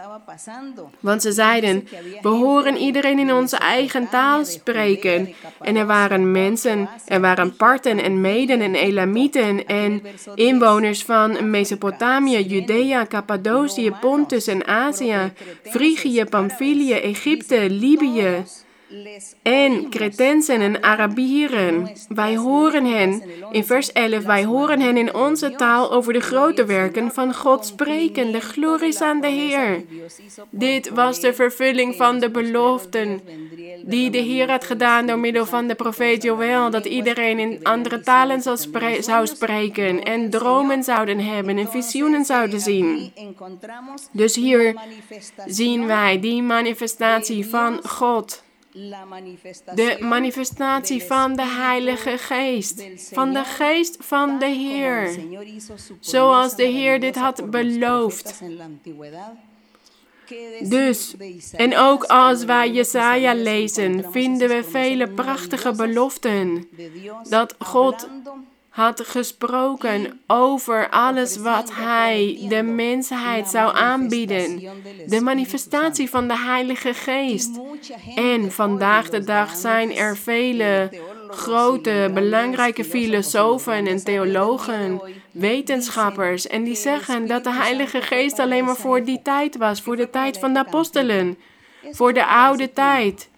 Want 0.99 1.21
ze 1.21 1.31
zeiden: 1.31 1.87
We 2.21 2.29
horen 2.29 2.77
iedereen 2.77 3.19
in 3.19 3.33
onze 3.33 3.57
eigen 3.57 4.09
taal 4.09 4.45
spreken. 4.45 5.33
En 5.61 5.75
er 5.75 5.85
waren 5.85 6.31
mensen, 6.31 6.89
er 7.05 7.21
waren 7.21 7.55
Parten 7.55 8.03
en 8.03 8.21
Meden 8.21 8.61
en 8.61 8.75
Elamieten 8.75 9.65
en 9.65 10.01
inwoners 10.35 11.03
van 11.03 11.49
Mesopotamië, 11.49 12.43
Judea, 12.43 13.05
Cappadocië, 13.05 13.91
Pontus 14.01 14.47
en 14.47 14.67
Azië, 14.67 15.31
Frigië, 15.63 16.25
Pamphylië, 16.25 16.93
Egypte, 16.93 17.69
Libië 17.69 18.43
en 19.41 19.89
Cretensen 19.89 20.61
en 20.61 20.83
Arabieren. 20.83 21.91
Wij 22.07 22.35
horen 22.35 22.85
hen, 22.85 23.23
in 23.51 23.65
vers 23.65 23.91
11, 23.91 24.23
wij 24.23 24.43
horen 24.43 24.79
hen 24.79 24.97
in 24.97 25.15
onze 25.15 25.55
taal 25.55 25.91
over 25.91 26.13
de 26.13 26.19
grote 26.19 26.65
werken 26.65 27.11
van 27.11 27.33
God 27.33 27.65
spreken. 27.65 28.31
De 28.31 28.39
glorie 28.41 28.99
aan 28.99 29.21
de 29.21 29.27
Heer. 29.27 29.83
Dit 30.49 30.89
was 30.89 31.19
de 31.19 31.33
vervulling 31.33 31.95
van 31.95 32.19
de 32.19 32.29
beloften 32.29 33.21
die 33.85 34.09
de 34.09 34.17
Heer 34.17 34.49
had 34.49 34.63
gedaan 34.63 35.05
door 35.05 35.19
middel 35.19 35.45
van 35.45 35.67
de 35.67 35.75
profeet 35.75 36.23
Joël, 36.23 36.69
dat 36.69 36.85
iedereen 36.85 37.39
in 37.39 37.59
andere 37.63 37.99
talen 37.99 38.41
zou 38.99 39.27
spreken 39.27 40.03
en 40.03 40.29
dromen 40.29 40.83
zouden 40.83 41.19
hebben 41.19 41.57
en 41.57 41.69
visioenen 41.69 42.25
zouden 42.25 42.59
zien. 42.59 43.13
Dus 44.11 44.35
hier 44.35 44.75
zien 45.45 45.87
wij 45.87 46.19
die 46.19 46.43
manifestatie 46.43 47.45
van 47.45 47.79
God. 47.83 48.43
De 49.75 49.97
manifestatie 49.99 51.03
van 51.03 51.35
de 51.35 51.45
Heilige 51.45 52.17
Geest, 52.17 52.83
van 53.13 53.33
de 53.33 53.43
Geest 53.43 53.97
van 53.99 54.39
de 54.39 54.45
Heer, 54.45 55.19
zoals 55.99 56.55
de 56.55 56.63
Heer 56.63 56.99
dit 56.99 57.15
had 57.15 57.49
beloofd. 57.49 58.41
Dus, 60.69 61.15
en 61.51 61.77
ook 61.77 62.03
als 62.03 62.43
wij 62.43 62.71
Jesaja 62.71 63.33
lezen, 63.33 64.11
vinden 64.11 64.49
we 64.49 64.63
vele 64.63 65.09
prachtige 65.09 65.71
beloften 65.71 66.67
dat 67.29 67.55
God 67.59 68.07
had 68.71 69.01
gesproken 69.05 70.21
over 70.27 70.89
alles 70.89 71.37
wat 71.37 71.71
hij 71.73 72.45
de 72.49 72.63
mensheid 72.63 73.47
zou 73.47 73.75
aanbieden. 73.75 74.61
De 75.07 75.21
manifestatie 75.21 76.09
van 76.09 76.27
de 76.27 76.37
Heilige 76.37 76.93
Geest. 76.93 77.59
En 78.15 78.51
vandaag 78.51 79.09
de 79.09 79.23
dag 79.23 79.55
zijn 79.55 79.95
er 79.95 80.17
vele 80.17 80.89
grote, 81.29 82.11
belangrijke 82.13 82.83
filosofen 82.83 83.87
en 83.87 84.03
theologen, 84.03 85.01
wetenschappers, 85.31 86.47
en 86.47 86.63
die 86.63 86.75
zeggen 86.75 87.27
dat 87.27 87.43
de 87.43 87.53
Heilige 87.53 88.01
Geest 88.01 88.39
alleen 88.39 88.65
maar 88.65 88.75
voor 88.75 89.03
die 89.03 89.21
tijd 89.23 89.57
was, 89.57 89.81
voor 89.81 89.95
de 89.95 90.09
tijd 90.09 90.37
van 90.39 90.53
de 90.53 90.59
apostelen, 90.59 91.37
voor 91.91 92.13
de 92.13 92.25
oude 92.25 92.73
tijd. 92.73 93.29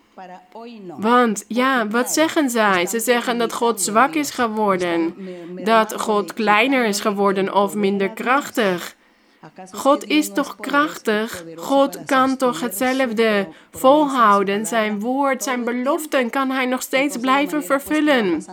Want 0.97 1.45
ja, 1.47 1.88
wat 1.88 2.11
zeggen 2.11 2.49
zij? 2.49 2.86
Ze 2.86 2.99
zeggen 2.99 3.38
dat 3.38 3.53
God 3.53 3.82
zwak 3.82 4.14
is 4.14 4.30
geworden, 4.30 5.16
dat 5.64 6.01
God 6.01 6.34
kleiner 6.34 6.86
is 6.86 6.99
geworden 6.99 7.53
of 7.53 7.76
minder 7.76 8.09
krachtig. 8.09 8.95
God 9.72 10.07
is 10.07 10.34
toch 10.34 10.55
krachtig? 10.55 11.43
God 11.55 12.05
kan 12.05 12.38
toch 12.38 12.59
hetzelfde 12.59 13.47
volhouden? 13.72 14.66
Zijn 14.66 14.99
woord, 14.99 15.43
zijn 15.43 15.64
beloften 15.64 16.30
kan 16.30 16.51
hij 16.51 16.66
nog 16.66 16.82
steeds 16.82 17.18
blijven 17.18 17.64
vervullen. 17.64 18.45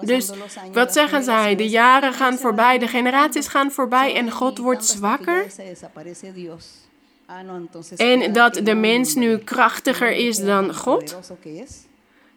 Dus 0.00 0.32
wat 0.72 0.92
zeggen 0.92 1.24
zij? 1.24 1.56
De 1.56 1.68
jaren 1.68 2.12
gaan 2.12 2.38
voorbij, 2.38 2.78
de 2.78 2.88
generaties 2.88 3.48
gaan 3.48 3.70
voorbij 3.70 4.14
en 4.14 4.30
God 4.30 4.58
wordt 4.58 4.84
zwakker? 4.84 5.46
En 7.96 8.32
dat 8.32 8.60
de 8.64 8.74
mens 8.74 9.14
nu 9.14 9.38
krachtiger 9.38 10.10
is 10.10 10.36
dan 10.36 10.74
God? 10.74 11.18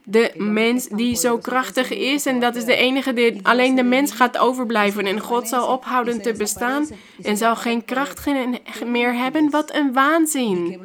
De 0.03 0.31
mens 0.35 0.87
die 0.87 1.15
zo 1.15 1.37
krachtig 1.37 1.91
is 1.91 2.25
en 2.25 2.39
dat 2.39 2.55
is 2.55 2.65
de 2.65 2.75
enige 2.75 3.13
die 3.13 3.39
alleen 3.47 3.75
de 3.75 3.83
mens 3.83 4.11
gaat 4.11 4.37
overblijven 4.37 5.05
en 5.05 5.19
God 5.19 5.47
zal 5.47 5.67
ophouden 5.67 6.21
te 6.21 6.33
bestaan 6.33 6.87
en 7.21 7.37
zal 7.37 7.55
geen 7.55 7.85
kracht 7.85 8.25
meer 8.85 9.15
hebben. 9.15 9.49
Wat 9.49 9.73
een 9.73 9.93
waanzin. 9.93 10.81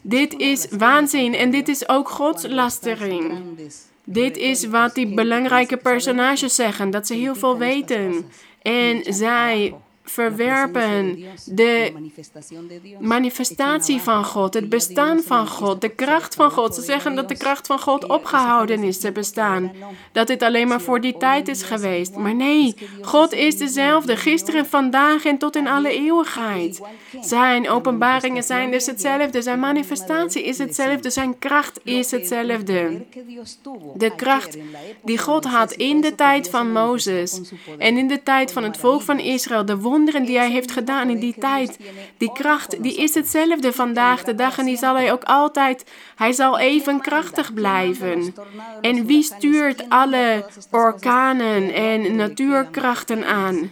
Dit 0.00 0.38
is 0.38 0.66
waanzin 0.70 1.34
en 1.34 1.50
dit 1.50 1.68
is 1.68 1.88
ook 1.88 2.08
Gods 2.08 2.46
lastering. 2.48 3.32
Dit 4.04 4.36
is 4.36 4.66
wat 4.66 4.94
die 4.94 5.14
belangrijke 5.14 5.76
personages 5.76 6.54
zeggen, 6.54 6.90
dat 6.90 7.06
ze 7.06 7.14
heel 7.14 7.34
veel 7.34 7.58
weten. 7.58 8.26
En 8.62 9.14
zij 9.14 9.74
verwerpen 10.04 11.24
de 11.44 11.92
manifestatie 13.00 14.00
van 14.00 14.24
God, 14.24 14.54
het 14.54 14.68
bestaan 14.68 15.22
van 15.22 15.46
God, 15.48 15.80
de 15.80 15.88
kracht 15.88 16.34
van 16.34 16.50
God. 16.50 16.74
Ze 16.74 16.82
zeggen 16.82 17.14
dat 17.14 17.28
de 17.28 17.36
kracht 17.36 17.66
van 17.66 17.78
God 17.78 18.06
opgehouden 18.06 18.82
is 18.82 18.98
te 18.98 19.12
bestaan. 19.12 19.72
Dat 20.12 20.26
dit 20.26 20.42
alleen 20.42 20.68
maar 20.68 20.80
voor 20.80 21.00
die 21.00 21.16
tijd 21.16 21.48
is 21.48 21.62
geweest. 21.62 22.14
Maar 22.14 22.34
nee, 22.34 22.74
God 23.00 23.32
is 23.32 23.58
dezelfde, 23.58 24.16
gisteren, 24.16 24.66
vandaag 24.66 25.24
en 25.24 25.38
tot 25.38 25.56
in 25.56 25.68
alle 25.68 25.90
eeuwigheid. 25.90 26.80
Zijn 27.20 27.68
openbaringen 27.68 28.42
zijn 28.42 28.70
dus 28.70 28.86
hetzelfde, 28.86 29.42
zijn 29.42 29.60
manifestatie 29.60 30.44
is 30.44 30.58
hetzelfde, 30.58 31.10
zijn 31.10 31.38
kracht 31.38 31.80
is 31.82 32.10
hetzelfde. 32.10 33.04
De 33.96 34.14
kracht 34.16 34.56
die 35.02 35.18
God 35.18 35.44
had 35.44 35.72
in 35.72 36.00
de 36.00 36.14
tijd 36.14 36.50
van 36.50 36.72
Mozes 36.72 37.40
en 37.78 37.98
in 37.98 38.08
de 38.08 38.22
tijd 38.22 38.52
van 38.52 38.62
het 38.62 38.76
volk 38.76 39.02
van 39.02 39.18
Israël, 39.18 39.64
de 39.64 39.80
wonderen 39.94 40.24
die 40.24 40.38
hij 40.38 40.50
heeft 40.50 40.70
gedaan 40.70 41.10
in 41.10 41.18
die 41.18 41.34
tijd, 41.38 41.78
die 42.16 42.32
kracht, 42.32 42.82
die 42.82 42.96
is 42.96 43.14
hetzelfde 43.14 43.72
vandaag 43.72 44.24
de 44.24 44.34
dag 44.34 44.58
en 44.58 44.64
die 44.64 44.76
zal 44.76 44.94
hij 44.94 45.12
ook 45.12 45.24
altijd, 45.24 45.84
hij 46.16 46.32
zal 46.32 46.58
even 46.58 47.00
krachtig 47.00 47.54
blijven. 47.54 48.34
En 48.80 49.06
wie 49.06 49.22
stuurt 49.22 49.84
alle 49.88 50.44
orkanen 50.70 51.74
en 51.74 52.16
natuurkrachten 52.16 53.26
aan? 53.26 53.70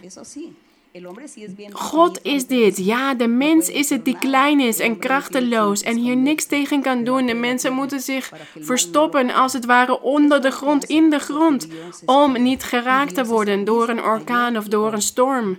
God 1.71 2.19
is 2.23 2.47
dit. 2.47 2.77
Ja, 2.77 3.13
de 3.13 3.27
mens 3.27 3.69
is 3.69 3.89
het 3.89 4.05
die 4.05 4.17
klein 4.19 4.59
is 4.59 4.79
en 4.79 4.99
krachteloos 4.99 5.81
en 5.81 5.97
hier 5.97 6.15
niks 6.15 6.45
tegen 6.45 6.81
kan 6.81 7.03
doen. 7.03 7.25
De 7.25 7.33
mensen 7.33 7.73
moeten 7.73 7.99
zich 7.99 8.31
verstoppen, 8.59 9.33
als 9.33 9.53
het 9.53 9.65
ware 9.65 10.01
onder 10.01 10.41
de 10.41 10.51
grond, 10.51 10.83
in 10.83 11.09
de 11.09 11.19
grond, 11.19 11.67
om 12.05 12.41
niet 12.41 12.63
geraakt 12.63 13.15
te 13.15 13.25
worden 13.25 13.63
door 13.63 13.89
een 13.89 14.03
orkaan 14.03 14.57
of 14.57 14.67
door 14.67 14.93
een 14.93 15.01
storm. 15.01 15.57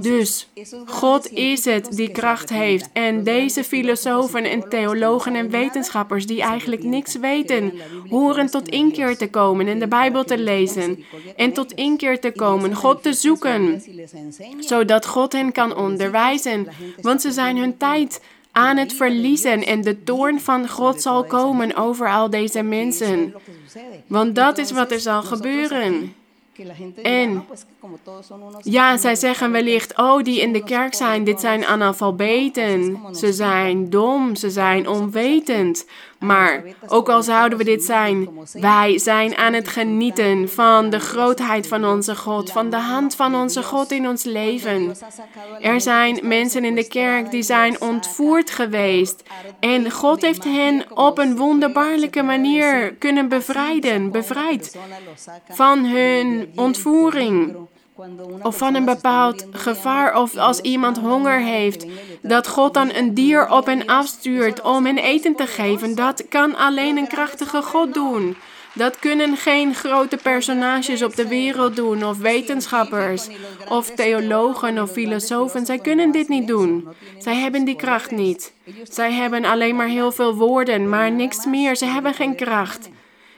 Dus 0.00 0.48
God 0.86 1.30
is 1.30 1.64
het 1.64 1.96
die 1.96 2.10
kracht 2.10 2.50
heeft. 2.50 2.88
En 2.92 3.24
deze 3.24 3.64
filosofen 3.64 4.44
en 4.44 4.68
theologen 4.68 5.34
en 5.34 5.50
wetenschappers 5.50 6.26
die 6.26 6.42
eigenlijk 6.42 6.82
niks 6.82 7.16
weten, 7.16 7.72
horen 8.08 8.46
tot 8.46 8.68
inkeer 8.68 9.16
te 9.16 9.30
komen 9.30 9.66
en 9.66 9.78
de 9.78 9.88
Bijbel 9.88 10.24
te 10.24 10.38
lezen. 10.38 11.04
En 11.36 11.52
tot 11.52 11.72
inkeer 11.72 12.20
te 12.20 12.30
komen, 12.30 12.74
God 12.74 13.02
te 13.02 13.12
zoeken, 13.12 13.82
zodat 14.58 15.06
God 15.06 15.32
hen 15.32 15.52
kan 15.52 15.76
onderwijzen. 15.76 16.68
Want 17.00 17.20
ze 17.20 17.32
zijn 17.32 17.56
hun 17.56 17.76
tijd 17.76 18.20
aan 18.52 18.76
het 18.76 18.92
verliezen 18.92 19.66
en 19.66 19.80
de 19.80 20.02
toorn 20.02 20.40
van 20.40 20.68
God 20.68 21.02
zal 21.02 21.24
komen 21.24 21.76
over 21.76 22.10
al 22.10 22.30
deze 22.30 22.62
mensen. 22.62 23.34
Want 24.06 24.34
dat 24.34 24.58
is 24.58 24.70
wat 24.70 24.90
er 24.90 25.00
zal 25.00 25.22
gebeuren. 25.22 26.14
En 27.02 27.44
ja, 28.62 28.96
zij 28.96 29.14
zeggen 29.14 29.52
wellicht, 29.52 29.98
oh, 29.98 30.22
die 30.22 30.40
in 30.40 30.52
de 30.52 30.64
kerk 30.64 30.94
zijn, 30.94 31.24
dit 31.24 31.40
zijn 31.40 31.64
analfabeten. 31.64 32.98
Ze 33.12 33.32
zijn 33.32 33.90
dom, 33.90 34.34
ze 34.34 34.50
zijn 34.50 34.88
onwetend. 34.88 35.86
Maar 36.20 36.62
ook 36.86 37.08
al 37.08 37.22
zouden 37.22 37.58
we 37.58 37.64
dit 37.64 37.82
zijn, 37.82 38.28
wij 38.52 38.98
zijn 38.98 39.36
aan 39.36 39.52
het 39.52 39.68
genieten 39.68 40.48
van 40.48 40.90
de 40.90 41.00
grootheid 41.00 41.66
van 41.66 41.84
onze 41.84 42.16
God, 42.16 42.52
van 42.52 42.70
de 42.70 42.76
hand 42.76 43.14
van 43.14 43.34
onze 43.34 43.62
God 43.62 43.90
in 43.90 44.08
ons 44.08 44.24
leven. 44.24 44.96
Er 45.60 45.80
zijn 45.80 46.18
mensen 46.22 46.64
in 46.64 46.74
de 46.74 46.88
kerk 46.88 47.30
die 47.30 47.42
zijn 47.42 47.80
ontvoerd 47.80 48.50
geweest 48.50 49.22
en 49.60 49.90
God 49.90 50.22
heeft 50.22 50.44
hen 50.44 50.84
op 50.94 51.18
een 51.18 51.36
wonderbaarlijke 51.36 52.22
manier 52.22 52.94
kunnen 52.94 53.28
bevrijden, 53.28 54.10
bevrijd 54.10 54.78
van 55.48 55.84
hun 55.84 56.52
ontvoering 56.54 57.56
of 58.42 58.56
van 58.56 58.74
een 58.74 58.84
bepaald 58.84 59.46
gevaar, 59.50 60.20
of 60.20 60.36
als 60.36 60.60
iemand 60.60 60.98
honger 60.98 61.40
heeft, 61.40 61.86
dat 62.22 62.48
God 62.48 62.74
dan 62.74 62.94
een 62.94 63.14
dier 63.14 63.48
op 63.48 63.66
hen 63.66 63.86
afstuurt 63.86 64.60
om 64.60 64.86
hen 64.86 64.98
eten 64.98 65.36
te 65.36 65.46
geven, 65.46 65.94
dat 65.94 66.28
kan 66.28 66.56
alleen 66.56 66.96
een 66.96 67.08
krachtige 67.08 67.62
God 67.62 67.94
doen. 67.94 68.36
Dat 68.74 68.98
kunnen 68.98 69.36
geen 69.36 69.74
grote 69.74 70.16
personages 70.16 71.02
op 71.02 71.16
de 71.16 71.28
wereld 71.28 71.76
doen, 71.76 72.04
of 72.04 72.18
wetenschappers, 72.18 73.28
of 73.68 73.90
theologen 73.90 74.82
of 74.82 74.90
filosofen. 74.90 75.66
Zij 75.66 75.78
kunnen 75.78 76.10
dit 76.10 76.28
niet 76.28 76.46
doen. 76.46 76.88
Zij 77.18 77.34
hebben 77.34 77.64
die 77.64 77.76
kracht 77.76 78.10
niet. 78.10 78.52
Zij 78.82 79.12
hebben 79.12 79.44
alleen 79.44 79.76
maar 79.76 79.88
heel 79.88 80.12
veel 80.12 80.34
woorden, 80.34 80.88
maar 80.88 81.12
niks 81.12 81.44
meer. 81.44 81.76
Ze 81.76 81.84
hebben 81.84 82.14
geen 82.14 82.36
kracht. 82.36 82.88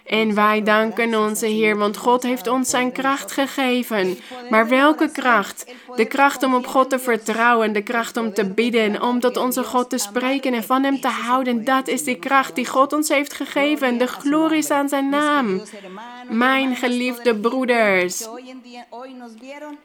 En 0.07 0.35
wij 0.35 0.63
danken 0.63 1.15
onze 1.15 1.47
Heer, 1.47 1.77
want 1.77 1.97
God 1.97 2.23
heeft 2.23 2.47
ons 2.47 2.71
zijn 2.71 2.93
kracht 2.93 3.33
gegeven. 3.33 4.19
Maar 4.51 4.69
welke 4.69 5.11
kracht? 5.11 5.75
De 5.97 6.05
kracht 6.05 6.43
om 6.43 6.55
op 6.55 6.67
God 6.67 6.91
te 6.91 6.99
vertrouwen, 6.99 7.73
de 7.73 7.83
kracht 7.83 8.17
om 8.17 8.35
te 8.35 8.45
bidden, 8.45 9.03
om 9.03 9.21
tot 9.21 9.37
onze 9.37 9.65
God 9.65 9.91
te 9.91 9.99
spreken 9.99 10.55
en 10.55 10.65
van 10.65 10.83
Hem 10.83 11.01
te 11.01 11.09
houden. 11.09 11.65
Dat 11.65 11.89
is 11.89 12.05
die 12.05 12.19
kracht 12.19 12.55
die 12.55 12.67
God 12.67 12.93
ons 12.93 13.09
heeft 13.09 13.33
gegeven. 13.33 13.99
De 13.99 14.07
glorie 14.07 14.59
is 14.59 14.71
aan 14.71 14.89
zijn 14.89 15.09
naam. 15.09 15.63
Mijn 16.29 16.77
geliefde 16.77 17.37
broeders 17.37 18.29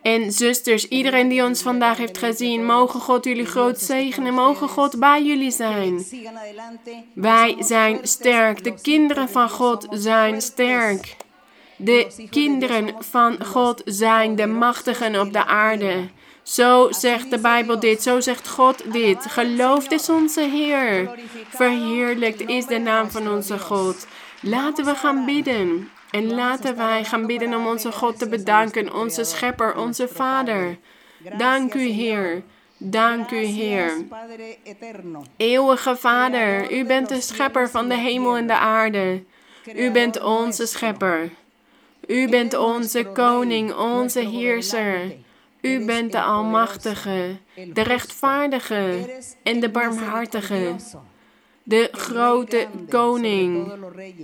en 0.01 0.31
zusters, 0.31 0.87
iedereen 0.87 1.27
die 1.27 1.43
ons 1.43 1.61
vandaag 1.61 1.97
heeft 1.97 2.17
gezien, 2.17 2.65
mogen 2.65 2.99
God 2.99 3.25
jullie 3.25 3.45
groot 3.45 3.79
zegenen, 3.79 4.33
mogen 4.33 4.69
God 4.69 4.99
bij 4.99 5.23
jullie 5.23 5.51
zijn. 5.51 6.05
Wij 7.13 7.55
zijn 7.59 7.99
sterk, 8.01 8.63
de 8.63 8.73
kinderen 8.81 9.29
van 9.29 9.49
God 9.49 9.87
zijn 10.07 10.41
sterk. 10.41 11.15
De 11.75 12.27
kinderen 12.29 12.95
van 12.99 13.45
God 13.45 13.81
zijn 13.85 14.35
de 14.35 14.45
machtigen 14.45 15.19
op 15.19 15.33
de 15.33 15.45
aarde. 15.45 16.07
Zo 16.43 16.91
zegt 16.91 17.29
de 17.29 17.39
Bijbel 17.39 17.79
dit, 17.79 18.01
zo 18.01 18.19
zegt 18.19 18.47
God 18.47 18.93
dit. 18.93 19.25
Geloof 19.25 19.89
is 19.89 20.09
onze 20.09 20.41
Heer. 20.41 21.09
Verheerlijkt 21.49 22.41
is 22.41 22.65
de 22.65 22.77
naam 22.77 23.09
van 23.11 23.29
onze 23.29 23.59
God. 23.59 24.07
Laten 24.41 24.85
we 24.85 24.95
gaan 24.95 25.25
bidden. 25.25 25.89
En 26.11 26.33
laten 26.33 26.77
wij 26.77 27.03
gaan 27.03 27.25
bidden 27.25 27.53
om 27.53 27.67
onze 27.67 27.91
God 27.91 28.19
te 28.19 28.29
bedanken, 28.29 28.93
onze 28.93 29.23
Schepper, 29.23 29.77
onze 29.77 30.07
Vader. 30.07 30.77
Dank 31.37 31.73
u, 31.73 31.87
Heer. 31.87 32.43
Dank 32.77 33.31
u, 33.31 33.43
Heer. 33.43 33.91
Eeuwige 35.37 35.95
Vader, 35.95 36.71
u 36.71 36.85
bent 36.85 37.09
de 37.09 37.21
Schepper 37.21 37.69
van 37.69 37.89
de 37.89 37.97
hemel 37.97 38.37
en 38.37 38.47
de 38.47 38.57
aarde. 38.57 39.23
U 39.75 39.91
bent 39.91 40.21
onze 40.21 40.65
Schepper. 40.65 41.29
U 42.07 42.29
bent 42.29 42.57
onze 42.57 43.03
Koning, 43.03 43.73
onze 43.73 44.19
Heerser. 44.19 45.15
U 45.61 45.85
bent 45.85 46.11
de 46.11 46.21
Almachtige, 46.21 47.37
de 47.73 47.81
Rechtvaardige 47.81 49.09
en 49.43 49.59
de 49.59 49.69
Barmhartige 49.69 50.75
de 51.67 51.89
grote 51.91 52.67
koning, 52.89 53.71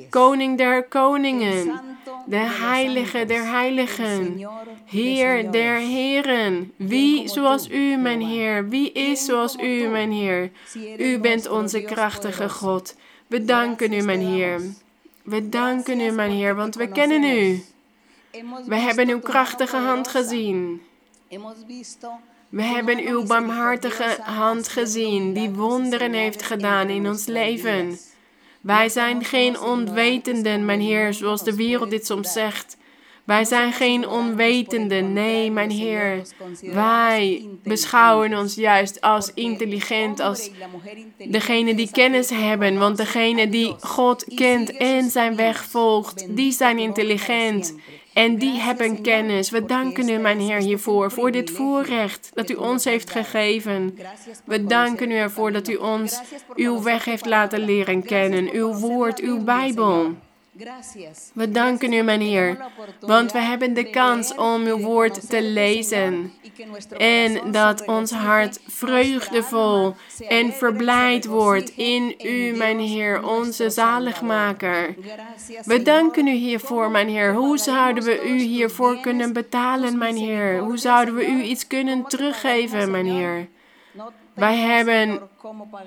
koning 0.10 0.58
der 0.58 0.84
koningen, 0.84 1.82
de 2.26 2.38
heilige 2.38 3.26
der 3.26 3.46
heiligen, 3.46 4.48
Heer 4.86 5.52
der 5.52 5.78
heren. 5.78 6.72
Wie 6.76 7.28
zoals 7.28 7.70
u, 7.70 7.98
mijn 7.98 8.22
Heer? 8.22 8.70
Wie 8.70 8.92
is 8.92 9.26
zoals 9.26 9.56
u, 9.58 9.88
mijn 9.88 10.12
Heer? 10.12 10.52
U 10.98 11.20
bent 11.20 11.50
onze 11.50 11.82
krachtige 11.82 12.50
God. 12.50 12.96
We 13.28 13.46
danken 13.46 13.94
u, 13.94 14.02
mijn 14.02 14.22
Heer. 14.22 14.62
We 15.24 15.50
danken 15.50 16.00
u, 16.00 16.12
mijn 16.12 16.32
Heer, 16.32 16.56
want 16.56 16.76
we 16.76 16.88
kennen 16.88 17.24
u. 17.24 17.64
We 18.66 18.76
hebben 18.76 19.10
uw 19.10 19.20
krachtige 19.20 19.78
hand 19.78 20.08
gezien. 20.08 20.82
We 22.50 22.64
hebben 22.64 23.00
uw 23.00 23.26
barmhartige 23.26 24.18
hand 24.22 24.68
gezien, 24.68 25.34
die 25.34 25.50
wonderen 25.50 26.14
heeft 26.14 26.44
gedaan 26.44 26.90
in 26.90 27.08
ons 27.08 27.26
leven. 27.26 27.98
Wij 28.62 28.90
zijn 28.90 29.24
geen 29.24 29.60
onwetenden, 29.60 30.66
mijn 30.66 30.82
Heer, 30.82 31.14
zoals 31.14 31.44
de 31.44 31.56
wereld 31.56 31.90
dit 31.90 32.06
soms 32.06 32.32
zegt. 32.32 32.78
Wij 33.24 33.46
zijn 33.46 33.74
geen 33.74 34.08
onwetenden, 34.08 35.14
nee, 35.14 35.52
mijn 35.52 35.70
Heer. 35.70 36.22
Wij 36.62 37.48
beschouwen 37.64 38.38
ons 38.38 38.56
juist 38.56 39.02
als 39.02 39.32
intelligent, 39.34 40.20
als 40.20 40.50
degene 41.18 41.76
die 41.76 41.92
kennis 41.92 42.30
hebben. 42.30 42.78
Want 42.78 42.98
degene 42.98 43.50
die 43.50 43.76
God 43.80 44.26
kent 44.36 44.78
en 44.78 45.10
zijn 45.10 45.36
weg 45.36 45.66
volgt, 45.66 46.36
die 46.36 46.52
zijn 46.52 46.78
intelligent. 46.78 47.76
En 48.14 48.38
die 48.38 48.60
hebben 48.60 49.02
kennis. 49.02 49.50
We 49.50 49.66
danken 49.66 50.10
u, 50.10 50.18
mijn 50.18 50.40
Heer, 50.40 50.60
hiervoor, 50.60 51.12
voor 51.12 51.32
dit 51.32 51.52
voorrecht 51.52 52.32
dat 52.34 52.50
u 52.50 52.54
ons 52.54 52.84
heeft 52.84 53.10
gegeven. 53.10 53.98
We 54.46 54.66
danken 54.66 55.12
u 55.12 55.16
ervoor 55.16 55.52
dat 55.52 55.68
u 55.68 55.76
ons 55.76 56.22
uw 56.56 56.82
weg 56.82 57.06
heeft 57.06 57.26
laten 57.26 57.60
leren 57.60 58.04
kennen, 58.04 58.50
uw 58.52 58.74
woord, 58.74 59.20
uw 59.20 59.44
Bijbel. 59.44 60.14
We 61.34 61.52
danken 61.52 61.94
u, 61.94 62.02
mijn 62.02 62.22
Heer, 62.22 62.58
want 63.00 63.32
we 63.32 63.40
hebben 63.40 63.74
de 63.74 63.90
kans 63.90 64.36
om 64.36 64.66
uw 64.66 64.78
woord 64.78 65.30
te 65.30 65.42
lezen. 65.42 66.34
En 66.98 67.52
dat 67.52 67.86
ons 67.86 68.12
hart 68.12 68.60
vreugdevol 68.68 69.96
en 70.28 70.54
verblijd 70.54 71.26
wordt 71.26 71.70
in 71.70 72.16
u, 72.24 72.52
mijn 72.58 72.80
Heer, 72.80 73.28
onze 73.28 73.70
zaligmaker. 73.70 74.96
We 75.66 75.82
danken 75.82 76.28
u 76.28 76.34
hiervoor, 76.34 76.92
mijn 76.92 77.10
Heer. 77.10 77.34
Hoe 77.34 77.58
zouden 77.58 78.04
we 78.04 78.24
u 78.24 78.38
hiervoor 78.38 79.00
kunnen 79.00 79.34
betalen, 79.34 79.98
mijn 79.98 80.16
Heer? 80.16 80.60
Hoe 80.60 80.78
zouden 80.78 81.16
we 81.16 81.28
u 81.28 81.42
iets 81.42 81.68
kunnen 81.68 82.04
teruggeven, 82.08 82.92
mijn 82.92 83.06
Heer? 83.06 83.48
Wij 84.34 84.58
hebben, 84.58 85.20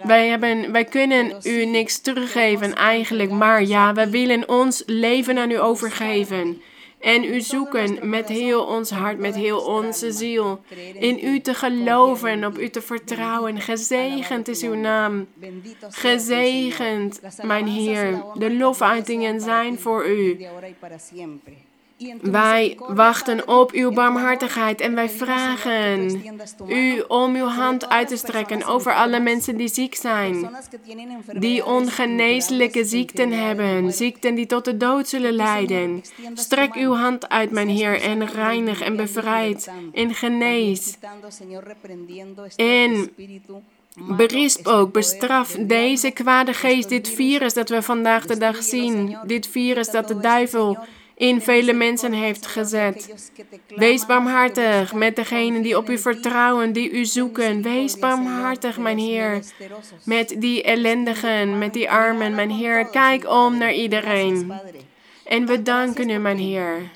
wij 0.03 0.29
hebben, 0.29 0.73
wij 0.73 0.85
kunnen 0.85 1.33
u 1.43 1.65
niks 1.65 1.99
teruggeven 1.99 2.75
eigenlijk, 2.75 3.31
maar 3.31 3.65
ja, 3.65 3.95
wij 3.95 4.11
willen 4.11 4.49
ons 4.49 4.83
leven 4.87 5.39
aan 5.39 5.51
u 5.51 5.61
overgeven. 5.61 6.61
En 7.01 7.25
u 7.25 7.41
zoeken 7.41 8.09
met 8.09 8.29
heel 8.29 8.65
ons 8.65 8.91
hart, 8.91 9.19
met 9.19 9.35
heel 9.35 9.61
onze 9.61 10.13
ziel. 10.13 10.61
In 10.95 11.19
u 11.23 11.41
te 11.41 11.55
geloven, 11.55 12.45
op 12.45 12.59
u 12.59 12.69
te 12.69 12.81
vertrouwen. 12.81 13.61
Gezegend 13.61 14.49
is 14.49 14.63
uw 14.63 14.75
naam. 14.75 15.27
Gezegend, 15.89 17.21
mijn 17.43 17.67
Heer. 17.67 18.23
De 18.35 18.55
lofuitingen 18.55 19.41
zijn 19.41 19.79
voor 19.79 20.07
u. 20.09 20.47
Wij 22.21 22.79
wachten 22.79 23.49
op 23.49 23.73
uw 23.73 23.93
barmhartigheid 23.93 24.81
en 24.81 24.95
wij 24.95 25.09
vragen 25.09 26.23
u 26.69 27.01
om 27.09 27.35
uw 27.35 27.47
hand 27.47 27.89
uit 27.89 28.09
te 28.09 28.17
strekken 28.17 28.65
over 28.65 28.95
alle 28.95 29.21
mensen 29.21 29.57
die 29.57 29.69
ziek 29.69 29.95
zijn, 29.95 30.51
die 31.33 31.67
ongeneeslijke 31.67 32.85
ziekten 32.85 33.33
hebben, 33.33 33.93
ziekten 33.93 34.35
die 34.35 34.47
tot 34.47 34.65
de 34.65 34.77
dood 34.77 35.09
zullen 35.09 35.33
leiden. 35.33 36.03
Strek 36.35 36.75
uw 36.75 36.95
hand 36.95 37.29
uit, 37.29 37.51
mijn 37.51 37.69
Heer, 37.69 38.01
en 38.01 38.27
reinig 38.27 38.81
en 38.81 38.97
bevrijd 38.97 39.71
en 39.93 40.15
genees. 40.15 40.97
En 42.57 43.11
Berisp 43.99 44.67
ook, 44.67 44.93
bestraf 44.93 45.57
deze 45.61 46.11
kwade 46.11 46.53
geest, 46.53 46.89
dit 46.89 47.09
virus 47.09 47.55
dat 47.55 47.69
we 47.69 47.83
vandaag 47.83 48.27
de 48.27 48.37
dag 48.37 48.63
zien, 48.63 49.19
dit 49.27 49.47
virus 49.47 49.91
dat 49.91 50.09
de 50.09 50.19
duivel 50.19 50.79
in 51.17 51.41
vele 51.41 51.73
mensen 51.73 52.13
heeft 52.13 52.47
gezet. 52.47 53.31
Wees 53.75 54.07
barmhartig 54.07 54.95
met 54.95 55.17
degenen 55.17 55.63
die 55.63 55.77
op 55.77 55.91
u 55.91 55.99
vertrouwen, 55.99 56.73
die 56.73 56.91
u 56.91 57.05
zoeken. 57.05 57.63
Wees 57.63 57.99
barmhartig, 57.99 58.79
mijn 58.79 58.99
Heer, 58.99 59.43
met 60.05 60.35
die 60.39 60.63
ellendigen, 60.63 61.59
met 61.59 61.73
die 61.73 61.91
armen, 61.91 62.35
mijn 62.35 62.51
Heer. 62.51 62.87
Kijk 62.87 63.31
om 63.31 63.59
naar 63.59 63.73
iedereen. 63.73 64.53
En 65.25 65.47
we 65.47 65.63
danken 65.63 66.11
u, 66.11 66.19
mijn 66.19 66.39
Heer. 66.39 66.91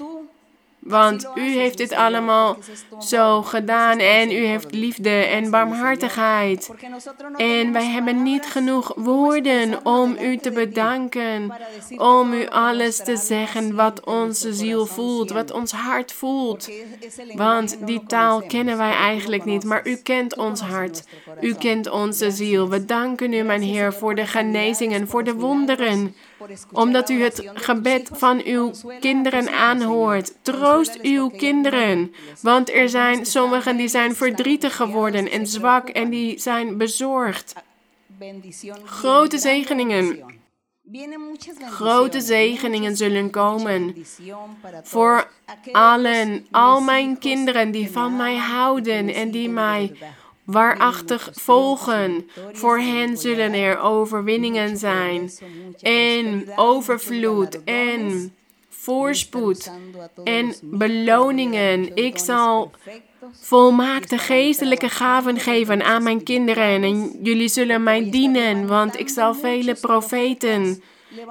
Want 0.81 1.29
u 1.35 1.41
heeft 1.41 1.79
dit 1.79 1.93
allemaal 1.93 2.57
zo 3.01 3.43
gedaan 3.43 3.99
en 3.99 4.31
u 4.31 4.45
heeft 4.45 4.73
liefde 4.73 5.11
en 5.11 5.51
barmhartigheid. 5.51 6.71
En 7.37 7.73
wij 7.73 7.85
hebben 7.85 8.23
niet 8.23 8.47
genoeg 8.47 8.93
woorden 8.97 9.87
om 9.87 10.17
u 10.21 10.37
te 10.37 10.51
bedanken, 10.51 11.53
om 11.97 12.33
u 12.33 12.47
alles 12.47 12.97
te 12.97 13.17
zeggen 13.17 13.75
wat 13.75 14.05
onze 14.05 14.55
ziel 14.55 14.87
voelt, 14.87 15.31
wat 15.31 15.51
ons 15.51 15.73
hart 15.73 16.13
voelt. 16.13 16.71
Want 17.35 17.87
die 17.87 18.03
taal 18.07 18.43
kennen 18.43 18.77
wij 18.77 18.93
eigenlijk 18.93 19.45
niet, 19.45 19.65
maar 19.65 19.87
u 19.87 19.97
kent 19.97 20.37
ons 20.37 20.61
hart. 20.61 21.05
U 21.41 21.55
kent 21.55 21.91
onze 21.91 22.31
ziel. 22.31 22.69
We 22.69 22.85
danken 22.85 23.33
u, 23.33 23.43
mijn 23.43 23.63
Heer, 23.63 23.93
voor 23.93 24.15
de 24.15 24.27
genezingen, 24.27 25.09
voor 25.09 25.25
de 25.25 25.35
wonderen 25.35 26.15
omdat 26.73 27.11
u 27.11 27.23
het 27.23 27.51
gebed 27.55 28.11
van 28.13 28.43
uw 28.45 28.73
kinderen 29.01 29.53
aanhoort. 29.53 30.33
Troost 30.43 30.99
uw 31.03 31.29
kinderen, 31.29 32.15
want 32.41 32.71
er 32.71 32.89
zijn 32.89 33.27
sommigen 33.27 33.77
die 33.77 33.89
zijn 33.89 34.15
verdrietig 34.15 34.77
geworden 34.77 35.31
en 35.31 35.47
zwak 35.47 35.89
en 35.89 36.11
die 36.11 36.39
zijn 36.39 36.77
bezorgd. 36.79 37.55
Grote 38.85 39.39
zegeningen. 39.39 40.39
Grote 41.71 42.21
zegeningen 42.21 42.97
zullen 42.97 43.31
komen 43.31 43.95
voor 44.83 45.29
allen, 45.73 46.47
al 46.51 46.81
mijn 46.81 47.19
kinderen 47.19 47.71
die 47.71 47.91
van 47.91 48.17
mij 48.17 48.37
houden 48.37 49.15
en 49.15 49.31
die 49.31 49.49
mij 49.49 49.93
waarachtig 50.51 51.31
volgen. 51.33 52.31
Voor 52.53 52.79
hen 52.79 53.17
zullen 53.17 53.53
er 53.53 53.81
overwinningen 53.81 54.77
zijn 54.77 55.31
en 55.81 56.53
overvloed 56.57 57.65
en 57.65 58.33
voorspoed 58.69 59.71
en 60.25 60.55
beloningen. 60.63 61.97
Ik 61.97 62.19
zal 62.19 62.71
volmaakte 63.33 64.19
geestelijke 64.19 64.89
gaven 64.89 65.39
geven 65.39 65.83
aan 65.83 66.03
mijn 66.03 66.23
kinderen 66.23 66.83
en 66.83 67.19
jullie 67.23 67.49
zullen 67.49 67.83
mij 67.83 68.11
dienen, 68.11 68.67
want 68.67 68.99
ik 68.99 69.09
zal 69.09 69.35
vele 69.35 69.75
profeten 69.75 70.83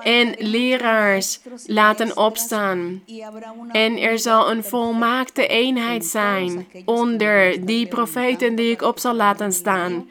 en 0.04 0.36
leraars 0.38 1.40
laten 1.66 2.18
opstaan. 2.18 3.04
En 3.72 3.98
er 3.98 4.20
zal 4.20 4.52
een 4.52 4.64
volmaakte 4.64 5.48
eenheid 5.48 6.06
zijn 6.06 6.68
onder 6.86 7.66
die 7.66 7.88
profeten 7.88 8.56
die 8.56 8.72
ik 8.72 8.82
op 8.82 9.00
zal 9.00 9.14
laten 9.14 9.52
staan 9.52 10.10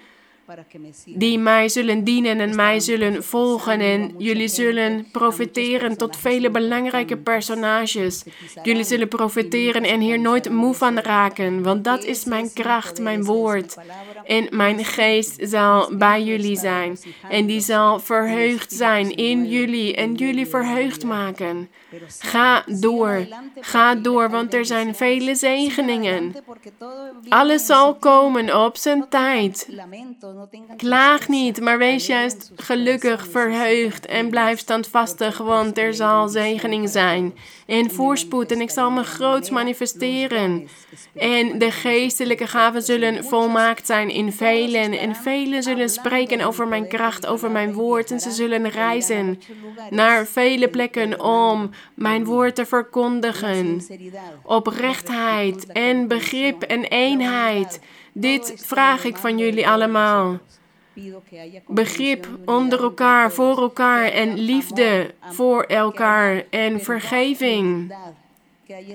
die 1.07 1.39
mij 1.39 1.69
zullen 1.69 2.05
dienen 2.05 2.41
en 2.41 2.57
mij 2.57 2.81
zullen 2.81 3.25
volgen. 3.25 3.81
En 3.81 4.15
jullie 4.19 4.49
zullen 4.49 5.07
profiteren 5.13 5.97
tot 5.97 6.17
vele 6.17 6.51
belangrijke 6.51 7.17
personages. 7.17 8.25
Jullie 8.63 8.85
zullen 8.85 9.09
profiteren 9.09 9.83
en 9.85 10.01
hier 10.01 10.21
nooit 10.21 10.51
moe 10.51 10.75
van 10.75 10.99
raken, 10.99 11.63
want 11.63 11.85
dat 11.85 12.05
is 12.05 12.25
mijn 12.25 12.53
kracht, 12.53 13.01
mijn 13.01 13.25
woord. 13.25 13.77
En 14.25 14.47
mijn 14.51 14.85
geest 14.85 15.37
zal 15.41 15.97
bij 15.97 16.23
jullie 16.23 16.59
zijn. 16.59 16.99
En 17.29 17.47
die 17.47 17.61
zal 17.61 18.01
verheugd 18.01 18.73
zijn 18.73 19.17
in 19.17 19.49
jullie 19.49 19.95
en 19.95 20.15
jullie 20.15 20.47
verheugd 20.47 21.05
maken. 21.05 21.69
Ga 22.19 22.65
door, 22.67 23.27
ga 23.61 23.95
door, 23.95 24.31
want 24.31 24.55
er 24.55 24.65
zijn 24.67 24.95
vele 24.95 25.35
zegeningen. 25.35 26.35
Alles 27.29 27.67
zal 27.67 27.95
komen 27.95 28.65
op 28.65 28.77
zijn 28.77 29.09
tijd. 29.09 29.69
Klaag 30.77 31.29
niet, 31.29 31.61
maar 31.61 31.79
wees 31.79 32.07
juist 32.07 32.51
gelukkig, 32.57 33.27
verheugd 33.27 34.07
en 34.07 34.31
blijf 34.31 34.59
standvastig, 34.59 35.39
want 35.39 35.79
er 35.79 35.95
zal 35.95 36.29
zegening 36.29 36.89
zijn. 36.89 37.35
En 37.67 37.91
voorspoed 37.91 38.53
en 38.53 38.61
ik 38.61 38.71
zal 38.71 38.91
me 38.91 39.03
groots 39.03 39.51
manifesteren. 39.51 40.69
En 41.15 41.59
de 41.59 41.71
geestelijke 41.71 42.47
gaven 42.47 42.83
zullen 42.83 43.25
volmaakt 43.25 43.87
zijn 43.87 44.09
in 44.09 44.33
velen. 44.33 44.99
en 44.99 45.15
velen 45.17 45.63
zullen 45.63 45.89
spreken 45.89 46.41
over 46.41 46.69
mijn 46.69 46.89
kracht, 46.89 47.27
over 47.27 47.51
mijn 47.51 47.73
woord 47.73 48.11
en 48.11 48.21
ze 48.21 48.31
zullen 48.31 48.71
reizen 48.71 49.41
naar 49.91 50.27
vele 50.27 50.69
plekken 50.69 51.21
om 51.21 51.71
mijn 51.95 52.25
woord 52.25 52.55
te 52.55 52.67
verkondigen. 52.67 53.83
Oprechtheid 54.43 55.67
en 55.67 56.09
begrip 56.09 56.63
en 56.63 56.85
eenheid. 56.85 57.81
Dit 58.13 58.55
vraag 58.57 59.05
ik 59.05 59.17
van 59.17 59.39
jullie 59.39 59.69
allemaal. 59.69 60.39
Begrip 61.67 62.29
onder 62.45 62.83
elkaar, 62.83 63.33
voor 63.33 63.59
elkaar 63.59 64.05
en 64.05 64.39
liefde 64.39 65.15
voor 65.21 65.63
elkaar 65.63 66.45
en 66.51 66.81
vergeving 66.81 67.93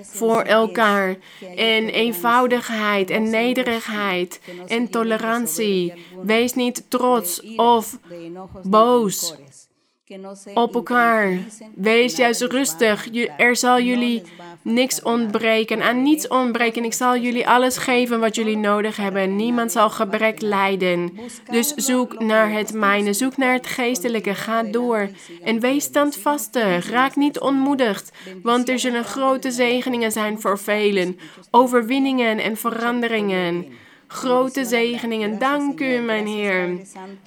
voor 0.02 0.42
elkaar 0.42 1.16
en 1.56 1.88
eenvoudigheid 1.88 3.10
en 3.10 3.30
nederigheid 3.30 4.40
en 4.66 4.88
tolerantie. 4.88 5.92
Wees 6.22 6.54
niet 6.54 6.84
trots 6.88 7.56
of 7.56 7.98
boos 8.62 9.34
op 10.54 10.74
elkaar. 10.74 11.38
Wees 11.74 12.16
juist 12.16 12.42
rustig. 12.42 13.08
Er 13.36 13.56
zal 13.56 13.80
jullie 13.80 14.22
niks 14.62 15.02
ontbreken, 15.02 15.82
aan 15.82 16.02
niets 16.02 16.28
ontbreken. 16.28 16.84
Ik 16.84 16.92
zal 16.92 17.16
jullie 17.16 17.48
alles 17.48 17.76
geven 17.76 18.20
wat 18.20 18.34
jullie 18.34 18.56
nodig 18.56 18.96
hebben. 18.96 19.36
Niemand 19.36 19.72
zal 19.72 19.90
gebrek 19.90 20.40
lijden. 20.40 21.18
Dus 21.50 21.74
zoek 21.74 22.18
naar 22.18 22.50
het 22.50 22.72
mijne, 22.72 23.12
zoek 23.12 23.36
naar 23.36 23.52
het 23.52 23.66
geestelijke. 23.66 24.34
Ga 24.34 24.62
door 24.62 25.08
en 25.42 25.60
wees 25.60 25.84
standvastig. 25.84 26.90
Raak 26.90 27.16
niet 27.16 27.40
ontmoedigd, 27.40 28.12
want 28.42 28.68
er 28.68 28.78
zullen 28.78 29.04
grote 29.04 29.50
zegeningen 29.50 30.12
zijn 30.12 30.40
voor 30.40 30.58
velen. 30.58 31.18
Overwinningen 31.50 32.38
en 32.38 32.56
veranderingen 32.56 33.66
grote 34.06 34.64
zegeningen. 34.64 35.38
Dank 35.38 35.80
u, 35.80 35.98
mijn 35.98 36.26
Heer. 36.26 36.78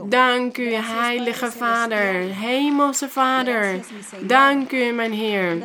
Dank 0.04 0.58
u, 0.58 0.74
Heilige 0.74 1.52
Vader, 1.52 2.14
Hemelse 2.14 3.10
Vader. 3.10 3.80
Dank 4.20 4.72
u, 4.72 4.92
mijn 4.92 5.14
Heer. 5.14 5.58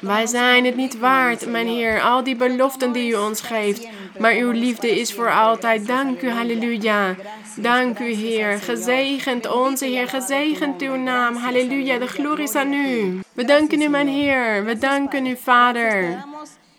Wij 0.00 0.26
zijn 0.26 0.64
het 0.64 0.76
niet 0.76 0.98
waard, 0.98 1.46
mijn 1.46 1.66
Heer, 1.66 2.02
al 2.02 2.24
die 2.24 2.36
beloften 2.36 2.92
die 2.92 3.10
u 3.10 3.14
ons 3.14 3.40
geeft. 3.40 3.88
Maar 4.18 4.32
uw 4.34 4.50
liefde 4.50 5.00
is 5.00 5.12
voor 5.12 5.32
altijd. 5.32 5.86
Dank 5.86 6.22
u, 6.22 6.30
halleluja. 6.30 7.14
Dank 7.56 7.98
u, 7.98 8.12
Heer. 8.12 8.58
Gezegend 8.58 9.52
onze 9.52 9.84
Heer, 9.84 10.08
gezegend 10.08 10.82
uw 10.82 10.96
naam. 10.96 11.36
Halleluja, 11.36 11.98
de 11.98 12.06
glorie 12.06 12.44
is 12.44 12.54
aan 12.54 12.72
u. 12.72 13.20
We 13.32 13.44
danken 13.44 13.80
u, 13.80 13.88
mijn 13.88 14.08
Heer. 14.08 14.64
We 14.64 14.78
danken 14.78 15.26
u, 15.26 15.36
Vader. 15.36 16.24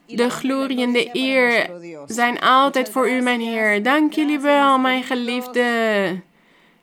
De 0.07 0.29
glorie 0.29 0.81
en 0.81 0.91
de 0.91 1.09
eer 1.13 1.69
zijn 2.05 2.39
altijd 2.39 2.89
voor 2.89 3.09
u, 3.09 3.21
mijn 3.21 3.39
Heer. 3.39 3.83
Dank 3.83 4.13
jullie 4.13 4.39
wel, 4.39 4.77
mijn 4.77 5.03
geliefde. 5.03 5.65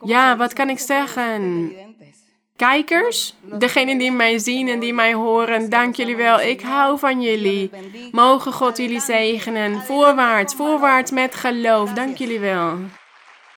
Ja, 0.00 0.36
wat 0.36 0.52
kan 0.52 0.68
ik 0.70 0.78
zeggen? 0.78 1.72
Kijkers, 2.56 3.34
degenen 3.58 3.98
die 3.98 4.12
mij 4.12 4.38
zien 4.38 4.68
en 4.68 4.78
die 4.80 4.92
mij 4.92 5.14
horen, 5.14 5.70
dank 5.70 5.94
jullie 5.94 6.16
wel. 6.16 6.40
Ik 6.40 6.60
hou 6.60 6.98
van 6.98 7.22
jullie. 7.22 7.70
Mogen 8.12 8.52
God 8.52 8.76
jullie 8.76 9.00
zegenen. 9.00 9.82
Voorwaarts, 9.82 10.54
voorwaarts 10.54 11.10
met 11.10 11.34
geloof. 11.34 11.92
Dank 11.92 12.16
jullie 12.16 12.40
wel. 12.40 12.78